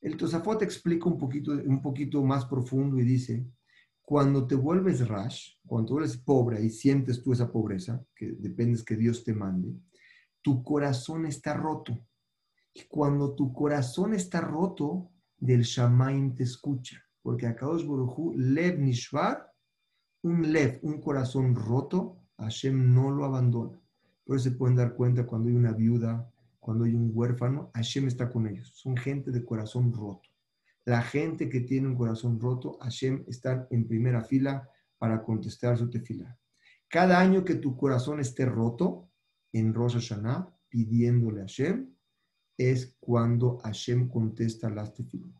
El 0.00 0.16
Tosafot 0.16 0.62
explica 0.62 1.08
un 1.08 1.18
poquito, 1.18 1.52
un 1.52 1.82
poquito 1.82 2.22
más 2.24 2.46
profundo 2.46 2.98
y 2.98 3.02
dice, 3.02 3.44
cuando 4.10 4.44
te 4.44 4.56
vuelves 4.56 5.06
rash, 5.06 5.52
cuando 5.64 5.86
tú 5.86 5.98
eres 5.98 6.16
pobre 6.16 6.60
y 6.60 6.68
sientes 6.68 7.22
tú 7.22 7.32
esa 7.32 7.48
pobreza, 7.48 8.04
que 8.12 8.32
dependes 8.32 8.82
que 8.82 8.96
Dios 8.96 9.22
te 9.22 9.32
mande, 9.32 9.72
tu 10.42 10.64
corazón 10.64 11.26
está 11.26 11.54
roto. 11.54 11.96
Y 12.74 12.86
cuando 12.88 13.36
tu 13.36 13.52
corazón 13.52 14.12
está 14.12 14.40
roto, 14.40 15.12
del 15.38 15.62
Shamaim 15.62 16.34
te 16.34 16.42
escucha. 16.42 17.00
Porque 17.22 17.46
a 17.46 17.54
Kadosh 17.54 17.86
Borujú, 17.86 18.34
Lev 18.36 18.80
Nishvar, 18.80 19.48
un 20.22 20.52
Lev, 20.52 20.80
un 20.82 21.00
corazón 21.00 21.54
roto, 21.54 22.18
Hashem 22.38 22.92
no 22.92 23.12
lo 23.12 23.24
abandona. 23.24 23.80
Por 24.24 24.34
eso 24.34 24.50
se 24.50 24.56
pueden 24.56 24.74
dar 24.74 24.96
cuenta 24.96 25.24
cuando 25.24 25.50
hay 25.50 25.54
una 25.54 25.72
viuda, 25.72 26.28
cuando 26.58 26.82
hay 26.82 26.96
un 26.96 27.12
huérfano, 27.14 27.70
Hashem 27.74 28.08
está 28.08 28.28
con 28.28 28.48
ellos. 28.48 28.72
Son 28.74 28.96
gente 28.96 29.30
de 29.30 29.44
corazón 29.44 29.92
roto. 29.92 30.28
La 30.84 31.02
gente 31.02 31.48
que 31.48 31.60
tiene 31.60 31.88
un 31.88 31.96
corazón 31.96 32.40
roto, 32.40 32.78
Hashem 32.80 33.24
está 33.28 33.66
en 33.70 33.86
primera 33.86 34.22
fila 34.22 34.68
para 34.98 35.22
contestar 35.22 35.76
su 35.76 35.88
tefila. 35.88 36.38
Cada 36.88 37.20
año 37.20 37.44
que 37.44 37.54
tu 37.54 37.76
corazón 37.76 38.20
esté 38.20 38.46
roto, 38.46 39.10
en 39.52 39.74
Rosh 39.74 39.94
Hashanah, 39.94 40.48
pidiéndole 40.68 41.40
a 41.40 41.44
Hashem, 41.44 41.94
es 42.56 42.96
cuando 43.00 43.58
Hashem 43.58 44.08
contesta 44.08 44.70
las 44.70 44.94
tefilot. 44.94 45.34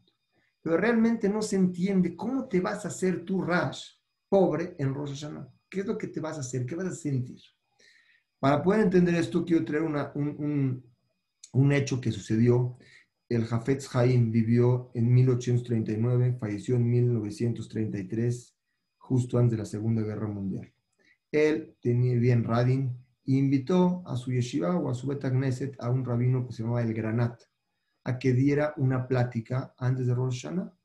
Pero 0.63 0.77
realmente 0.77 1.29
no 1.29 1.43
se 1.43 1.57
entiende 1.57 2.17
cómo 2.17 2.49
te 2.49 2.61
vas 2.61 2.85
a 2.85 2.89
hacer 2.89 3.25
tu 3.25 3.43
Rash 3.43 3.87
pobre 4.29 4.75
en 4.79 4.95
Rosh 4.95 5.11
Hashanah. 5.11 5.49
¿Qué 5.69 5.81
es 5.81 5.87
lo 5.87 5.97
que 5.97 6.09
te 6.09 6.21
vas 6.21 6.37
a 6.37 6.41
hacer? 6.41 6.67
¿Qué 6.67 6.75
vas 6.75 6.87
a 6.87 6.95
sentir? 6.95 7.41
Para 8.39 8.63
poder 8.63 8.81
entender 8.81 9.15
esto, 9.15 9.45
quiero 9.45 9.65
traer 9.65 9.83
un, 9.83 10.83
un, 11.53 11.73
hecho 11.73 12.01
que 12.01 12.11
sucedió. 12.11 12.79
El 13.31 13.47
Jafetz 13.47 13.95
Haim 13.95 14.31
vivió 14.31 14.91
en 14.93 15.15
1839, 15.15 16.37
falleció 16.39 16.77
en 16.77 16.91
1933, 16.91 18.57
justo 18.99 19.39
antes 19.39 19.53
de 19.53 19.59
la 19.59 19.65
Segunda 19.65 20.03
Guerra 20.03 20.29
Mundial. 20.29 20.71
Él 21.33 21.77
tenía 21.81 22.19
bien 22.19 22.45
Radin 22.45 22.89
e 23.25 23.33
invitó 23.33 24.03
a 24.05 24.17
su 24.17 24.33
yeshiva 24.33 24.77
o 24.77 24.91
a 24.91 24.95
su 24.95 25.07
betagneset 25.07 25.77
a 25.79 25.91
un 25.91 26.05
rabino 26.05 26.45
que 26.45 26.53
se 26.53 26.65
llamaba 26.65 26.83
El 26.83 26.93
Granat 26.93 27.41
a 28.05 28.19
que 28.19 28.33
diera 28.33 28.75
una 28.77 29.07
plática 29.07 29.75
antes 29.79 30.07
de 30.07 30.15
Rosh 30.15 30.43
Hashanah. 30.43 30.77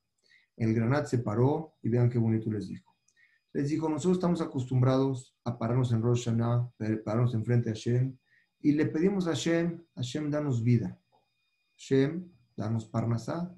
El 0.56 0.74
Granat 0.74 1.08
se 1.08 1.18
paró 1.18 1.74
y 1.82 1.90
vean 1.90 2.10
qué 2.10 2.20
bonito 2.20 2.50
les 2.52 2.70
dijo 2.70 2.96
les 3.56 3.70
dijo, 3.70 3.88
nosotros 3.88 4.18
estamos 4.18 4.42
acostumbrados 4.42 5.34
a 5.46 5.58
pararnos 5.58 5.94
en 5.94 6.02
Rosh 6.02 6.26
Hashanah, 6.26 6.74
pararnos 7.06 7.34
enfrente 7.36 7.70
a 7.70 7.74
Hashem, 7.74 8.18
y 8.60 8.74
le 8.74 8.86
pedimos 8.88 9.28
a 9.28 9.30
Hashem, 9.30 9.82
Hashem, 9.96 10.30
danos 10.30 10.62
vida. 10.62 11.00
Hashem, 11.78 12.35
danos 12.56 12.86
parnasá. 12.86 13.56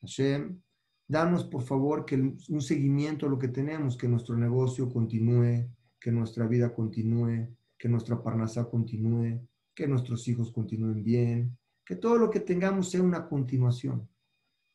Hashem, 0.00 0.60
danos 1.08 1.44
por 1.44 1.62
favor 1.62 2.04
que 2.04 2.16
un 2.16 2.60
seguimiento 2.60 3.26
a 3.26 3.28
lo 3.28 3.38
que 3.38 3.48
tenemos, 3.48 3.96
que 3.96 4.08
nuestro 4.08 4.36
negocio 4.36 4.88
continúe, 4.88 5.68
que 6.00 6.12
nuestra 6.12 6.46
vida 6.46 6.74
continúe, 6.74 7.56
que 7.78 7.88
nuestra 7.88 8.22
parnasá 8.22 8.68
continúe, 8.68 9.46
que 9.74 9.86
nuestros 9.86 10.26
hijos 10.28 10.52
continúen 10.52 11.02
bien, 11.02 11.58
que 11.84 11.96
todo 11.96 12.18
lo 12.18 12.30
que 12.30 12.40
tengamos 12.40 12.90
sea 12.90 13.02
una 13.02 13.28
continuación. 13.28 14.08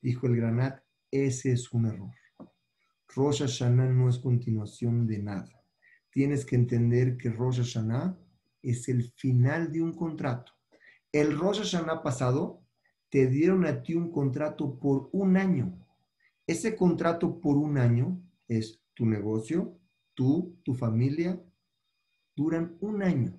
Dijo 0.02 0.28
el 0.28 0.36
Granat, 0.36 0.82
ese 1.12 1.52
es 1.52 1.72
un 1.74 1.88
error. 1.88 2.12
Rosh 3.14 3.42
Hashanah 3.42 3.90
no 3.90 4.08
es 4.08 4.20
continuación 4.20 5.06
de 5.06 5.20
nada. 5.20 5.52
Tienes 6.10 6.46
que 6.46 6.56
entender 6.56 7.18
que 7.18 7.30
Rosh 7.30 7.58
Hashanah 7.58 8.18
es 8.62 8.88
el 8.88 9.12
final 9.16 9.72
de 9.72 9.82
un 9.82 9.94
contrato. 9.94 10.54
El 11.12 11.38
Rosh 11.38 11.60
Hashanah 11.60 12.02
pasado 12.02 12.61
te 13.12 13.28
dieron 13.28 13.66
a 13.66 13.84
ti 13.84 13.94
un 13.94 14.10
contrato 14.10 14.80
por 14.80 15.10
un 15.12 15.36
año. 15.36 15.78
Ese 16.48 16.76
contrato 16.78 17.42
por 17.42 17.58
un 17.58 17.78
año 17.78 18.20
es 18.48 18.82
tu 18.94 19.06
negocio, 19.06 19.78
tú, 20.14 20.58
tu 20.64 20.74
familia, 20.74 21.40
duran 22.36 22.78
un 22.80 23.04
año. 23.04 23.38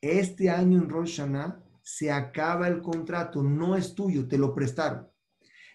Este 0.00 0.48
año 0.48 0.78
en 0.78 0.88
Rosh 0.88 1.18
Hashanah 1.18 1.62
se 1.82 2.10
acaba 2.10 2.68
el 2.68 2.80
contrato, 2.80 3.42
no 3.42 3.76
es 3.76 3.94
tuyo, 3.94 4.26
te 4.26 4.38
lo 4.38 4.54
prestaron. 4.54 5.08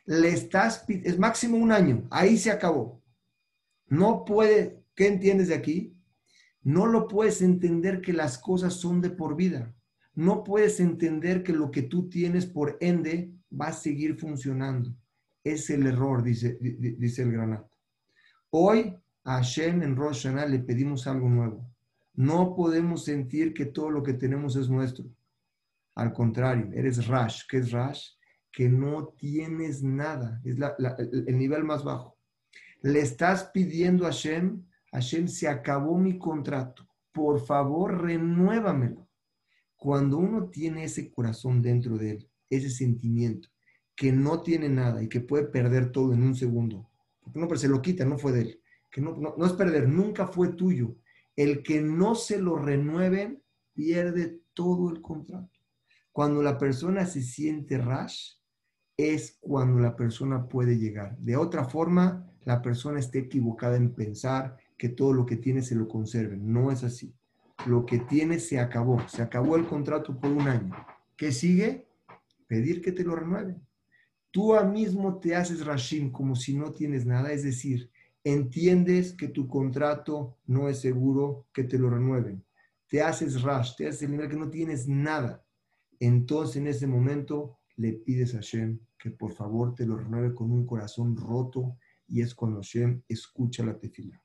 Le 0.06 0.30
estás, 0.30 0.84
es 0.88 1.20
máximo 1.20 1.58
un 1.58 1.72
año, 1.72 2.08
ahí 2.10 2.38
se 2.38 2.50
acabó. 2.50 3.04
No 3.86 4.26
puede, 4.26 4.84
¿qué 4.96 5.08
entiendes 5.08 5.50
de 5.50 5.56
aquí? 5.56 5.96
No 6.64 6.88
lo 6.88 7.08
puedes 7.08 7.44
entender 7.44 8.02
que 8.02 8.14
las 8.14 8.40
cosas 8.40 8.74
son 8.74 9.00
de 9.00 9.12
por 9.12 9.36
vida. 9.36 9.76
No 10.14 10.43
puedes 10.43 10.80
entender 10.80 11.43
que 11.43 11.53
lo 11.53 11.72
que 11.72 11.84
tú 11.84 12.09
tienes 12.09 12.45
por 12.45 12.78
ende 12.82 13.34
va 13.51 13.68
a 13.68 13.74
seguir 13.74 14.18
funcionando. 14.18 14.93
Es 15.43 15.70
el 15.70 15.88
error, 15.88 16.22
dice, 16.22 16.57
dice 16.59 17.24
el 17.24 17.32
granato. 17.32 17.76
Hoy 18.49 18.95
a 19.24 19.38
Hashem 19.38 19.82
en 19.84 19.95
Rosh 19.95 20.24
Hashanah 20.24 20.45
le 20.45 20.59
pedimos 20.59 21.07
algo 21.07 21.30
nuevo. 21.30 21.66
No 22.14 22.53
podemos 22.55 23.05
sentir 23.05 23.53
que 23.53 23.66
todo 23.66 23.89
lo 23.89 24.03
que 24.03 24.14
tenemos 24.14 24.55
es 24.55 24.70
nuestro. 24.70 25.05
Al 25.95 26.14
contrario, 26.14 26.70
eres 26.74 27.07
Rash. 27.07 27.43
¿Qué 27.49 27.57
es 27.57 27.72
Rash? 27.72 28.09
Que 28.51 28.68
no 28.68 29.07
tienes 29.18 29.82
nada. 29.82 30.41
Es 30.43 30.57
el 31.28 31.38
nivel 31.38 31.64
más 31.64 31.84
bajo. 31.84 32.18
Le 32.82 32.99
estás 32.99 33.45
pidiendo 33.53 34.05
a 34.05 34.07
Hashem, 34.07 34.64
Hashem, 34.91 35.28
se 35.28 35.47
acabó 35.47 35.97
mi 35.97 36.18
contrato. 36.18 36.86
Por 37.12 37.39
favor, 37.45 38.01
renuévamelo. 38.01 39.07
Cuando 39.82 40.20
uno 40.20 40.48
tiene 40.52 40.84
ese 40.84 41.10
corazón 41.10 41.60
dentro 41.60 41.98
de 41.98 42.12
él, 42.12 42.30
ese 42.52 42.70
sentimiento, 42.70 43.50
que 43.96 44.12
no 44.12 44.44
tiene 44.44 44.70
nada 44.70 45.02
y 45.02 45.10
que 45.10 45.22
puede 45.22 45.46
perder 45.46 45.92
todo 45.92 46.14
en 46.14 46.22
un 46.22 46.36
segundo, 46.36 46.88
porque 47.20 47.40
no, 47.40 47.48
pero 47.48 47.60
se 47.60 47.68
lo 47.68 47.82
quita, 47.82 48.06
no 48.06 48.20
fue 48.20 48.32
de 48.32 48.42
él, 48.42 48.62
que 48.92 49.02
no, 49.02 49.18
no 49.18 49.44
es 49.44 49.54
perder, 49.54 49.90
nunca 49.90 50.28
fue 50.28 50.50
tuyo. 50.50 50.98
El 51.36 51.64
que 51.64 51.82
no 51.82 52.14
se 52.14 52.40
lo 52.40 52.58
renueven 52.58 53.42
pierde 53.74 54.44
todo 54.54 54.92
el 54.92 55.02
contrato. 55.02 55.60
Cuando 56.12 56.44
la 56.44 56.60
persona 56.60 57.08
se 57.08 57.24
siente 57.24 57.80
rash, 57.80 58.34
es 58.98 59.40
cuando 59.40 59.80
la 59.80 59.96
persona 59.96 60.48
puede 60.48 60.78
llegar. 60.78 61.18
De 61.18 61.38
otra 61.38 61.66
forma, 61.66 62.32
la 62.44 62.62
persona 62.62 63.00
esté 63.00 63.18
equivocada 63.18 63.78
en 63.78 63.96
pensar 63.96 64.58
que 64.78 64.90
todo 64.90 65.12
lo 65.12 65.26
que 65.26 65.38
tiene 65.38 65.64
se 65.64 65.74
lo 65.74 65.88
conserve. 65.88 66.38
No 66.38 66.72
es 66.72 66.84
así. 66.84 67.16
Lo 67.66 67.86
que 67.86 67.99
tiene 67.99 68.39
se 68.39 68.59
acabó. 68.59 69.07
Se 69.07 69.22
acabó 69.22 69.55
el 69.55 69.66
contrato 69.66 70.20
por 70.20 70.32
un 70.32 70.47
año. 70.47 70.76
¿Qué 71.16 71.32
sigue? 71.32 71.88
Pedir 72.47 72.82
que 72.82 72.91
te 72.91 73.03
lo 73.03 73.16
renueven. 73.16 73.62
Tú 74.32 74.55
a 74.55 74.64
mismo 74.64 75.20
te 75.20 75.36
haces 75.36 75.66
rashim 75.66 76.12
como 76.12 76.36
si 76.36 76.55
no 76.55 76.72
tienes 76.72 77.05
nada. 77.05 77.32
Es 77.32 77.43
decir, 77.43 77.91
entiendes 78.24 79.14
que 79.14 79.28
tu 79.28 79.47
contrato 79.47 80.38
no 80.47 80.70
es 80.70 80.80
seguro 80.80 81.47
que 81.53 81.64
te 81.64 81.78
lo 81.78 81.89
renueven. 81.89 82.43
Te 82.88 83.01
haces 83.01 83.41
rash, 83.41 83.76
te 83.76 83.88
haces 83.88 84.03
el 84.03 84.12
nivel 84.12 84.30
que 84.30 84.38
no 84.38 84.49
tienes 84.49 84.88
nada. 84.88 85.45
Entonces 85.99 86.57
en 86.57 86.68
ese 86.68 86.88
momento 86.88 87.59
le 87.76 87.93
pides 87.93 88.34
a 88.34 88.38
Hashem 88.38 88.80
que 88.97 89.12
por 89.12 89.34
favor 89.34 89.76
te 89.76 89.86
lo 89.86 89.97
renueve 89.97 90.34
con 90.34 90.51
un 90.51 90.66
corazón 90.66 91.16
roto 91.16 91.78
y 92.07 92.22
es 92.22 92.36
cuando 92.36 92.57
Hashem 92.57 93.01
escucha 93.07 93.64
la 93.64 93.78
tefila. 93.78 94.22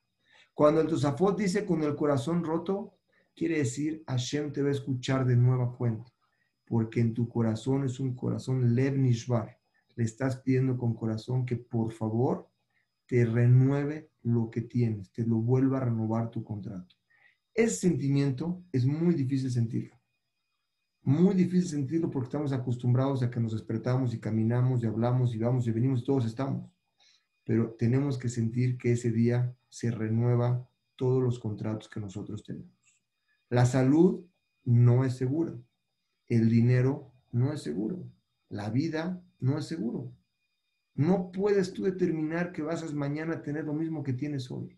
Cuando 0.53 0.81
el 0.81 0.87
Tosafot 0.87 1.37
dice 1.37 1.65
con 1.65 1.83
el 1.83 1.95
corazón 1.95 2.43
roto, 2.43 2.96
quiere 3.37 3.59
decir 3.59 4.03
Hashem 4.07 4.51
te 4.51 4.61
va 4.61 4.69
a 4.69 4.71
escuchar 4.71 5.25
de 5.25 5.37
nueva 5.37 5.77
cuenta, 5.77 6.11
porque 6.65 6.99
en 6.99 7.13
tu 7.13 7.29
corazón 7.29 7.85
es 7.85 7.99
un 7.99 8.15
corazón 8.15 8.75
Lev 8.75 8.97
Nishbar. 8.97 9.57
Le 9.95 10.03
estás 10.03 10.37
pidiendo 10.41 10.77
con 10.77 10.93
corazón 10.93 11.45
que 11.45 11.55
por 11.55 11.91
favor 11.93 12.49
te 13.05 13.23
renueve 13.25 14.11
lo 14.23 14.49
que 14.49 14.61
tienes, 14.61 15.11
te 15.13 15.23
lo 15.23 15.37
vuelva 15.37 15.77
a 15.77 15.85
renovar 15.85 16.29
tu 16.29 16.43
contrato. 16.43 16.95
Ese 17.53 17.87
sentimiento 17.87 18.63
es 18.71 18.85
muy 18.85 19.15
difícil 19.15 19.51
sentirlo. 19.51 19.95
Muy 21.03 21.35
difícil 21.35 21.69
sentirlo 21.69 22.11
porque 22.11 22.27
estamos 22.27 22.51
acostumbrados 22.51 23.23
a 23.23 23.29
que 23.29 23.39
nos 23.39 23.53
despertamos 23.53 24.13
y 24.13 24.19
caminamos 24.19 24.83
y 24.83 24.87
hablamos 24.87 25.33
y 25.33 25.37
vamos 25.37 25.65
y 25.65 25.71
venimos 25.71 26.03
todos 26.03 26.25
estamos 26.25 26.69
pero 27.47 27.71
tenemos 27.75 28.17
que 28.17 28.27
sentir 28.27 28.77
que 28.77 28.91
ese 28.91 29.09
día 29.09 29.55
se 29.69 29.89
renueva 29.89 30.69
todos 30.97 31.23
los 31.23 31.39
contratos 31.39 31.87
que 31.87 32.01
nosotros 32.01 32.43
tenemos. 32.43 32.76
La 33.49 33.65
salud 33.65 34.25
no 34.65 35.05
es 35.05 35.15
segura, 35.15 35.57
el 36.27 36.49
dinero 36.49 37.13
no 37.31 37.53
es 37.53 37.61
seguro, 37.61 38.05
la 38.49 38.69
vida 38.69 39.23
no 39.39 39.57
es 39.57 39.65
seguro. 39.65 40.13
No 40.95 41.31
puedes 41.31 41.71
tú 41.73 41.83
determinar 41.83 42.51
que 42.51 42.61
vas 42.61 42.83
a 42.83 42.93
mañana 42.93 43.41
tener 43.41 43.65
lo 43.65 43.73
mismo 43.73 44.03
que 44.03 44.13
tienes 44.13 44.49
hoy. 44.51 44.77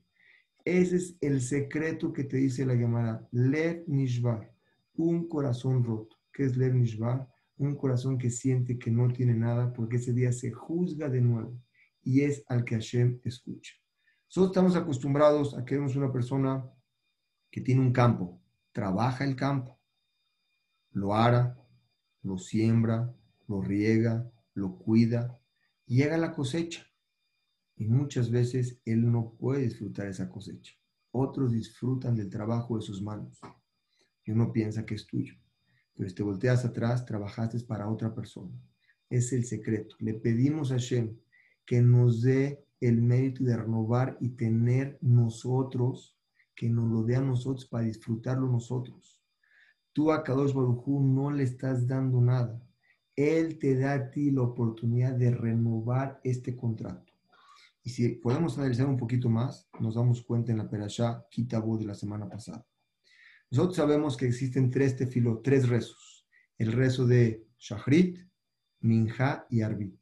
Ese 0.66 0.98
es 0.98 1.18
el 1.22 1.42
secreto 1.42 2.12
que 2.12 2.26
te 2.26 2.38
dice 2.38 2.66
la 2.66 2.76
llamada 2.76 3.28
Lev 3.32 3.86
Nishbar, 3.88 4.54
un 4.96 5.28
corazón 5.28 5.84
roto. 5.84 6.18
¿Qué 6.32 6.44
es 6.44 6.58
Lev 6.58 6.76
Nishbar? 6.76 7.28
Un 7.58 7.76
corazón 7.76 8.18
que 8.18 8.30
siente 8.30 8.78
que 8.78 8.92
no 8.92 9.08
tiene 9.12 9.34
nada 9.34 9.74
porque 9.74 9.96
ese 9.96 10.14
día 10.14 10.32
se 10.32 10.52
juzga 10.52 11.10
de 11.10 11.22
nuevo 11.22 11.58
y 12.04 12.22
es 12.22 12.44
al 12.48 12.66
que 12.66 12.76
Hashem 12.76 13.20
escucha. 13.24 13.74
Nosotros 14.28 14.52
estamos 14.52 14.76
acostumbrados 14.76 15.58
a 15.58 15.66
que 15.66 15.76
vemos 15.76 15.96
una 15.96 16.12
persona 16.12 16.70
que 17.50 17.62
tiene 17.62 17.82
un 17.82 17.92
campo, 17.92 18.40
trabaja 18.80 19.26
el 19.26 19.36
campo, 19.36 19.78
lo 20.92 21.14
ara, 21.14 21.58
lo 22.24 22.38
siembra, 22.38 23.14
lo 23.46 23.62
riega, 23.62 24.32
lo 24.54 24.78
cuida, 24.78 25.38
llega 25.86 26.18
la 26.18 26.32
cosecha. 26.32 26.86
Y 27.76 27.88
muchas 27.88 28.32
veces 28.32 28.80
él 28.86 29.12
no 29.12 29.34
puede 29.38 29.64
disfrutar 29.64 30.08
esa 30.08 30.30
cosecha. 30.30 30.76
Otros 31.12 31.52
disfrutan 31.52 32.16
del 32.16 32.30
trabajo 32.30 32.78
de 32.78 32.82
sus 32.82 33.02
manos. 33.02 33.42
Y 34.24 34.32
uno 34.32 34.54
piensa 34.54 34.86
que 34.86 34.96
es 34.96 35.06
tuyo. 35.06 35.34
Pero 35.94 36.08
si 36.08 36.16
te 36.16 36.24
volteas 36.24 36.64
atrás, 36.64 37.06
trabajaste 37.06 37.60
para 37.66 37.90
otra 37.90 38.16
persona. 38.16 38.58
Es 39.10 39.34
el 39.34 39.44
secreto. 39.44 39.98
Le 40.00 40.14
pedimos 40.14 40.72
a 40.72 40.78
Shem 40.78 41.20
que 41.66 41.82
nos 41.82 42.22
dé 42.22 42.66
el 42.80 43.02
mérito 43.02 43.44
de 43.44 43.58
renovar 43.58 44.18
y 44.22 44.30
tener 44.30 44.98
nosotros, 45.02 46.18
que 46.60 46.70
nos 46.70 46.91
lo 46.91 47.03
dé 47.03 47.16
a 47.16 47.22
nosotros 47.22 47.66
para 47.68 47.86
disfrutarlo 47.86 48.45
nosotros. 48.45 49.18
Tú 49.93 50.12
a 50.12 50.22
Kadosh 50.22 50.53
Barujú 50.53 50.99
no 50.99 51.32
le 51.32 51.43
estás 51.43 51.88
dando 51.88 52.20
nada. 52.20 52.62
Él 53.16 53.57
te 53.57 53.78
da 53.78 53.93
a 53.93 54.12
ti 54.12 54.30
la 54.30 54.41
oportunidad 54.41 55.14
de 55.14 55.32
renovar 55.32 56.20
este 56.22 56.57
contrato. 56.57 57.14
Y 57.82 57.91
si 57.91 58.10
podemos 58.10 58.57
analizar 58.57 58.88
un 58.88 58.97
poquito 58.97 59.30
más, 59.30 59.70
nos 59.80 59.95
damos 59.95 60.22
cuenta 60.22 60.51
en 60.51 60.57
la 60.57 60.70
Perashá 60.70 61.26
Kitabu 61.32 61.78
de 61.78 61.86
la 61.86 61.95
semana 61.95 62.28
pasada. 62.28 62.68
Nosotros 63.49 63.78
sabemos 63.78 64.18
que 64.18 64.28
existen 64.28 64.70
tres 64.70 64.97
tefilot, 64.97 65.41
tres 65.41 65.70
rezos. 65.70 66.28
El 66.57 66.74
rezo 66.74 67.07
de 67.07 67.47
Shachrit, 67.57 68.20
Minja 68.82 69.47
y 69.49 69.62
Arbit. 69.62 69.97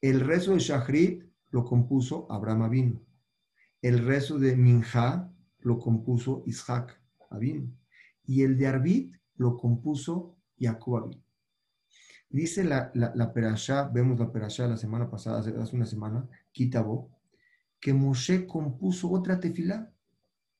El 0.00 0.20
rezo 0.20 0.52
de 0.52 0.60
Shachrit 0.60 1.24
lo 1.50 1.64
compuso 1.64 2.30
Abraham 2.30 2.62
Avinu. 2.62 3.04
El 3.82 4.06
rezo 4.06 4.38
de 4.38 4.54
Minja 4.56 5.32
lo 5.66 5.80
compuso 5.80 6.44
Isaac 6.46 6.96
Avinu. 7.28 7.68
Y 8.24 8.42
el 8.42 8.56
de 8.56 8.68
Arbit 8.68 9.16
lo 9.36 9.56
compuso 9.56 10.36
Jacob 10.56 10.96
Avinu. 10.98 11.22
Dice 12.30 12.62
la, 12.62 12.92
la, 12.94 13.12
la 13.16 13.32
perashá, 13.32 13.88
vemos 13.88 14.18
la 14.20 14.30
perashá 14.30 14.68
la 14.68 14.76
semana 14.76 15.10
pasada, 15.10 15.40
hace 15.40 15.76
una 15.76 15.86
semana, 15.86 16.28
Kitabo, 16.52 17.10
que 17.80 17.92
Moshe 17.92 18.46
compuso 18.46 19.10
otra 19.10 19.40
tefilá. 19.40 19.92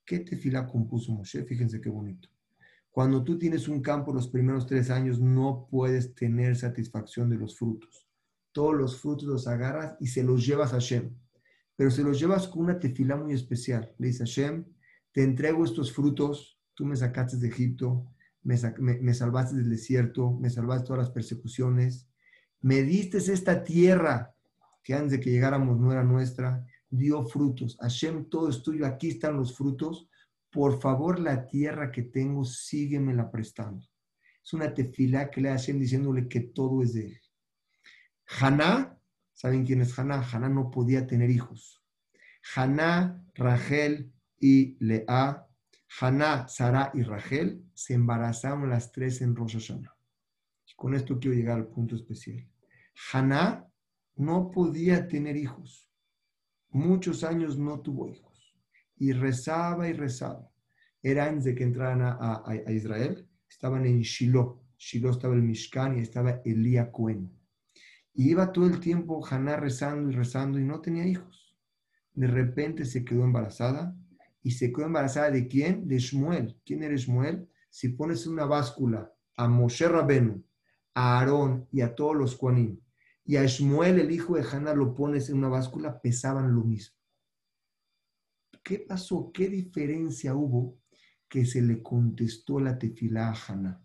¿Qué 0.04 0.20
tefilá 0.20 0.66
compuso 0.66 1.12
Moshe? 1.12 1.44
Fíjense 1.44 1.80
qué 1.80 1.88
bonito. 1.88 2.28
Cuando 2.90 3.22
tú 3.22 3.38
tienes 3.38 3.68
un 3.68 3.82
campo 3.82 4.12
los 4.12 4.26
primeros 4.26 4.66
tres 4.66 4.90
años, 4.90 5.20
no 5.20 5.68
puedes 5.70 6.16
tener 6.16 6.56
satisfacción 6.56 7.30
de 7.30 7.36
los 7.36 7.56
frutos. 7.56 8.08
Todos 8.50 8.74
los 8.74 9.00
frutos 9.00 9.28
los 9.28 9.46
agarras 9.46 9.96
y 10.00 10.08
se 10.08 10.24
los 10.24 10.44
llevas 10.44 10.72
a 10.72 10.80
Hashem. 10.80 11.14
Pero 11.76 11.90
se 11.92 12.02
los 12.02 12.18
llevas 12.18 12.48
con 12.48 12.64
una 12.64 12.80
tefilá 12.80 13.16
muy 13.16 13.34
especial. 13.34 13.94
Le 13.98 14.08
dice 14.08 14.24
Hashem, 14.24 14.64
te 15.16 15.22
entrego 15.22 15.64
estos 15.64 15.94
frutos, 15.94 16.60
tú 16.74 16.84
me 16.84 16.94
sacaste 16.94 17.38
de 17.38 17.48
Egipto, 17.48 18.06
me, 18.42 18.58
salvaste 19.14 19.56
del 19.56 19.70
desierto, 19.70 20.30
me 20.30 20.50
salvaste 20.50 20.88
todas 20.88 21.04
las 21.04 21.10
persecuciones, 21.10 22.06
me 22.60 22.82
diste 22.82 23.16
esta 23.16 23.64
tierra 23.64 24.34
que 24.84 24.92
antes 24.92 25.12
de 25.12 25.20
que 25.20 25.30
llegáramos 25.30 25.80
no 25.80 25.90
era 25.90 26.04
nuestra, 26.04 26.66
dio 26.90 27.24
frutos. 27.24 27.78
Hashem, 27.80 28.28
todo 28.28 28.50
es 28.50 28.62
tuyo, 28.62 28.84
aquí 28.84 29.08
están 29.08 29.38
los 29.38 29.56
frutos. 29.56 30.06
Por 30.50 30.82
favor, 30.82 31.18
la 31.18 31.46
tierra 31.46 31.90
que 31.90 32.02
tengo, 32.02 32.44
síguemela 32.44 33.30
prestando. 33.30 33.88
Es 34.44 34.52
una 34.52 34.74
tefilá 34.74 35.30
que 35.30 35.40
le 35.40 35.48
Hashem 35.48 35.78
diciéndole 35.78 36.28
que 36.28 36.40
todo 36.40 36.82
es 36.82 36.92
de 36.92 37.06
él. 37.06 37.20
Haná, 38.38 38.98
¿saben 39.32 39.64
quién 39.64 39.80
es 39.80 39.98
Haná? 39.98 40.20
Haná 40.30 40.50
no 40.50 40.70
podía 40.70 41.06
tener 41.06 41.30
hijos. 41.30 41.82
Haná, 42.54 43.24
Rachel 43.34 44.12
y 44.38 44.76
Lea, 44.84 45.46
Haná, 46.00 46.48
Sara 46.48 46.90
y 46.94 47.02
Rachel 47.02 47.64
se 47.74 47.94
embarazaron 47.94 48.68
las 48.68 48.92
tres 48.92 49.22
en 49.22 49.34
Rosh 49.34 49.54
Hashanah. 49.54 49.96
Con 50.76 50.94
esto 50.94 51.18
quiero 51.18 51.36
llegar 51.36 51.56
al 51.58 51.68
punto 51.68 51.96
especial. 51.96 52.46
Haná 53.12 53.66
no 54.16 54.50
podía 54.50 55.08
tener 55.08 55.36
hijos. 55.36 55.90
Muchos 56.70 57.24
años 57.24 57.58
no 57.58 57.80
tuvo 57.80 58.08
hijos. 58.08 58.54
Y 58.98 59.12
rezaba 59.12 59.88
y 59.88 59.94
rezaba. 59.94 60.50
Era 61.02 61.26
antes 61.26 61.44
de 61.44 61.54
que 61.54 61.64
entraran 61.64 62.02
a, 62.02 62.72
Israel. 62.72 63.26
Estaban 63.48 63.86
en 63.86 64.00
Shiloh. 64.00 64.62
Shiloh 64.76 65.12
estaba 65.12 65.34
el 65.34 65.42
Mishkan 65.42 65.98
y 65.98 66.02
estaba 66.02 66.42
Elías 66.44 66.88
Cohen. 66.92 67.32
Y 68.12 68.30
iba 68.30 68.52
todo 68.52 68.66
el 68.66 68.80
tiempo 68.80 69.26
Haná 69.26 69.56
rezando 69.56 70.10
y 70.10 70.14
rezando 70.14 70.58
y 70.58 70.64
no 70.64 70.80
tenía 70.80 71.06
hijos. 71.06 71.56
De 72.12 72.26
repente 72.26 72.84
se 72.84 73.04
quedó 73.04 73.24
embarazada. 73.24 73.94
¿Y 74.46 74.52
se 74.52 74.72
quedó 74.72 74.86
embarazada 74.86 75.32
de 75.32 75.48
quién? 75.48 75.88
De 75.88 75.98
Shmuel. 75.98 76.56
¿Quién 76.64 76.84
era 76.84 76.94
Shmuel? 76.94 77.48
Si 77.68 77.88
pones 77.88 78.28
una 78.28 78.44
báscula 78.44 79.12
a 79.36 79.48
Moshe 79.48 79.88
Rabenu, 79.88 80.40
a 80.94 81.18
Aarón 81.18 81.66
y 81.72 81.80
a 81.80 81.96
todos 81.96 82.14
los 82.14 82.36
Kuanim, 82.36 82.78
y 83.24 83.38
a 83.38 83.44
Shmuel, 83.44 83.98
el 83.98 84.12
hijo 84.12 84.36
de 84.36 84.44
Haná, 84.48 84.72
lo 84.72 84.94
pones 84.94 85.30
en 85.30 85.38
una 85.38 85.48
báscula, 85.48 86.00
pesaban 86.00 86.54
lo 86.54 86.62
mismo. 86.62 86.94
¿Qué 88.62 88.78
pasó? 88.78 89.32
¿Qué 89.34 89.48
diferencia 89.48 90.36
hubo 90.36 90.78
que 91.28 91.44
se 91.44 91.60
le 91.60 91.82
contestó 91.82 92.60
la 92.60 92.78
tefilá 92.78 93.30
a 93.30 93.34
Haná? 93.48 93.84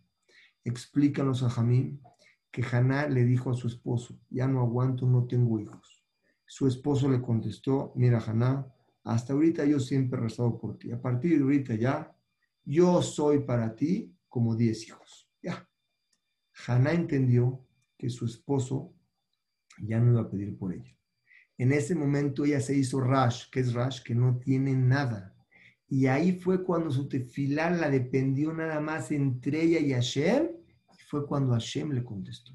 Explícanos 0.64 1.42
a 1.42 1.50
Jamín 1.50 2.04
que 2.52 2.64
Haná 2.72 3.08
le 3.08 3.26
dijo 3.26 3.50
a 3.50 3.56
su 3.56 3.66
esposo, 3.68 4.20
ya 4.30 4.48
no 4.48 4.62
aguanto, 4.62 5.08
no 5.08 5.26
tengo 5.26 5.60
hijos. 5.60 6.06
Su 6.46 6.68
esposo 6.68 7.10
le 7.10 7.20
contestó, 7.20 7.94
mira 7.96 8.20
Haná, 8.20 8.72
hasta 9.04 9.34
ahorita 9.34 9.66
yo 9.66 9.80
siempre 9.80 10.20
he 10.20 10.24
rezado 10.24 10.58
por 10.60 10.78
ti. 10.78 10.92
A 10.92 11.02
partir 11.02 11.38
de 11.38 11.44
ahorita 11.44 11.76
ya, 11.76 12.16
yo 12.64 13.02
soy 13.02 13.40
para 13.40 13.76
ti 13.76 14.14
como 14.28 14.56
diez 14.56 14.88
hijos. 14.88 15.30
Ya. 15.42 15.68
Haná 16.68 16.92
entendió 16.92 17.66
que 17.98 18.10
su 18.10 18.26
esposo 18.26 18.94
ya 19.80 20.00
no 20.00 20.12
iba 20.12 20.22
a 20.22 20.30
pedir 20.30 20.58
por 20.58 20.74
ella. 20.74 20.96
En 21.58 21.72
ese 21.72 21.96
momento 21.96 22.46
ella 22.46 22.60
se 22.60 22.76
hizo 22.76 23.00
Rash, 23.00 23.50
que 23.52 23.60
es 23.60 23.74
Rash, 23.74 24.02
que 24.04 24.16
no 24.16 24.38
tiene 24.40 24.76
nada. 24.76 25.36
Y 25.88 26.08
ahí 26.08 26.40
fue 26.40 26.64
cuando 26.64 26.90
su 26.90 27.08
tefilá 27.08 27.70
la 27.70 27.90
dependió 27.90 28.54
nada 28.54 28.80
más 28.80 29.12
entre 29.12 29.64
ella 29.64 29.80
y 29.80 29.92
Hashem 29.92 30.48
fue 31.12 31.28
cuando 31.28 31.52
Hashem 31.52 31.92
le 31.92 32.06
contestó, 32.06 32.54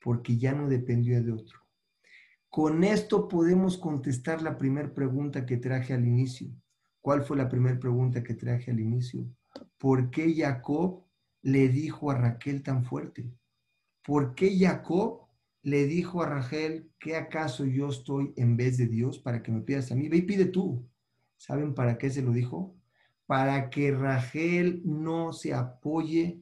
porque 0.00 0.38
ya 0.38 0.54
no 0.54 0.66
dependió 0.66 1.22
de 1.22 1.30
otro. 1.30 1.65
Con 2.56 2.84
esto 2.84 3.28
podemos 3.28 3.76
contestar 3.76 4.40
la 4.40 4.56
primera 4.56 4.94
pregunta 4.94 5.44
que 5.44 5.58
traje 5.58 5.92
al 5.92 6.06
inicio. 6.06 6.48
¿Cuál 7.02 7.22
fue 7.22 7.36
la 7.36 7.50
primera 7.50 7.78
pregunta 7.78 8.22
que 8.22 8.32
traje 8.32 8.70
al 8.70 8.80
inicio? 8.80 9.26
¿Por 9.76 10.08
qué 10.10 10.34
Jacob 10.34 11.04
le 11.42 11.68
dijo 11.68 12.10
a 12.10 12.14
Raquel 12.14 12.62
tan 12.62 12.82
fuerte? 12.82 13.30
¿Por 14.02 14.34
qué 14.34 14.58
Jacob 14.58 15.26
le 15.64 15.84
dijo 15.84 16.22
a 16.22 16.30
Raquel 16.30 16.90
que 16.98 17.16
acaso 17.16 17.66
yo 17.66 17.90
estoy 17.90 18.32
en 18.38 18.56
vez 18.56 18.78
de 18.78 18.86
Dios 18.86 19.18
para 19.18 19.42
que 19.42 19.52
me 19.52 19.60
pidas 19.60 19.92
a 19.92 19.94
mí? 19.94 20.08
Ve 20.08 20.16
y 20.16 20.22
pide 20.22 20.46
tú. 20.46 20.88
¿Saben 21.36 21.74
para 21.74 21.98
qué 21.98 22.08
se 22.08 22.22
lo 22.22 22.32
dijo? 22.32 22.74
Para 23.26 23.68
que 23.68 23.90
Raquel 23.90 24.80
no 24.82 25.34
se 25.34 25.52
apoye 25.52 26.40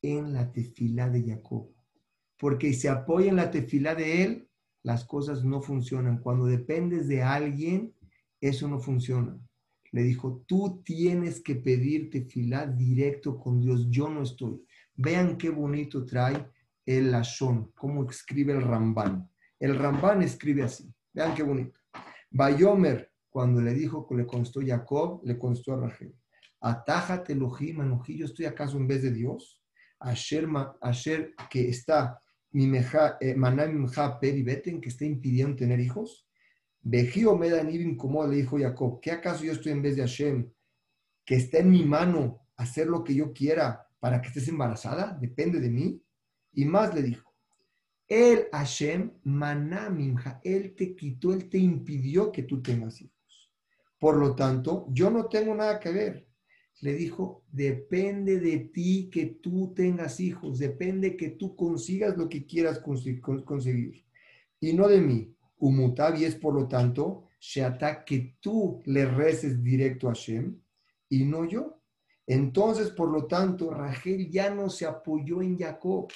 en 0.00 0.32
la 0.32 0.52
tefilá 0.52 1.10
de 1.10 1.24
Jacob. 1.24 1.74
Porque 2.38 2.72
si 2.72 2.82
se 2.82 2.88
apoya 2.88 3.30
en 3.30 3.36
la 3.36 3.50
tefilá 3.50 3.96
de 3.96 4.22
él, 4.22 4.43
las 4.84 5.04
cosas 5.04 5.44
no 5.44 5.60
funcionan. 5.60 6.18
Cuando 6.18 6.44
dependes 6.44 7.08
de 7.08 7.22
alguien, 7.22 7.92
eso 8.40 8.68
no 8.68 8.78
funciona. 8.78 9.36
Le 9.90 10.02
dijo, 10.02 10.44
tú 10.46 10.82
tienes 10.84 11.40
que 11.40 11.56
pedir 11.56 12.10
tefilá 12.10 12.66
directo 12.66 13.38
con 13.38 13.60
Dios. 13.60 13.88
Yo 13.90 14.08
no 14.08 14.22
estoy. 14.22 14.62
Vean 14.94 15.36
qué 15.36 15.50
bonito 15.50 16.04
trae 16.04 16.46
el 16.86 17.10
Lashon, 17.10 17.72
cómo 17.74 18.08
escribe 18.08 18.52
el 18.52 18.62
Ramban. 18.62 19.28
El 19.58 19.76
Ramban 19.76 20.22
escribe 20.22 20.62
así. 20.62 20.92
Vean 21.12 21.34
qué 21.34 21.42
bonito. 21.42 21.80
Bayomer, 22.30 23.10
cuando 23.30 23.62
le 23.62 23.72
dijo 23.72 24.06
que 24.06 24.16
le 24.16 24.26
constó 24.26 24.60
Jacob, 24.64 25.22
le 25.24 25.38
constó 25.38 25.72
a 25.72 25.80
Rachel. 25.80 26.14
Atájate, 26.60 27.32
Elohim, 27.32 28.02
yo 28.06 28.26
estoy 28.26 28.46
acaso 28.46 28.76
en 28.76 28.86
vez 28.86 29.02
de 29.02 29.12
Dios. 29.12 29.60
Asher, 29.98 31.34
que 31.48 31.68
está 31.68 32.20
que 34.80 34.88
está 34.88 35.04
impidiendo 35.04 35.56
tener 35.56 35.80
hijos. 35.80 36.26
Le 36.82 37.02
dijo 38.36 38.58
Jacob, 38.58 39.00
¿qué 39.00 39.10
acaso 39.10 39.44
yo 39.44 39.52
estoy 39.52 39.72
en 39.72 39.82
vez 39.82 39.96
de 39.96 40.02
Hashem, 40.02 40.50
que 41.24 41.34
está 41.36 41.58
en 41.58 41.70
mi 41.70 41.84
mano 41.84 42.46
hacer 42.56 42.86
lo 42.86 43.02
que 43.02 43.14
yo 43.14 43.32
quiera 43.32 43.88
para 43.98 44.20
que 44.20 44.28
estés 44.28 44.48
embarazada? 44.48 45.18
Depende 45.20 45.60
de 45.60 45.70
mí. 45.70 46.00
Y 46.52 46.64
más 46.64 46.94
le 46.94 47.02
dijo, 47.02 47.34
el 48.06 48.48
Hashem 48.52 49.12
Manamimja, 49.24 50.40
él 50.44 50.74
te 50.76 50.94
quitó, 50.94 51.32
él 51.32 51.48
te 51.48 51.58
impidió 51.58 52.30
que 52.30 52.44
tú 52.44 52.62
tengas 52.62 53.00
hijos. 53.00 53.50
Por 53.98 54.16
lo 54.16 54.36
tanto, 54.36 54.86
yo 54.90 55.10
no 55.10 55.26
tengo 55.26 55.54
nada 55.54 55.80
que 55.80 55.90
ver 55.90 56.28
le 56.80 56.94
dijo, 56.94 57.44
depende 57.50 58.40
de 58.40 58.58
ti 58.58 59.08
que 59.10 59.26
tú 59.26 59.72
tengas 59.74 60.20
hijos, 60.20 60.58
depende 60.58 61.16
que 61.16 61.30
tú 61.30 61.56
consigas 61.56 62.16
lo 62.16 62.28
que 62.28 62.44
quieras 62.44 62.80
conseguir, 62.80 64.04
y 64.60 64.72
no 64.72 64.88
de 64.88 65.00
mí. 65.00 65.34
Umutabi 65.58 66.24
es, 66.24 66.34
por 66.34 66.54
lo 66.54 66.68
tanto, 66.68 67.24
Sheata, 67.40 68.04
que 68.04 68.36
tú 68.40 68.82
le 68.86 69.06
reces 69.06 69.62
directo 69.62 70.08
a 70.08 70.14
Hashem 70.14 70.58
y 71.08 71.24
no 71.24 71.44
yo. 71.44 71.80
Entonces, 72.26 72.90
por 72.90 73.10
lo 73.10 73.26
tanto, 73.26 73.70
Rachel 73.70 74.30
ya 74.30 74.50
no 74.50 74.68
se 74.70 74.86
apoyó 74.86 75.42
en 75.42 75.58
Jacob, 75.58 76.10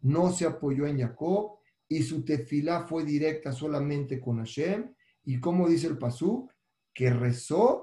no 0.00 0.32
se 0.32 0.44
apoyó 0.44 0.86
en 0.86 1.00
Jacob 1.00 1.58
y 1.88 2.02
su 2.02 2.24
tefilá 2.24 2.86
fue 2.86 3.04
directa 3.04 3.52
solamente 3.52 4.20
con 4.20 4.38
Hashem. 4.38 4.92
Y 5.24 5.38
como 5.38 5.68
dice 5.68 5.86
el 5.86 5.98
Pasú, 5.98 6.48
que 6.92 7.10
rezó 7.10 7.81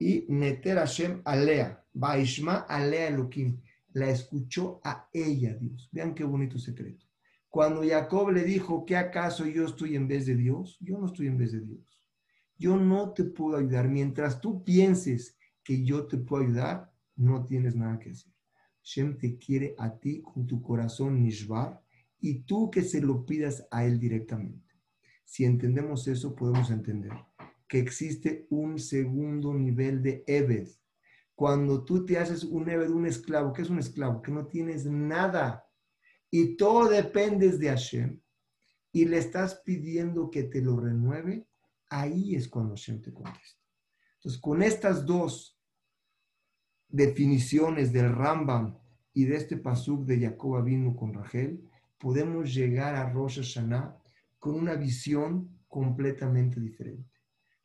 y 0.00 0.24
neter 0.28 0.78
Hashem 0.78 1.20
alea, 1.26 1.84
baishma 1.92 2.60
alea 2.60 3.08
Elohim, 3.08 3.60
la 3.92 4.08
escuchó 4.08 4.80
a 4.82 5.08
ella 5.12 5.54
Dios. 5.54 5.90
Vean 5.92 6.14
qué 6.14 6.24
bonito 6.24 6.58
secreto. 6.58 7.06
Cuando 7.50 7.82
Jacob 7.86 8.30
le 8.30 8.44
dijo, 8.44 8.86
¿qué 8.86 8.96
acaso 8.96 9.44
yo 9.44 9.66
estoy 9.66 9.96
en 9.96 10.08
vez 10.08 10.24
de 10.24 10.36
Dios? 10.36 10.78
Yo 10.80 10.96
no 10.96 11.06
estoy 11.06 11.26
en 11.26 11.36
vez 11.36 11.52
de 11.52 11.60
Dios. 11.60 12.08
Yo 12.56 12.76
no 12.76 13.12
te 13.12 13.24
puedo 13.24 13.58
ayudar. 13.58 13.88
Mientras 13.88 14.40
tú 14.40 14.64
pienses 14.64 15.36
que 15.62 15.84
yo 15.84 16.06
te 16.06 16.16
puedo 16.16 16.44
ayudar, 16.44 16.90
no 17.16 17.44
tienes 17.44 17.76
nada 17.76 17.98
que 17.98 18.10
hacer. 18.10 18.32
Shem 18.82 19.18
te 19.18 19.36
quiere 19.36 19.74
a 19.78 19.98
ti 19.98 20.22
con 20.22 20.46
tu 20.46 20.62
corazón 20.62 21.22
nishvar 21.22 21.82
y 22.20 22.42
tú 22.42 22.70
que 22.70 22.82
se 22.82 23.02
lo 23.02 23.26
pidas 23.26 23.66
a 23.70 23.84
él 23.84 24.00
directamente. 24.00 24.74
Si 25.24 25.44
entendemos 25.44 26.08
eso, 26.08 26.34
podemos 26.34 26.70
entender 26.70 27.12
que 27.70 27.78
existe 27.78 28.48
un 28.50 28.80
segundo 28.80 29.54
nivel 29.54 30.02
de 30.02 30.24
Ebed. 30.26 30.68
Cuando 31.36 31.84
tú 31.84 32.04
te 32.04 32.18
haces 32.18 32.42
un 32.42 32.68
Ebed, 32.68 32.90
un 32.90 33.06
esclavo, 33.06 33.52
¿qué 33.52 33.62
es 33.62 33.70
un 33.70 33.78
esclavo? 33.78 34.20
Que 34.22 34.32
no 34.32 34.48
tienes 34.48 34.86
nada 34.86 35.64
y 36.32 36.56
todo 36.56 36.88
dependes 36.88 37.60
de 37.60 37.68
Hashem 37.68 38.20
y 38.90 39.04
le 39.04 39.18
estás 39.18 39.62
pidiendo 39.64 40.30
que 40.30 40.42
te 40.42 40.60
lo 40.60 40.80
renueve, 40.80 41.46
ahí 41.88 42.34
es 42.34 42.48
cuando 42.48 42.74
Hashem 42.74 43.02
te 43.02 43.12
contesta. 43.12 43.62
Entonces, 44.16 44.40
con 44.40 44.62
estas 44.64 45.06
dos 45.06 45.56
definiciones 46.88 47.92
del 47.92 48.12
Rambam 48.12 48.76
y 49.14 49.26
de 49.26 49.36
este 49.36 49.56
pasuk 49.56 50.06
de 50.06 50.18
Jacob 50.18 50.64
vino 50.64 50.96
con 50.96 51.14
Rachel, 51.14 51.70
podemos 51.98 52.52
llegar 52.52 52.96
a 52.96 53.12
Rosh 53.12 53.36
Hashanah 53.36 53.96
con 54.40 54.56
una 54.56 54.74
visión 54.74 55.56
completamente 55.68 56.58
diferente. 56.58 57.09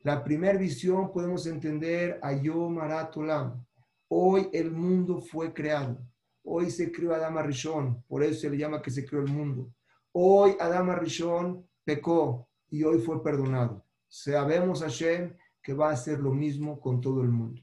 La 0.06 0.22
primera 0.22 0.56
visión 0.56 1.10
podemos 1.10 1.48
entender 1.48 2.20
a 2.22 2.32
Yom 2.32 2.78
Olam. 2.78 3.66
Hoy 4.06 4.48
el 4.52 4.70
mundo 4.70 5.20
fue 5.20 5.52
creado. 5.52 5.98
Hoy 6.44 6.70
se 6.70 6.92
creó 6.92 7.12
Adama 7.12 7.42
Rishon, 7.42 8.04
por 8.06 8.22
eso 8.22 8.42
se 8.42 8.50
le 8.50 8.56
llama 8.56 8.80
que 8.80 8.92
se 8.92 9.04
creó 9.04 9.22
el 9.22 9.32
mundo. 9.32 9.68
Hoy 10.12 10.52
Adama 10.60 10.94
Rishon 10.94 11.68
pecó 11.82 12.48
y 12.70 12.84
hoy 12.84 13.00
fue 13.00 13.20
perdonado. 13.20 13.84
Sabemos, 14.06 14.80
Hashem, 14.80 15.34
que 15.60 15.74
va 15.74 15.90
a 15.90 15.94
hacer 15.94 16.20
lo 16.20 16.30
mismo 16.30 16.78
con 16.78 17.00
todo 17.00 17.22
el 17.22 17.30
mundo. 17.30 17.60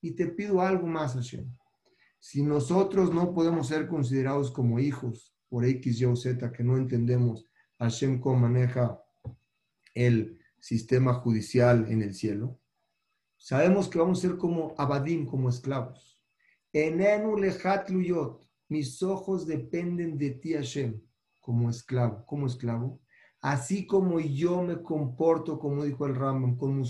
Y 0.00 0.10
te 0.10 0.26
pido 0.26 0.60
algo 0.60 0.88
más, 0.88 1.14
Hashem. 1.14 1.48
Si 2.18 2.42
nosotros 2.42 3.14
no 3.14 3.32
podemos 3.32 3.68
ser 3.68 3.86
considerados 3.86 4.50
como 4.50 4.80
hijos 4.80 5.32
por 5.48 5.64
X, 5.64 6.00
Y 6.00 6.04
o 6.06 6.16
Z, 6.16 6.50
que 6.50 6.64
no 6.64 6.78
entendemos 6.78 7.46
Hashem 7.78 8.18
cómo 8.18 8.40
maneja 8.40 9.00
el 9.94 10.40
sistema 10.66 11.14
judicial 11.14 11.86
en 11.92 12.02
el 12.02 12.12
cielo, 12.12 12.58
sabemos 13.36 13.88
que 13.88 14.00
vamos 14.00 14.18
a 14.18 14.22
ser 14.22 14.36
como 14.36 14.74
abadim, 14.76 15.24
como 15.24 15.48
esclavos. 15.48 16.20
Enenu 16.72 17.36
lechat 17.36 17.88
luyot. 17.88 18.44
Mis 18.68 19.00
ojos 19.00 19.46
dependen 19.46 20.18
de 20.18 20.30
ti, 20.30 20.54
Hashem, 20.54 21.00
como 21.40 21.70
esclavo. 21.70 22.26
Como 22.26 22.48
esclavo. 22.48 23.00
Así 23.40 23.86
como 23.86 24.18
yo 24.18 24.60
me 24.62 24.82
comporto, 24.82 25.56
como 25.60 25.84
dijo 25.84 26.04
el 26.04 26.16
Rambam, 26.16 26.56
con 26.56 26.80
mis 26.80 26.88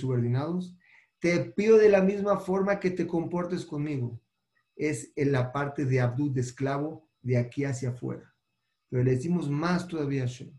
subordinados, 0.00 0.74
te 1.18 1.40
pido 1.40 1.76
de 1.76 1.90
la 1.90 2.00
misma 2.00 2.38
forma 2.38 2.80
que 2.80 2.90
te 2.90 3.06
comportes 3.06 3.66
conmigo. 3.66 4.18
Es 4.76 5.12
en 5.14 5.32
la 5.32 5.52
parte 5.52 5.84
de 5.84 6.00
Abdul, 6.00 6.32
de 6.32 6.40
esclavo, 6.40 7.06
de 7.20 7.36
aquí 7.36 7.64
hacia 7.64 7.90
afuera. 7.90 8.34
Pero 8.88 9.04
le 9.04 9.10
decimos 9.10 9.50
más 9.50 9.86
todavía, 9.86 10.22
Hashem. 10.22 10.58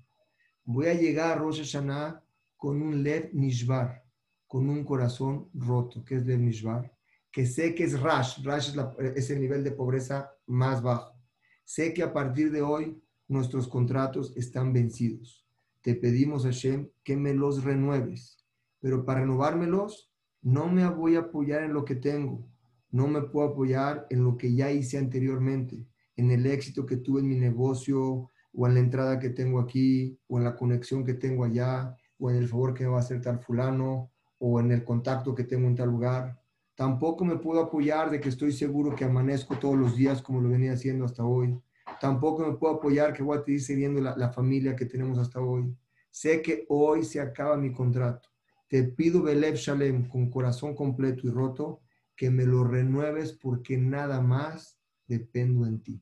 Voy 0.71 0.85
a 0.85 0.93
llegar 0.93 1.31
a 1.31 1.41
Rosh 1.41 1.61
Hashanah 1.61 2.23
con 2.55 2.79
un 2.79 3.01
lev 3.01 3.31
nishbar, 3.33 4.03
con 4.45 4.69
un 4.69 4.83
corazón 4.83 5.49
roto. 5.55 6.05
¿Qué 6.05 6.17
es 6.17 6.27
lev 6.27 6.39
nishbar? 6.39 6.93
que 7.31 7.47
sé 7.47 7.73
que 7.73 7.85
es 7.85 7.99
Rash, 7.99 8.43
Rash 8.43 8.75
es, 9.15 9.31
el 9.31 9.39
nivel 9.39 9.63
de 9.63 9.71
pobreza 9.71 10.31
más 10.45 10.83
bajo. 10.83 11.15
Sé 11.63 11.91
que 11.91 12.03
a 12.03 12.13
partir 12.13 12.51
de 12.51 12.61
hoy 12.61 13.01
nuestros 13.27 13.67
contratos 13.67 14.31
están 14.37 14.71
vencidos. 14.71 15.43
Te 15.81 15.95
pedimos, 15.95 16.43
Hashem, 16.43 16.87
que 17.03 17.17
me 17.17 17.33
los 17.33 17.63
renueves, 17.63 18.37
pero 18.79 19.03
para 19.05 19.21
renovármelos 19.21 20.11
no 20.43 20.67
me 20.67 20.87
voy 20.87 21.15
a 21.15 21.21
apoyar 21.21 21.63
en 21.63 21.73
lo 21.73 21.83
que 21.83 21.95
tengo, 21.95 22.47
no 22.91 23.07
me 23.07 23.23
puedo 23.23 23.49
apoyar 23.49 24.05
en 24.11 24.23
lo 24.23 24.37
que 24.37 24.53
ya 24.53 24.71
hice 24.71 24.99
anteriormente, 24.99 25.87
en 26.15 26.29
el 26.29 26.45
éxito 26.45 26.85
que 26.85 26.97
tuve 26.97 27.21
en 27.21 27.27
mi 27.27 27.37
negocio, 27.37 28.29
o 28.53 28.67
en 28.67 28.73
la 28.73 28.79
entrada 28.79 29.19
que 29.19 29.29
tengo 29.29 29.59
aquí, 29.59 30.19
o 30.27 30.37
en 30.37 30.43
la 30.43 30.55
conexión 30.55 31.05
que 31.05 31.13
tengo 31.13 31.43
allá, 31.43 31.95
o 32.17 32.29
en 32.29 32.37
el 32.37 32.47
favor 32.47 32.73
que 32.73 32.83
me 32.83 32.89
va 32.89 32.97
a 32.97 33.01
hacer 33.01 33.21
tal 33.21 33.39
fulano, 33.39 34.11
o 34.39 34.59
en 34.59 34.71
el 34.71 34.83
contacto 34.83 35.35
que 35.35 35.43
tengo 35.43 35.67
en 35.67 35.75
tal 35.75 35.89
lugar. 35.89 36.39
Tampoco 36.75 37.25
me 37.25 37.37
puedo 37.37 37.61
apoyar 37.61 38.09
de 38.09 38.19
que 38.19 38.29
estoy 38.29 38.51
seguro 38.51 38.95
que 38.95 39.03
amanezco 39.03 39.57
todos 39.59 39.77
los 39.77 39.95
días 39.95 40.21
como 40.21 40.39
lo 40.41 40.49
venía 40.49 40.73
haciendo 40.73 41.05
hasta 41.05 41.23
hoy. 41.23 41.59
Tampoco 41.99 42.47
me 42.47 42.57
puedo 42.57 42.75
apoyar 42.75 43.13
que 43.13 43.23
voy 43.23 43.37
a 43.37 43.59
seguir 43.59 43.91
la, 43.91 44.15
la 44.15 44.29
familia 44.29 44.75
que 44.75 44.85
tenemos 44.85 45.17
hasta 45.17 45.41
hoy. 45.41 45.75
Sé 46.09 46.41
que 46.41 46.65
hoy 46.69 47.03
se 47.03 47.19
acaba 47.19 47.57
mi 47.57 47.73
contrato. 47.73 48.29
Te 48.69 48.83
pido, 48.83 49.23
Belev 49.23 49.55
Shalem, 49.55 50.07
con 50.07 50.29
corazón 50.29 50.75
completo 50.75 51.27
y 51.27 51.31
roto, 51.31 51.81
que 52.15 52.29
me 52.29 52.45
lo 52.45 52.63
renueves 52.63 53.33
porque 53.33 53.77
nada 53.77 54.21
más 54.21 54.79
dependo 55.07 55.65
en 55.65 55.81
ti. 55.81 56.01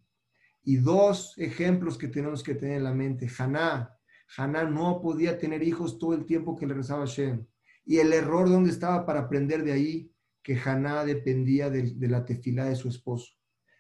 Y 0.68 0.76
dos 0.76 1.34
ejemplos 1.38 1.97
que 1.97 2.09
tenemos 2.09 2.43
que 2.43 2.53
tener 2.53 2.76
en 2.76 2.84
la 2.84 2.93
mente. 2.93 3.30
Haná. 3.38 3.97
Haná 4.36 4.65
no 4.65 4.99
podía 4.99 5.38
tener 5.38 5.63
hijos 5.63 5.97
todo 5.97 6.13
el 6.13 6.26
tiempo 6.26 6.57
que 6.57 6.68
le 6.68 6.74
rezaba 6.74 7.03
a 7.03 7.05
Shem. 7.05 7.47
Y 7.86 7.99
el 7.99 8.11
error 8.11 8.49
donde 8.49 8.72
estaba 8.72 9.05
para 9.05 9.22
aprender 9.22 9.63
de 9.63 9.72
ahí 9.72 10.11
que 10.43 10.59
Haná 10.59 11.05
dependía 11.05 11.70
de, 11.70 11.95
la 12.09 12.26
tefilá 12.26 12.65
de 12.65 12.76
su 12.76 12.89
esposo. 12.89 13.34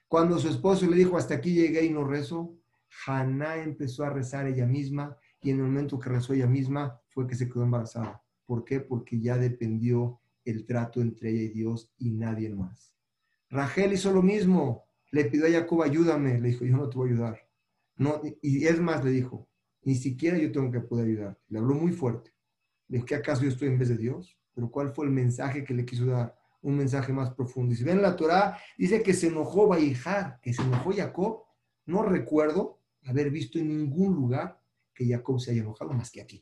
Cuando 0.07 0.39
su 0.39 0.47
esposo 0.47 0.89
le 0.89 0.95
dijo, 0.95 1.17
hasta 1.17 1.33
aquí 1.33 1.53
llegué 1.53 1.83
y 1.83 1.89
no 1.89 2.05
rezo, 2.05 2.57
Haná 3.05 3.57
empezó 3.57 4.05
a 4.05 4.09
rezar 4.09 4.47
ella 4.47 4.65
misma 4.65 5.17
y 5.41 5.49
en 5.49 5.57
el 5.57 5.63
momento 5.63 5.99
que 5.99 6.09
rezó 6.09 6.35
ella 6.35 6.47
misma 6.47 7.01
fue 7.09 7.27
que 7.27 7.35
se 7.35 7.49
quedó 7.49 7.63
embarazada. 7.63 8.23
¿Por 8.45 8.63
qué? 8.63 8.79
Porque 8.79 9.19
ya 9.19 9.37
dependió 9.37 10.21
el 10.45 10.65
trato 10.65 11.01
entre 11.01 11.31
ella 11.31 11.41
y 11.41 11.49
Dios 11.49 11.91
y 11.97 12.11
nadie 12.11 12.49
más. 12.49 12.93
Rachel 13.49 13.91
hizo 13.91 14.13
lo 14.13 14.21
mismo, 14.21 14.86
le 15.11 15.25
pidió 15.25 15.47
a 15.47 15.51
Jacob, 15.51 15.81
ayúdame, 15.83 16.39
le 16.39 16.49
dijo, 16.49 16.65
yo 16.65 16.77
no 16.77 16.89
te 16.89 16.97
voy 16.97 17.09
a 17.09 17.13
ayudar. 17.13 17.49
No, 17.95 18.21
y 18.41 18.65
es 18.65 18.79
más, 18.79 19.03
le 19.03 19.11
dijo, 19.11 19.47
ni 19.83 19.95
siquiera 19.95 20.37
yo 20.37 20.51
tengo 20.51 20.71
que 20.71 20.81
poder 20.81 21.07
ayudar. 21.07 21.39
Le 21.47 21.59
habló 21.59 21.75
muy 21.75 21.91
fuerte. 21.91 22.31
Le 22.87 22.97
dijo, 22.97 23.05
¿qué 23.05 23.15
acaso 23.15 23.43
yo 23.43 23.49
estoy 23.49 23.69
en 23.69 23.79
vez 23.79 23.89
de 23.89 23.97
Dios? 23.97 24.37
Pero 24.53 24.69
¿cuál 24.69 24.93
fue 24.93 25.05
el 25.05 25.11
mensaje 25.11 25.63
que 25.63 25.73
le 25.73 25.85
quiso 25.85 26.05
dar? 26.05 26.37
un 26.61 26.77
mensaje 26.77 27.13
más 27.13 27.33
profundo. 27.33 27.73
Y 27.73 27.77
si 27.77 27.83
ven 27.83 28.01
la 28.01 28.15
Torah, 28.15 28.57
dice 28.77 29.01
que 29.01 29.13
se 29.13 29.27
enojó 29.27 29.67
Baijar, 29.67 30.39
que 30.41 30.53
se 30.53 30.61
enojó 30.61 30.91
Jacob. 30.93 31.43
No 31.85 32.03
recuerdo 32.03 32.81
haber 33.05 33.31
visto 33.31 33.57
en 33.59 33.69
ningún 33.69 34.13
lugar 34.13 34.61
que 34.93 35.07
Jacob 35.07 35.39
se 35.39 35.51
haya 35.51 35.61
enojado 35.61 35.93
más 35.93 36.11
que 36.11 36.21
aquí. 36.21 36.39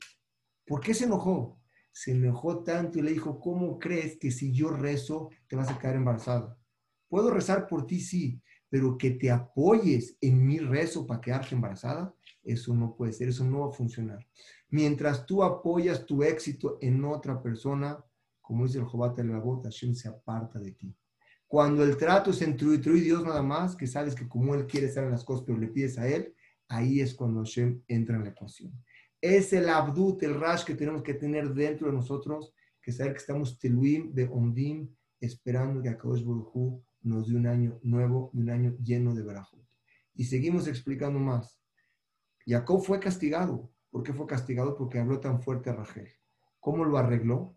¿Por 0.66 0.80
qué 0.80 0.94
se 0.94 1.04
enojó? 1.04 1.60
Se 1.92 2.10
enojó 2.10 2.62
tanto 2.62 2.98
y 2.98 3.02
le 3.02 3.12
dijo, 3.12 3.38
¿cómo 3.38 3.78
crees 3.78 4.18
que 4.18 4.30
si 4.30 4.52
yo 4.52 4.70
rezo 4.70 5.30
te 5.46 5.56
vas 5.56 5.70
a 5.70 5.78
quedar 5.78 5.96
embarazada? 5.96 6.58
Puedo 7.08 7.30
rezar 7.30 7.68
por 7.68 7.86
ti, 7.86 8.00
sí, 8.00 8.42
pero 8.68 8.98
que 8.98 9.10
te 9.12 9.30
apoyes 9.30 10.16
en 10.20 10.44
mi 10.46 10.58
rezo 10.58 11.06
para 11.06 11.20
quedarte 11.20 11.54
embarazada, 11.54 12.14
eso 12.42 12.74
no 12.74 12.94
puede 12.94 13.12
ser, 13.12 13.28
eso 13.28 13.44
no 13.44 13.60
va 13.60 13.68
a 13.68 13.72
funcionar. 13.72 14.26
Mientras 14.70 15.26
tú 15.26 15.42
apoyas 15.42 16.06
tu 16.06 16.22
éxito 16.22 16.78
en 16.80 17.04
otra 17.04 17.42
persona, 17.42 18.04
como 18.40 18.66
dice 18.66 18.78
el 18.78 18.84
Jobat 18.84 19.18
el 19.18 19.30
Babot, 19.30 19.64
Hashem 19.64 19.94
se 19.94 20.08
aparta 20.08 20.58
de 20.58 20.72
ti. 20.72 20.94
Cuando 21.48 21.84
el 21.84 21.96
trato 21.96 22.30
es 22.30 22.42
entre 22.42 22.78
tú 22.78 22.90
y 22.90 23.00
Dios 23.00 23.24
nada 23.24 23.42
más, 23.42 23.76
que 23.76 23.86
sabes 23.86 24.14
que 24.14 24.28
como 24.28 24.54
Él 24.54 24.66
quiere 24.66 24.86
estar 24.86 25.04
en 25.04 25.12
las 25.12 25.24
cosas, 25.24 25.44
pero 25.46 25.58
le 25.58 25.68
pides 25.68 25.98
a 25.98 26.08
Él, 26.08 26.34
ahí 26.68 27.00
es 27.00 27.14
cuando 27.14 27.40
Hashem 27.40 27.82
entra 27.86 28.16
en 28.16 28.24
la 28.24 28.30
ecuación. 28.30 28.72
Es 29.20 29.52
el 29.52 29.68
abdut, 29.68 30.22
el 30.22 30.38
rash 30.38 30.64
que 30.64 30.74
tenemos 30.74 31.02
que 31.02 31.14
tener 31.14 31.54
dentro 31.54 31.86
de 31.86 31.92
nosotros, 31.92 32.52
que 32.82 32.92
saber 32.92 33.12
que 33.12 33.18
estamos 33.18 33.58
teluim 33.58 34.12
de 34.12 34.28
ondim, 34.28 34.88
esperando 35.20 35.82
que 35.82 35.88
Akadosh 35.88 36.24
Baruj 36.24 36.80
nos 37.06 37.28
dé 37.28 37.36
un 37.36 37.46
año 37.46 37.78
nuevo 37.82 38.30
y 38.34 38.40
un 38.40 38.50
año 38.50 38.76
lleno 38.82 39.14
de 39.14 39.22
barajot. 39.22 39.64
Y 40.14 40.24
seguimos 40.24 40.66
explicando 40.66 41.20
más. 41.20 41.60
Jacob 42.44 42.82
fue 42.82 42.98
castigado. 42.98 43.70
¿Por 43.90 44.02
qué 44.02 44.12
fue 44.12 44.26
castigado? 44.26 44.76
Porque 44.76 44.98
habló 44.98 45.20
tan 45.20 45.40
fuerte 45.40 45.70
a 45.70 45.74
Rachel. 45.74 46.08
¿Cómo 46.58 46.84
lo 46.84 46.98
arregló? 46.98 47.56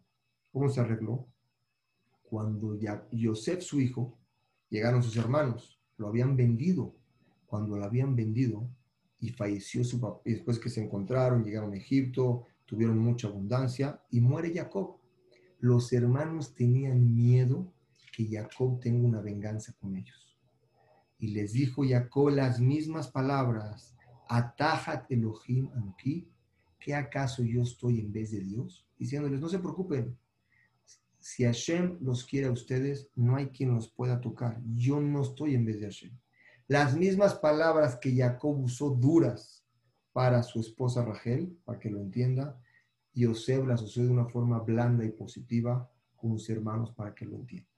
¿Cómo 0.51 0.69
se 0.69 0.79
arregló? 0.81 1.27
Cuando 2.21 2.75
ya 2.75 3.07
Yosef, 3.11 3.61
su 3.61 3.81
hijo, 3.81 4.19
llegaron 4.69 5.01
sus 5.01 5.17
hermanos, 5.17 5.81
lo 5.97 6.07
habían 6.07 6.35
vendido. 6.35 6.95
Cuando 7.47 7.75
lo 7.75 7.83
habían 7.83 8.15
vendido 8.15 8.69
y 9.19 9.29
falleció 9.29 9.83
su 9.83 9.99
papá, 9.99 10.21
y 10.25 10.33
después 10.33 10.59
que 10.59 10.69
se 10.69 10.83
encontraron, 10.83 11.43
llegaron 11.43 11.73
a 11.73 11.77
Egipto, 11.77 12.45
tuvieron 12.65 12.99
mucha 12.99 13.27
abundancia 13.27 13.99
y 14.11 14.21
muere 14.21 14.53
Jacob. 14.53 14.99
Los 15.59 15.91
hermanos 15.91 16.53
tenían 16.53 17.15
miedo 17.15 17.73
que 18.19 18.27
Jacob 18.27 18.81
tenga 18.81 19.07
una 19.07 19.21
venganza 19.21 19.71
con 19.79 19.95
ellos. 19.95 20.37
Y 21.19 21.29
les 21.29 21.53
dijo 21.53 21.83
Jacob 21.87 22.31
las 22.31 22.59
mismas 22.59 23.07
palabras, 23.07 23.95
Atajat 24.27 25.09
Elohim 25.09 25.69
Anuki, 25.73 26.27
¿qué 26.81 26.95
acaso 26.95 27.43
yo 27.43 27.61
estoy 27.61 28.01
en 28.01 28.11
vez 28.11 28.31
de 28.31 28.41
Dios? 28.41 28.85
Diciéndoles, 28.97 29.39
no 29.39 29.47
se 29.47 29.59
preocupen, 29.59 30.17
si 31.17 31.45
Hashem 31.45 31.99
los 32.01 32.25
quiere 32.25 32.47
a 32.47 32.51
ustedes, 32.51 33.09
no 33.15 33.37
hay 33.37 33.47
quien 33.51 33.73
los 33.73 33.89
pueda 33.89 34.19
tocar. 34.19 34.61
Yo 34.75 34.99
no 34.99 35.21
estoy 35.21 35.55
en 35.55 35.63
vez 35.63 35.79
de 35.79 35.85
Hashem. 35.85 36.11
Las 36.67 36.97
mismas 36.97 37.35
palabras 37.35 37.95
que 38.01 38.13
Jacob 38.13 38.59
usó 38.59 38.89
duras 38.89 39.63
para 40.11 40.43
su 40.43 40.59
esposa 40.59 41.05
Rachel, 41.05 41.57
para 41.63 41.79
que 41.79 41.89
lo 41.89 42.01
entienda, 42.01 42.61
Yosef 43.13 43.65
las 43.65 43.81
usó 43.81 44.01
de 44.01 44.09
una 44.09 44.25
forma 44.25 44.59
blanda 44.59 45.05
y 45.05 45.11
positiva 45.11 45.89
con 46.17 46.37
sus 46.37 46.49
hermanos 46.49 46.91
para 46.91 47.15
que 47.15 47.23
lo 47.23 47.37
entiendan. 47.37 47.68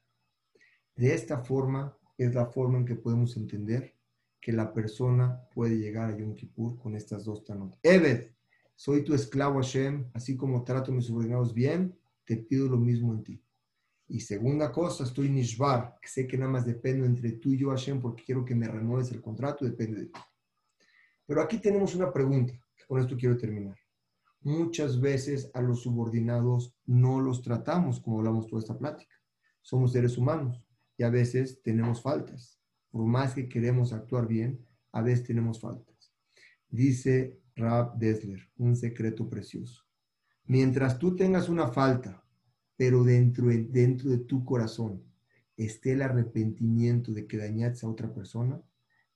De 1.02 1.16
esta 1.16 1.40
forma 1.40 1.98
es 2.16 2.36
la 2.36 2.46
forma 2.46 2.78
en 2.78 2.86
que 2.86 2.94
podemos 2.94 3.36
entender 3.36 3.98
que 4.40 4.52
la 4.52 4.72
persona 4.72 5.42
puede 5.52 5.80
llegar 5.80 6.12
a 6.12 6.16
Yom 6.16 6.36
Kippur 6.36 6.78
con 6.78 6.96
estas 6.96 7.26
dos 7.26 7.44
tanot. 7.44 7.76
Eved, 7.82 8.30
soy 8.76 9.04
tu 9.04 9.16
esclavo 9.16 9.56
Hashem, 9.56 10.12
así 10.14 10.38
como 10.38 10.64
trato 10.64 10.92
a 10.92 10.94
mis 10.94 11.06
subordinados 11.06 11.56
bien, 11.56 11.98
te 12.24 12.38
pido 12.38 12.70
lo 12.70 12.78
mismo 12.78 13.16
en 13.16 13.24
ti. 13.24 13.44
Y 14.10 14.20
segunda 14.20 14.72
cosa, 14.72 15.04
estoy 15.04 15.28
nishbar, 15.28 15.98
que 16.00 16.08
sé 16.08 16.28
que 16.28 16.38
nada 16.38 16.52
más 16.52 16.68
dependo 16.68 17.04
entre 17.04 17.32
tú 17.32 17.52
y 17.52 17.58
yo 17.58 17.72
Hashem 17.72 18.00
porque 18.00 18.24
quiero 18.24 18.46
que 18.46 18.54
me 18.54 18.68
renueves 18.68 19.12
el 19.12 19.24
contrato, 19.24 19.66
depende 19.66 20.02
de 20.02 20.06
ti. 20.06 20.20
Pero 21.26 21.42
aquí 21.42 21.58
tenemos 21.58 21.96
una 21.96 22.14
pregunta, 22.14 22.54
con 22.88 23.02
esto 23.02 23.18
quiero 23.18 23.36
terminar. 23.40 23.76
Muchas 24.42 25.02
veces 25.02 25.50
a 25.56 25.64
los 25.64 25.82
subordinados 25.82 26.76
no 26.86 27.20
los 27.20 27.42
tratamos 27.42 28.00
como 28.00 28.20
hablamos 28.20 28.46
toda 28.46 28.60
esta 28.60 28.78
plática. 28.78 29.16
Somos 29.64 29.94
seres 29.94 30.16
humanos 30.16 30.64
a 31.02 31.10
veces 31.10 31.62
tenemos 31.62 32.02
faltas. 32.02 32.60
Por 32.90 33.06
más 33.06 33.34
que 33.34 33.48
queremos 33.48 33.94
actuar 33.94 34.28
bien, 34.28 34.66
a 34.92 35.02
veces 35.02 35.26
tenemos 35.26 35.60
faltas. 35.60 36.14
Dice 36.70 37.42
Rab 37.56 37.98
Desler, 37.98 38.50
un 38.58 38.76
secreto 38.76 39.30
precioso. 39.30 39.84
Mientras 40.46 41.00
tú 41.00 41.16
tengas 41.16 41.50
una 41.50 41.68
falta, 41.68 42.24
pero 42.76 43.04
dentro 43.04 43.48
de, 43.48 43.64
dentro 43.64 44.10
de 44.10 44.18
tu 44.18 44.44
corazón 44.44 45.04
esté 45.56 45.94
el 45.94 46.02
arrepentimiento 46.02 47.12
de 47.12 47.28
que 47.28 47.38
dañaste 47.38 47.86
a 47.86 47.90
otra 47.90 48.14
persona, 48.14 48.62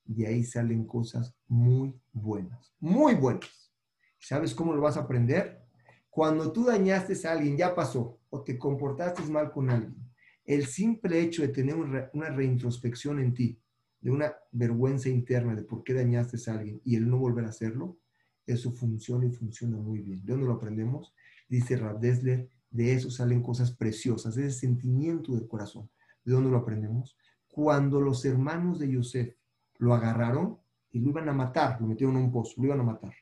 de 0.05 0.27
ahí 0.27 0.43
salen 0.43 0.85
cosas 0.85 1.35
muy 1.47 1.99
buenas, 2.13 2.73
muy 2.79 3.15
buenas. 3.15 3.73
¿Sabes 4.19 4.53
cómo 4.53 4.73
lo 4.73 4.81
vas 4.81 4.97
a 4.97 5.01
aprender? 5.01 5.65
Cuando 6.09 6.51
tú 6.51 6.65
dañaste 6.65 7.27
a 7.27 7.31
alguien, 7.31 7.57
ya 7.57 7.75
pasó, 7.75 8.19
o 8.29 8.41
te 8.41 8.57
comportaste 8.57 9.23
mal 9.23 9.51
con 9.51 9.69
alguien, 9.69 10.04
el 10.45 10.67
simple 10.67 11.19
hecho 11.21 11.41
de 11.41 11.49
tener 11.49 11.75
una 11.75 12.29
reintrospección 12.29 13.19
en 13.19 13.33
ti, 13.33 13.59
de 13.99 14.11
una 14.11 14.35
vergüenza 14.51 15.09
interna 15.09 15.55
de 15.55 15.63
por 15.63 15.83
qué 15.83 15.93
dañaste 15.93 16.37
a 16.49 16.53
alguien 16.53 16.79
y 16.85 16.95
el 16.95 17.09
no 17.09 17.17
volver 17.17 17.45
a 17.45 17.49
hacerlo, 17.49 17.97
eso 18.45 18.71
funciona 18.71 19.25
y 19.25 19.31
funciona 19.31 19.77
muy 19.77 20.01
bien. 20.01 20.23
¿De 20.23 20.33
dónde 20.33 20.47
lo 20.47 20.53
aprendemos? 20.53 21.13
Dice 21.49 21.75
Rab 21.77 21.99
Desler, 21.99 22.47
de 22.69 22.93
eso 22.93 23.09
salen 23.09 23.41
cosas 23.41 23.71
preciosas, 23.71 24.37
ese 24.37 24.51
sentimiento 24.51 25.33
del 25.33 25.47
corazón. 25.47 25.89
¿De 26.23 26.33
dónde 26.33 26.51
lo 26.51 26.57
aprendemos? 26.57 27.17
Cuando 27.47 27.99
los 27.99 28.23
hermanos 28.25 28.79
de 28.79 28.91
Yosef 28.91 29.35
lo 29.77 29.93
agarraron 29.93 30.59
y 30.91 30.99
lo 30.99 31.09
iban 31.09 31.29
a 31.29 31.33
matar, 31.33 31.81
lo 31.81 31.87
metieron 31.87 32.17
en 32.17 32.23
un 32.23 32.31
pozo, 32.31 32.53
lo 32.57 32.65
iban 32.65 32.81
a 32.81 32.83
matar. 32.83 33.13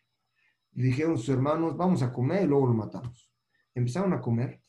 Y 0.73 0.81
dijeron 0.81 1.17
sus 1.17 1.29
hermanos, 1.29 1.77
vamos 1.77 2.01
a 2.01 2.11
comer 2.11 2.43
y 2.43 2.47
luego 2.47 2.67
lo 2.67 2.73
matamos. 2.73 3.31
Empezaron 3.73 4.11
a 4.11 4.21
comer 4.21 4.61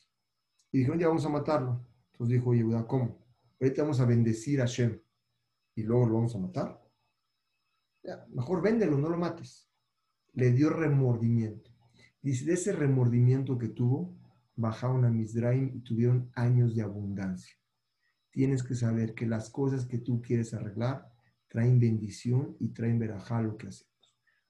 y 0.70 0.78
dijeron, 0.78 0.98
ya 0.98 1.08
vamos 1.08 1.24
a 1.24 1.30
matarlo. 1.30 1.84
Entonces 2.14 2.38
dijo 2.38 2.54
Yehuda, 2.54 2.86
¿cómo? 2.86 3.18
Ahorita 3.60 3.82
vamos 3.82 3.98
a 3.98 4.06
bendecir 4.06 4.62
a 4.62 4.66
Shem 4.66 5.00
y 5.74 5.82
luego 5.82 6.06
lo 6.06 6.14
vamos 6.14 6.36
a 6.36 6.38
matar. 6.38 6.80
mejor 8.28 8.62
véndelo, 8.62 8.96
no 8.96 9.08
lo 9.08 9.16
mates. 9.16 9.68
Le 10.32 10.52
dio 10.52 10.70
remordimiento. 10.70 11.72
Dice, 12.22 12.44
de 12.44 12.52
ese 12.52 12.72
remordimiento 12.72 13.58
que 13.58 13.68
tuvo, 13.68 14.16
bajaron 14.54 15.04
a 15.04 15.10
Misraim 15.10 15.72
y 15.74 15.80
tuvieron 15.80 16.30
años 16.34 16.76
de 16.76 16.82
abundancia. 16.82 17.56
Tienes 18.30 18.62
que 18.62 18.76
saber 18.76 19.14
que 19.14 19.26
las 19.26 19.50
cosas 19.50 19.84
que 19.84 19.98
tú 19.98 20.22
quieres 20.22 20.54
arreglar, 20.54 21.12
traen 21.48 21.80
bendición 21.80 22.56
y 22.60 22.68
traen 22.68 23.00
verajá 23.00 23.42
lo 23.42 23.56
que 23.56 23.68
hacemos. 23.68 23.92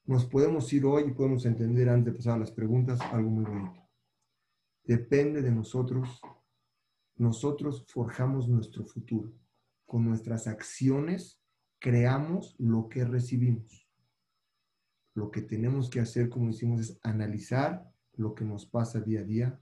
Nos 0.04 0.26
podemos 0.26 0.70
ir 0.74 0.84
hoy 0.84 1.04
y 1.08 1.12
podemos 1.12 1.46
entender 1.46 1.88
antes 1.88 2.12
de 2.12 2.18
pasar 2.18 2.38
las 2.38 2.50
preguntas 2.50 3.00
algo 3.00 3.30
muy 3.30 3.44
bonito. 3.44 3.80
Depende 4.84 5.40
de 5.40 5.50
nosotros. 5.50 6.20
Nosotros 7.16 7.84
forjamos 7.88 8.48
nuestro 8.48 8.84
futuro. 8.84 9.32
Con 9.86 10.04
nuestras 10.04 10.46
acciones 10.46 11.40
creamos 11.78 12.56
lo 12.58 12.88
que 12.88 13.04
recibimos. 13.04 13.86
Lo 15.14 15.30
que 15.30 15.42
tenemos 15.42 15.88
que 15.90 16.00
hacer, 16.00 16.28
como 16.28 16.48
decimos, 16.48 16.80
es 16.80 16.98
analizar 17.02 17.88
lo 18.14 18.34
que 18.34 18.44
nos 18.44 18.66
pasa 18.66 19.00
día 19.00 19.20
a 19.20 19.24
día, 19.24 19.60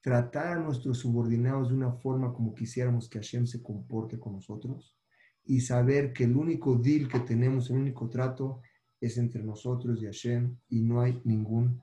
tratar 0.00 0.58
a 0.58 0.60
nuestros 0.60 0.98
subordinados 0.98 1.68
de 1.68 1.74
una 1.74 1.92
forma 1.92 2.32
como 2.32 2.54
quisiéramos 2.54 3.08
que 3.08 3.18
Hashem 3.18 3.46
se 3.46 3.62
comporte 3.62 4.18
con 4.18 4.34
nosotros 4.34 4.96
y 5.44 5.60
saber 5.60 6.12
que 6.12 6.24
el 6.24 6.36
único 6.36 6.76
deal 6.76 7.08
que 7.08 7.20
tenemos, 7.20 7.70
el 7.70 7.76
único 7.76 8.08
trato 8.08 8.62
es 9.00 9.18
entre 9.18 9.42
nosotros 9.42 10.02
y 10.02 10.06
Hashem 10.06 10.56
y 10.68 10.80
no 10.80 11.00
hay 11.00 11.20
ninguna 11.24 11.82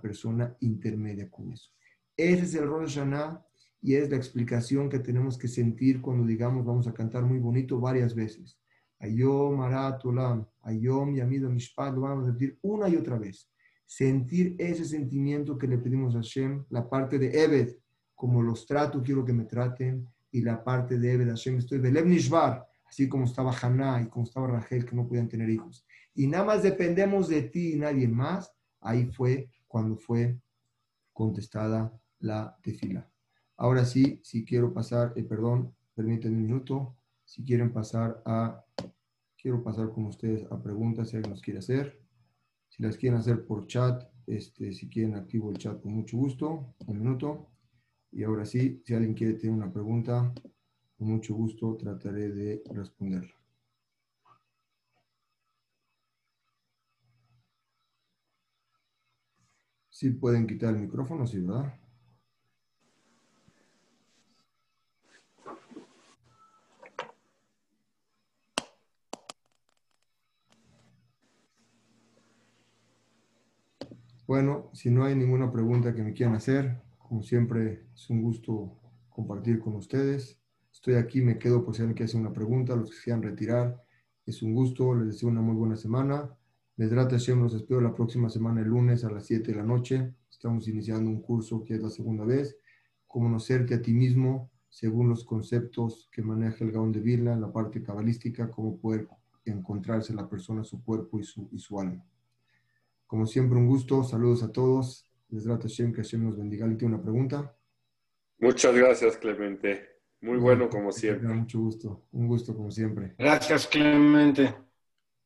persona 0.00 0.56
intermedia 0.60 1.28
con 1.30 1.52
eso. 1.52 1.70
Ese 2.16 2.44
es 2.44 2.54
el 2.54 2.66
Rosh 2.66 2.96
Hashanah 2.96 3.44
y 3.82 3.94
es 3.94 4.10
la 4.10 4.16
explicación 4.16 4.88
que 4.88 4.98
tenemos 4.98 5.38
que 5.38 5.48
sentir 5.48 6.00
cuando 6.00 6.26
digamos 6.26 6.64
vamos 6.64 6.86
a 6.86 6.92
cantar 6.92 7.24
muy 7.24 7.38
bonito 7.38 7.80
varias 7.80 8.14
veces. 8.14 8.58
Ayom 8.98 9.60
Arat 9.62 10.04
Olam, 10.04 10.46
Ayom 10.62 11.14
Yamido 11.14 11.48
Mishpat, 11.48 11.94
lo 11.94 12.02
vamos 12.02 12.28
a 12.28 12.32
decir 12.32 12.58
una 12.62 12.88
y 12.88 12.96
otra 12.96 13.18
vez. 13.18 13.50
Sentir 13.86 14.54
ese 14.58 14.84
sentimiento 14.84 15.56
que 15.56 15.66
le 15.66 15.78
pedimos 15.78 16.14
a 16.14 16.18
Hashem, 16.18 16.64
la 16.68 16.88
parte 16.88 17.18
de 17.18 17.42
Eved, 17.42 17.76
como 18.14 18.42
los 18.42 18.66
trato, 18.66 19.02
quiero 19.02 19.24
que 19.24 19.32
me 19.32 19.44
traten, 19.44 20.06
y 20.30 20.42
la 20.42 20.62
parte 20.62 20.98
de 20.98 21.14
Eved 21.14 21.28
Hashem, 21.28 21.56
estoy 21.56 21.78
Belev 21.78 22.06
Nishbar, 22.06 22.66
así 22.86 23.08
como 23.08 23.24
estaba 23.24 23.52
Haná 23.52 24.02
y 24.02 24.08
como 24.08 24.26
estaba 24.26 24.46
Rachel, 24.46 24.84
que 24.84 24.94
no 24.94 25.08
podían 25.08 25.28
tener 25.28 25.48
hijos. 25.48 25.86
Y 26.14 26.26
nada 26.26 26.44
más 26.44 26.62
dependemos 26.62 27.28
de 27.28 27.42
ti 27.42 27.72
y 27.72 27.76
nadie 27.76 28.06
más. 28.06 28.52
Ahí 28.80 29.06
fue 29.06 29.50
cuando 29.66 29.96
fue 29.96 30.38
contestada 31.12 31.92
la 32.18 32.56
tefila. 32.62 33.09
Ahora 33.60 33.84
sí, 33.84 34.20
si 34.24 34.42
quiero 34.42 34.72
pasar, 34.72 35.12
eh, 35.16 35.22
perdón, 35.22 35.74
permítanme 35.94 36.34
un 36.38 36.42
minuto. 36.44 36.96
Si 37.26 37.44
quieren 37.44 37.70
pasar 37.74 38.22
a, 38.24 38.64
quiero 39.36 39.62
pasar 39.62 39.92
con 39.92 40.06
ustedes 40.06 40.50
a 40.50 40.62
preguntas 40.62 41.10
si 41.10 41.16
alguien 41.16 41.32
nos 41.32 41.42
quiere 41.42 41.58
hacer. 41.58 42.00
Si 42.70 42.82
las 42.82 42.96
quieren 42.96 43.18
hacer 43.18 43.44
por 43.44 43.66
chat, 43.66 44.02
este, 44.26 44.72
si 44.72 44.88
quieren 44.88 45.14
activo 45.14 45.50
el 45.50 45.58
chat 45.58 45.78
con 45.82 45.92
mucho 45.92 46.16
gusto. 46.16 46.74
Un 46.86 46.98
minuto. 47.00 47.50
Y 48.12 48.22
ahora 48.24 48.46
sí, 48.46 48.82
si 48.86 48.94
alguien 48.94 49.12
quiere 49.12 49.34
tener 49.34 49.54
una 49.54 49.70
pregunta, 49.70 50.32
con 50.96 51.08
mucho 51.08 51.34
gusto 51.34 51.76
trataré 51.76 52.30
de 52.30 52.62
responderla. 52.72 53.34
Sí 59.90 60.10
pueden 60.10 60.46
quitar 60.46 60.74
el 60.74 60.80
micrófono, 60.80 61.26
sí, 61.26 61.40
¿verdad? 61.40 61.74
Bueno, 74.30 74.70
si 74.72 74.92
no 74.92 75.02
hay 75.02 75.16
ninguna 75.16 75.50
pregunta 75.50 75.92
que 75.92 76.04
me 76.04 76.12
quieran 76.12 76.36
hacer, 76.36 76.80
como 77.00 77.20
siempre 77.20 77.86
es 77.92 78.08
un 78.10 78.22
gusto 78.22 78.78
compartir 79.08 79.58
con 79.58 79.74
ustedes. 79.74 80.38
Estoy 80.70 80.94
aquí, 80.94 81.20
me 81.20 81.36
quedo 81.36 81.64
por 81.64 81.74
si 81.74 81.82
alguien 81.82 81.96
quiere 81.96 82.10
hacer 82.10 82.20
una 82.20 82.32
pregunta, 82.32 82.76
los 82.76 82.92
que 82.92 83.02
quieran 83.02 83.24
retirar. 83.24 83.82
Es 84.24 84.40
un 84.42 84.54
gusto, 84.54 84.94
les 84.94 85.08
deseo 85.08 85.30
una 85.30 85.40
muy 85.40 85.56
buena 85.56 85.74
semana. 85.74 86.32
Mesrat 86.76 87.10
Hashem, 87.10 87.42
los 87.42 87.54
espero 87.54 87.80
la 87.80 87.92
próxima 87.92 88.30
semana, 88.30 88.60
el 88.60 88.68
lunes 88.68 89.02
a 89.02 89.10
las 89.10 89.26
7 89.26 89.50
de 89.50 89.58
la 89.58 89.64
noche. 89.64 90.14
Estamos 90.30 90.68
iniciando 90.68 91.10
un 91.10 91.22
curso 91.22 91.64
que 91.64 91.74
es 91.74 91.82
la 91.82 91.90
segunda 91.90 92.24
vez. 92.24 92.56
Conocerte 93.08 93.74
a 93.74 93.82
ti 93.82 93.92
mismo 93.92 94.48
según 94.68 95.08
los 95.08 95.24
conceptos 95.24 96.08
que 96.12 96.22
maneja 96.22 96.64
el 96.64 96.70
Gaón 96.70 96.92
de 96.92 97.00
Vilna, 97.00 97.34
la 97.34 97.52
parte 97.52 97.82
cabalística, 97.82 98.48
cómo 98.48 98.78
poder 98.78 99.08
encontrarse 99.44 100.14
la 100.14 100.28
persona, 100.28 100.62
su 100.62 100.84
cuerpo 100.84 101.18
y 101.18 101.24
su, 101.24 101.48
y 101.50 101.58
su 101.58 101.80
alma. 101.80 102.04
Como 103.10 103.26
siempre, 103.26 103.58
un 103.58 103.66
gusto. 103.66 104.04
Saludos 104.04 104.44
a 104.44 104.52
todos. 104.52 105.04
Mesrat 105.30 105.62
Hashem, 105.62 105.92
que 105.92 106.02
Hashem 106.02 106.24
nos 106.24 106.38
bendiga. 106.38 106.64
¿Alguien 106.64 106.78
tiene 106.78 106.94
una 106.94 107.02
pregunta? 107.02 107.56
Muchas 108.38 108.72
gracias, 108.72 109.16
Clemente. 109.16 109.98
Muy 110.20 110.38
bueno, 110.38 110.70
como 110.70 110.92
siempre. 110.92 111.26
Mucho 111.26 111.58
gusto, 111.58 112.06
un 112.12 112.28
gusto 112.28 112.54
como 112.54 112.70
siempre. 112.70 113.16
Gracias, 113.18 113.66
Clemente. 113.66 114.54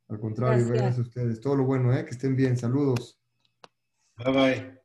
Al 0.08 0.18
contrario, 0.18 0.66
gracias, 0.66 0.96
a 0.98 1.02
ustedes. 1.02 1.40
Todo 1.42 1.56
lo 1.56 1.64
bueno, 1.64 1.94
¿eh? 1.94 2.06
que 2.06 2.12
estén 2.12 2.34
bien. 2.34 2.56
Saludos. 2.56 3.20
Bye 4.16 4.32
bye. 4.32 4.80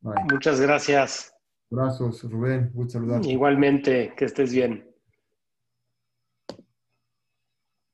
Bye. 0.00 0.24
Muchas 0.30 0.60
gracias. 0.60 1.34
Abrazos, 1.70 2.22
Rubén. 2.30 2.70
Gusto 2.74 2.98
saludarte. 2.98 3.30
Igualmente, 3.30 4.12
que 4.14 4.26
estés 4.26 4.52
bien. 4.52 4.91